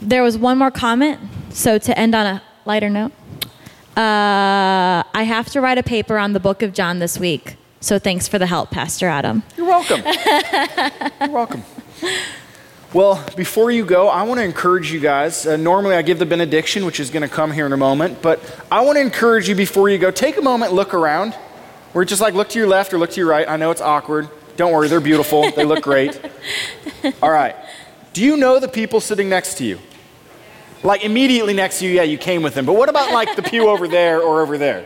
there 0.00 0.22
was 0.22 0.38
one 0.38 0.58
more 0.58 0.70
comment. 0.70 1.20
So, 1.54 1.78
to 1.78 1.96
end 1.96 2.16
on 2.16 2.26
a 2.26 2.42
lighter 2.64 2.90
note, 2.90 3.12
uh, 3.96 5.06
I 5.14 5.22
have 5.24 5.48
to 5.50 5.60
write 5.60 5.78
a 5.78 5.84
paper 5.84 6.18
on 6.18 6.32
the 6.32 6.40
book 6.40 6.62
of 6.62 6.72
John 6.72 6.98
this 6.98 7.16
week. 7.16 7.56
So, 7.78 7.96
thanks 8.00 8.26
for 8.26 8.40
the 8.40 8.46
help, 8.46 8.72
Pastor 8.72 9.06
Adam. 9.06 9.44
You're 9.56 9.66
welcome. 9.66 10.02
You're 11.20 11.30
welcome. 11.30 11.62
Well, 12.92 13.24
before 13.36 13.70
you 13.70 13.84
go, 13.84 14.08
I 14.08 14.24
want 14.24 14.40
to 14.40 14.44
encourage 14.44 14.90
you 14.92 14.98
guys. 14.98 15.46
Uh, 15.46 15.56
normally, 15.56 15.94
I 15.94 16.02
give 16.02 16.18
the 16.18 16.26
benediction, 16.26 16.84
which 16.84 16.98
is 16.98 17.10
going 17.10 17.22
to 17.22 17.32
come 17.32 17.52
here 17.52 17.66
in 17.66 17.72
a 17.72 17.76
moment, 17.76 18.20
but 18.20 18.40
I 18.70 18.80
want 18.80 18.96
to 18.96 19.02
encourage 19.02 19.48
you 19.48 19.54
before 19.54 19.88
you 19.88 19.98
go. 19.98 20.10
Take 20.10 20.36
a 20.36 20.42
moment, 20.42 20.72
look 20.72 20.92
around. 20.92 21.36
We're 21.92 22.04
just 22.04 22.20
like 22.20 22.34
look 22.34 22.48
to 22.48 22.58
your 22.58 22.66
left 22.66 22.92
or 22.92 22.98
look 22.98 23.10
to 23.10 23.20
your 23.20 23.28
right. 23.28 23.48
I 23.48 23.56
know 23.58 23.70
it's 23.70 23.80
awkward. 23.80 24.28
Don't 24.56 24.72
worry, 24.72 24.88
they're 24.88 24.98
beautiful. 24.98 25.48
They 25.52 25.64
look 25.64 25.84
great. 25.84 26.20
All 27.22 27.30
right. 27.30 27.54
Do 28.12 28.24
you 28.24 28.36
know 28.36 28.58
the 28.58 28.68
people 28.68 29.00
sitting 29.00 29.28
next 29.28 29.54
to 29.58 29.64
you? 29.64 29.78
Like 30.84 31.02
immediately 31.02 31.54
next 31.54 31.78
to 31.80 31.86
you, 31.86 31.94
yeah, 31.94 32.02
you 32.02 32.18
came 32.18 32.42
with 32.42 32.54
them. 32.54 32.66
But 32.66 32.74
what 32.74 32.88
about 32.88 33.10
like 33.10 33.34
the 33.34 33.42
pew 33.42 33.68
over 33.70 33.88
there 33.88 34.20
or 34.20 34.42
over 34.42 34.58
there? 34.58 34.84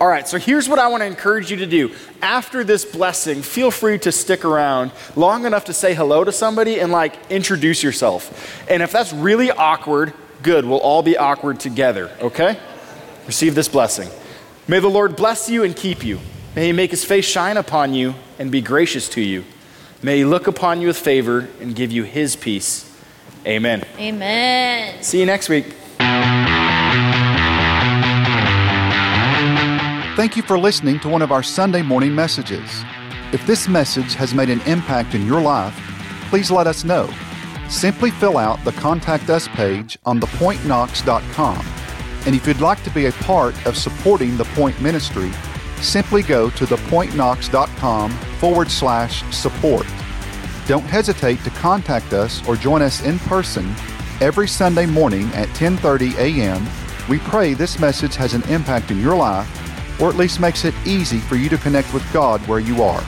All 0.00 0.06
right, 0.06 0.28
so 0.28 0.38
here's 0.38 0.68
what 0.68 0.78
I 0.78 0.88
want 0.88 1.00
to 1.00 1.06
encourage 1.06 1.50
you 1.50 1.56
to 1.56 1.66
do. 1.66 1.92
After 2.22 2.62
this 2.62 2.84
blessing, 2.84 3.42
feel 3.42 3.70
free 3.70 3.98
to 4.00 4.12
stick 4.12 4.44
around 4.44 4.92
long 5.16 5.44
enough 5.44 5.64
to 5.64 5.72
say 5.72 5.92
hello 5.92 6.22
to 6.22 6.30
somebody 6.30 6.78
and 6.78 6.92
like 6.92 7.14
introduce 7.30 7.82
yourself. 7.82 8.64
And 8.70 8.80
if 8.82 8.92
that's 8.92 9.12
really 9.12 9.50
awkward, 9.50 10.12
good, 10.42 10.64
we'll 10.64 10.78
all 10.78 11.02
be 11.02 11.16
awkward 11.16 11.58
together, 11.58 12.12
okay? 12.20 12.60
Receive 13.26 13.56
this 13.56 13.68
blessing. 13.68 14.08
May 14.68 14.78
the 14.78 14.88
Lord 14.88 15.16
bless 15.16 15.50
you 15.50 15.64
and 15.64 15.74
keep 15.74 16.04
you. 16.04 16.20
May 16.54 16.66
he 16.66 16.72
make 16.72 16.92
his 16.92 17.04
face 17.04 17.24
shine 17.24 17.56
upon 17.56 17.92
you 17.92 18.14
and 18.38 18.52
be 18.52 18.60
gracious 18.60 19.08
to 19.10 19.20
you. 19.20 19.44
May 20.00 20.18
he 20.18 20.24
look 20.24 20.46
upon 20.46 20.80
you 20.80 20.86
with 20.86 20.98
favor 20.98 21.48
and 21.60 21.74
give 21.74 21.90
you 21.90 22.04
his 22.04 22.36
peace. 22.36 22.87
Amen. 23.46 23.84
Amen. 23.98 25.02
See 25.02 25.20
you 25.20 25.26
next 25.26 25.48
week. 25.48 25.66
Thank 30.16 30.36
you 30.36 30.42
for 30.42 30.58
listening 30.58 30.98
to 31.00 31.08
one 31.08 31.22
of 31.22 31.30
our 31.30 31.44
Sunday 31.44 31.82
morning 31.82 32.14
messages. 32.14 32.84
If 33.32 33.46
this 33.46 33.68
message 33.68 34.14
has 34.14 34.34
made 34.34 34.50
an 34.50 34.60
impact 34.62 35.14
in 35.14 35.24
your 35.26 35.40
life, 35.40 35.74
please 36.28 36.50
let 36.50 36.66
us 36.66 36.82
know. 36.82 37.08
Simply 37.68 38.10
fill 38.10 38.36
out 38.38 38.64
the 38.64 38.72
Contact 38.72 39.30
Us 39.30 39.46
page 39.48 39.98
on 40.06 40.18
thepointknox.com. 40.18 41.66
And 42.26 42.34
if 42.34 42.46
you'd 42.46 42.60
like 42.60 42.82
to 42.82 42.90
be 42.90 43.06
a 43.06 43.12
part 43.12 43.54
of 43.66 43.76
supporting 43.76 44.36
the 44.36 44.44
Point 44.44 44.80
Ministry, 44.80 45.30
simply 45.80 46.22
go 46.22 46.50
to 46.50 46.64
thepointknox.com 46.64 48.10
forward 48.10 48.70
slash 48.70 49.22
support. 49.34 49.86
Don't 50.68 50.84
hesitate 50.84 51.42
to 51.44 51.50
contact 51.50 52.12
us 52.12 52.46
or 52.46 52.54
join 52.54 52.82
us 52.82 53.02
in 53.02 53.18
person 53.20 53.74
every 54.20 54.46
Sunday 54.46 54.84
morning 54.84 55.24
at 55.32 55.48
10:30 55.56 56.14
a.m. 56.18 56.68
We 57.08 57.20
pray 57.20 57.54
this 57.54 57.78
message 57.78 58.16
has 58.16 58.34
an 58.34 58.42
impact 58.50 58.90
in 58.90 59.00
your 59.00 59.16
life 59.16 59.48
or 59.98 60.10
at 60.10 60.16
least 60.16 60.40
makes 60.40 60.66
it 60.66 60.74
easy 60.84 61.20
for 61.20 61.36
you 61.36 61.48
to 61.48 61.56
connect 61.56 61.94
with 61.94 62.04
God 62.12 62.46
where 62.46 62.60
you 62.60 62.82
are. 62.82 63.02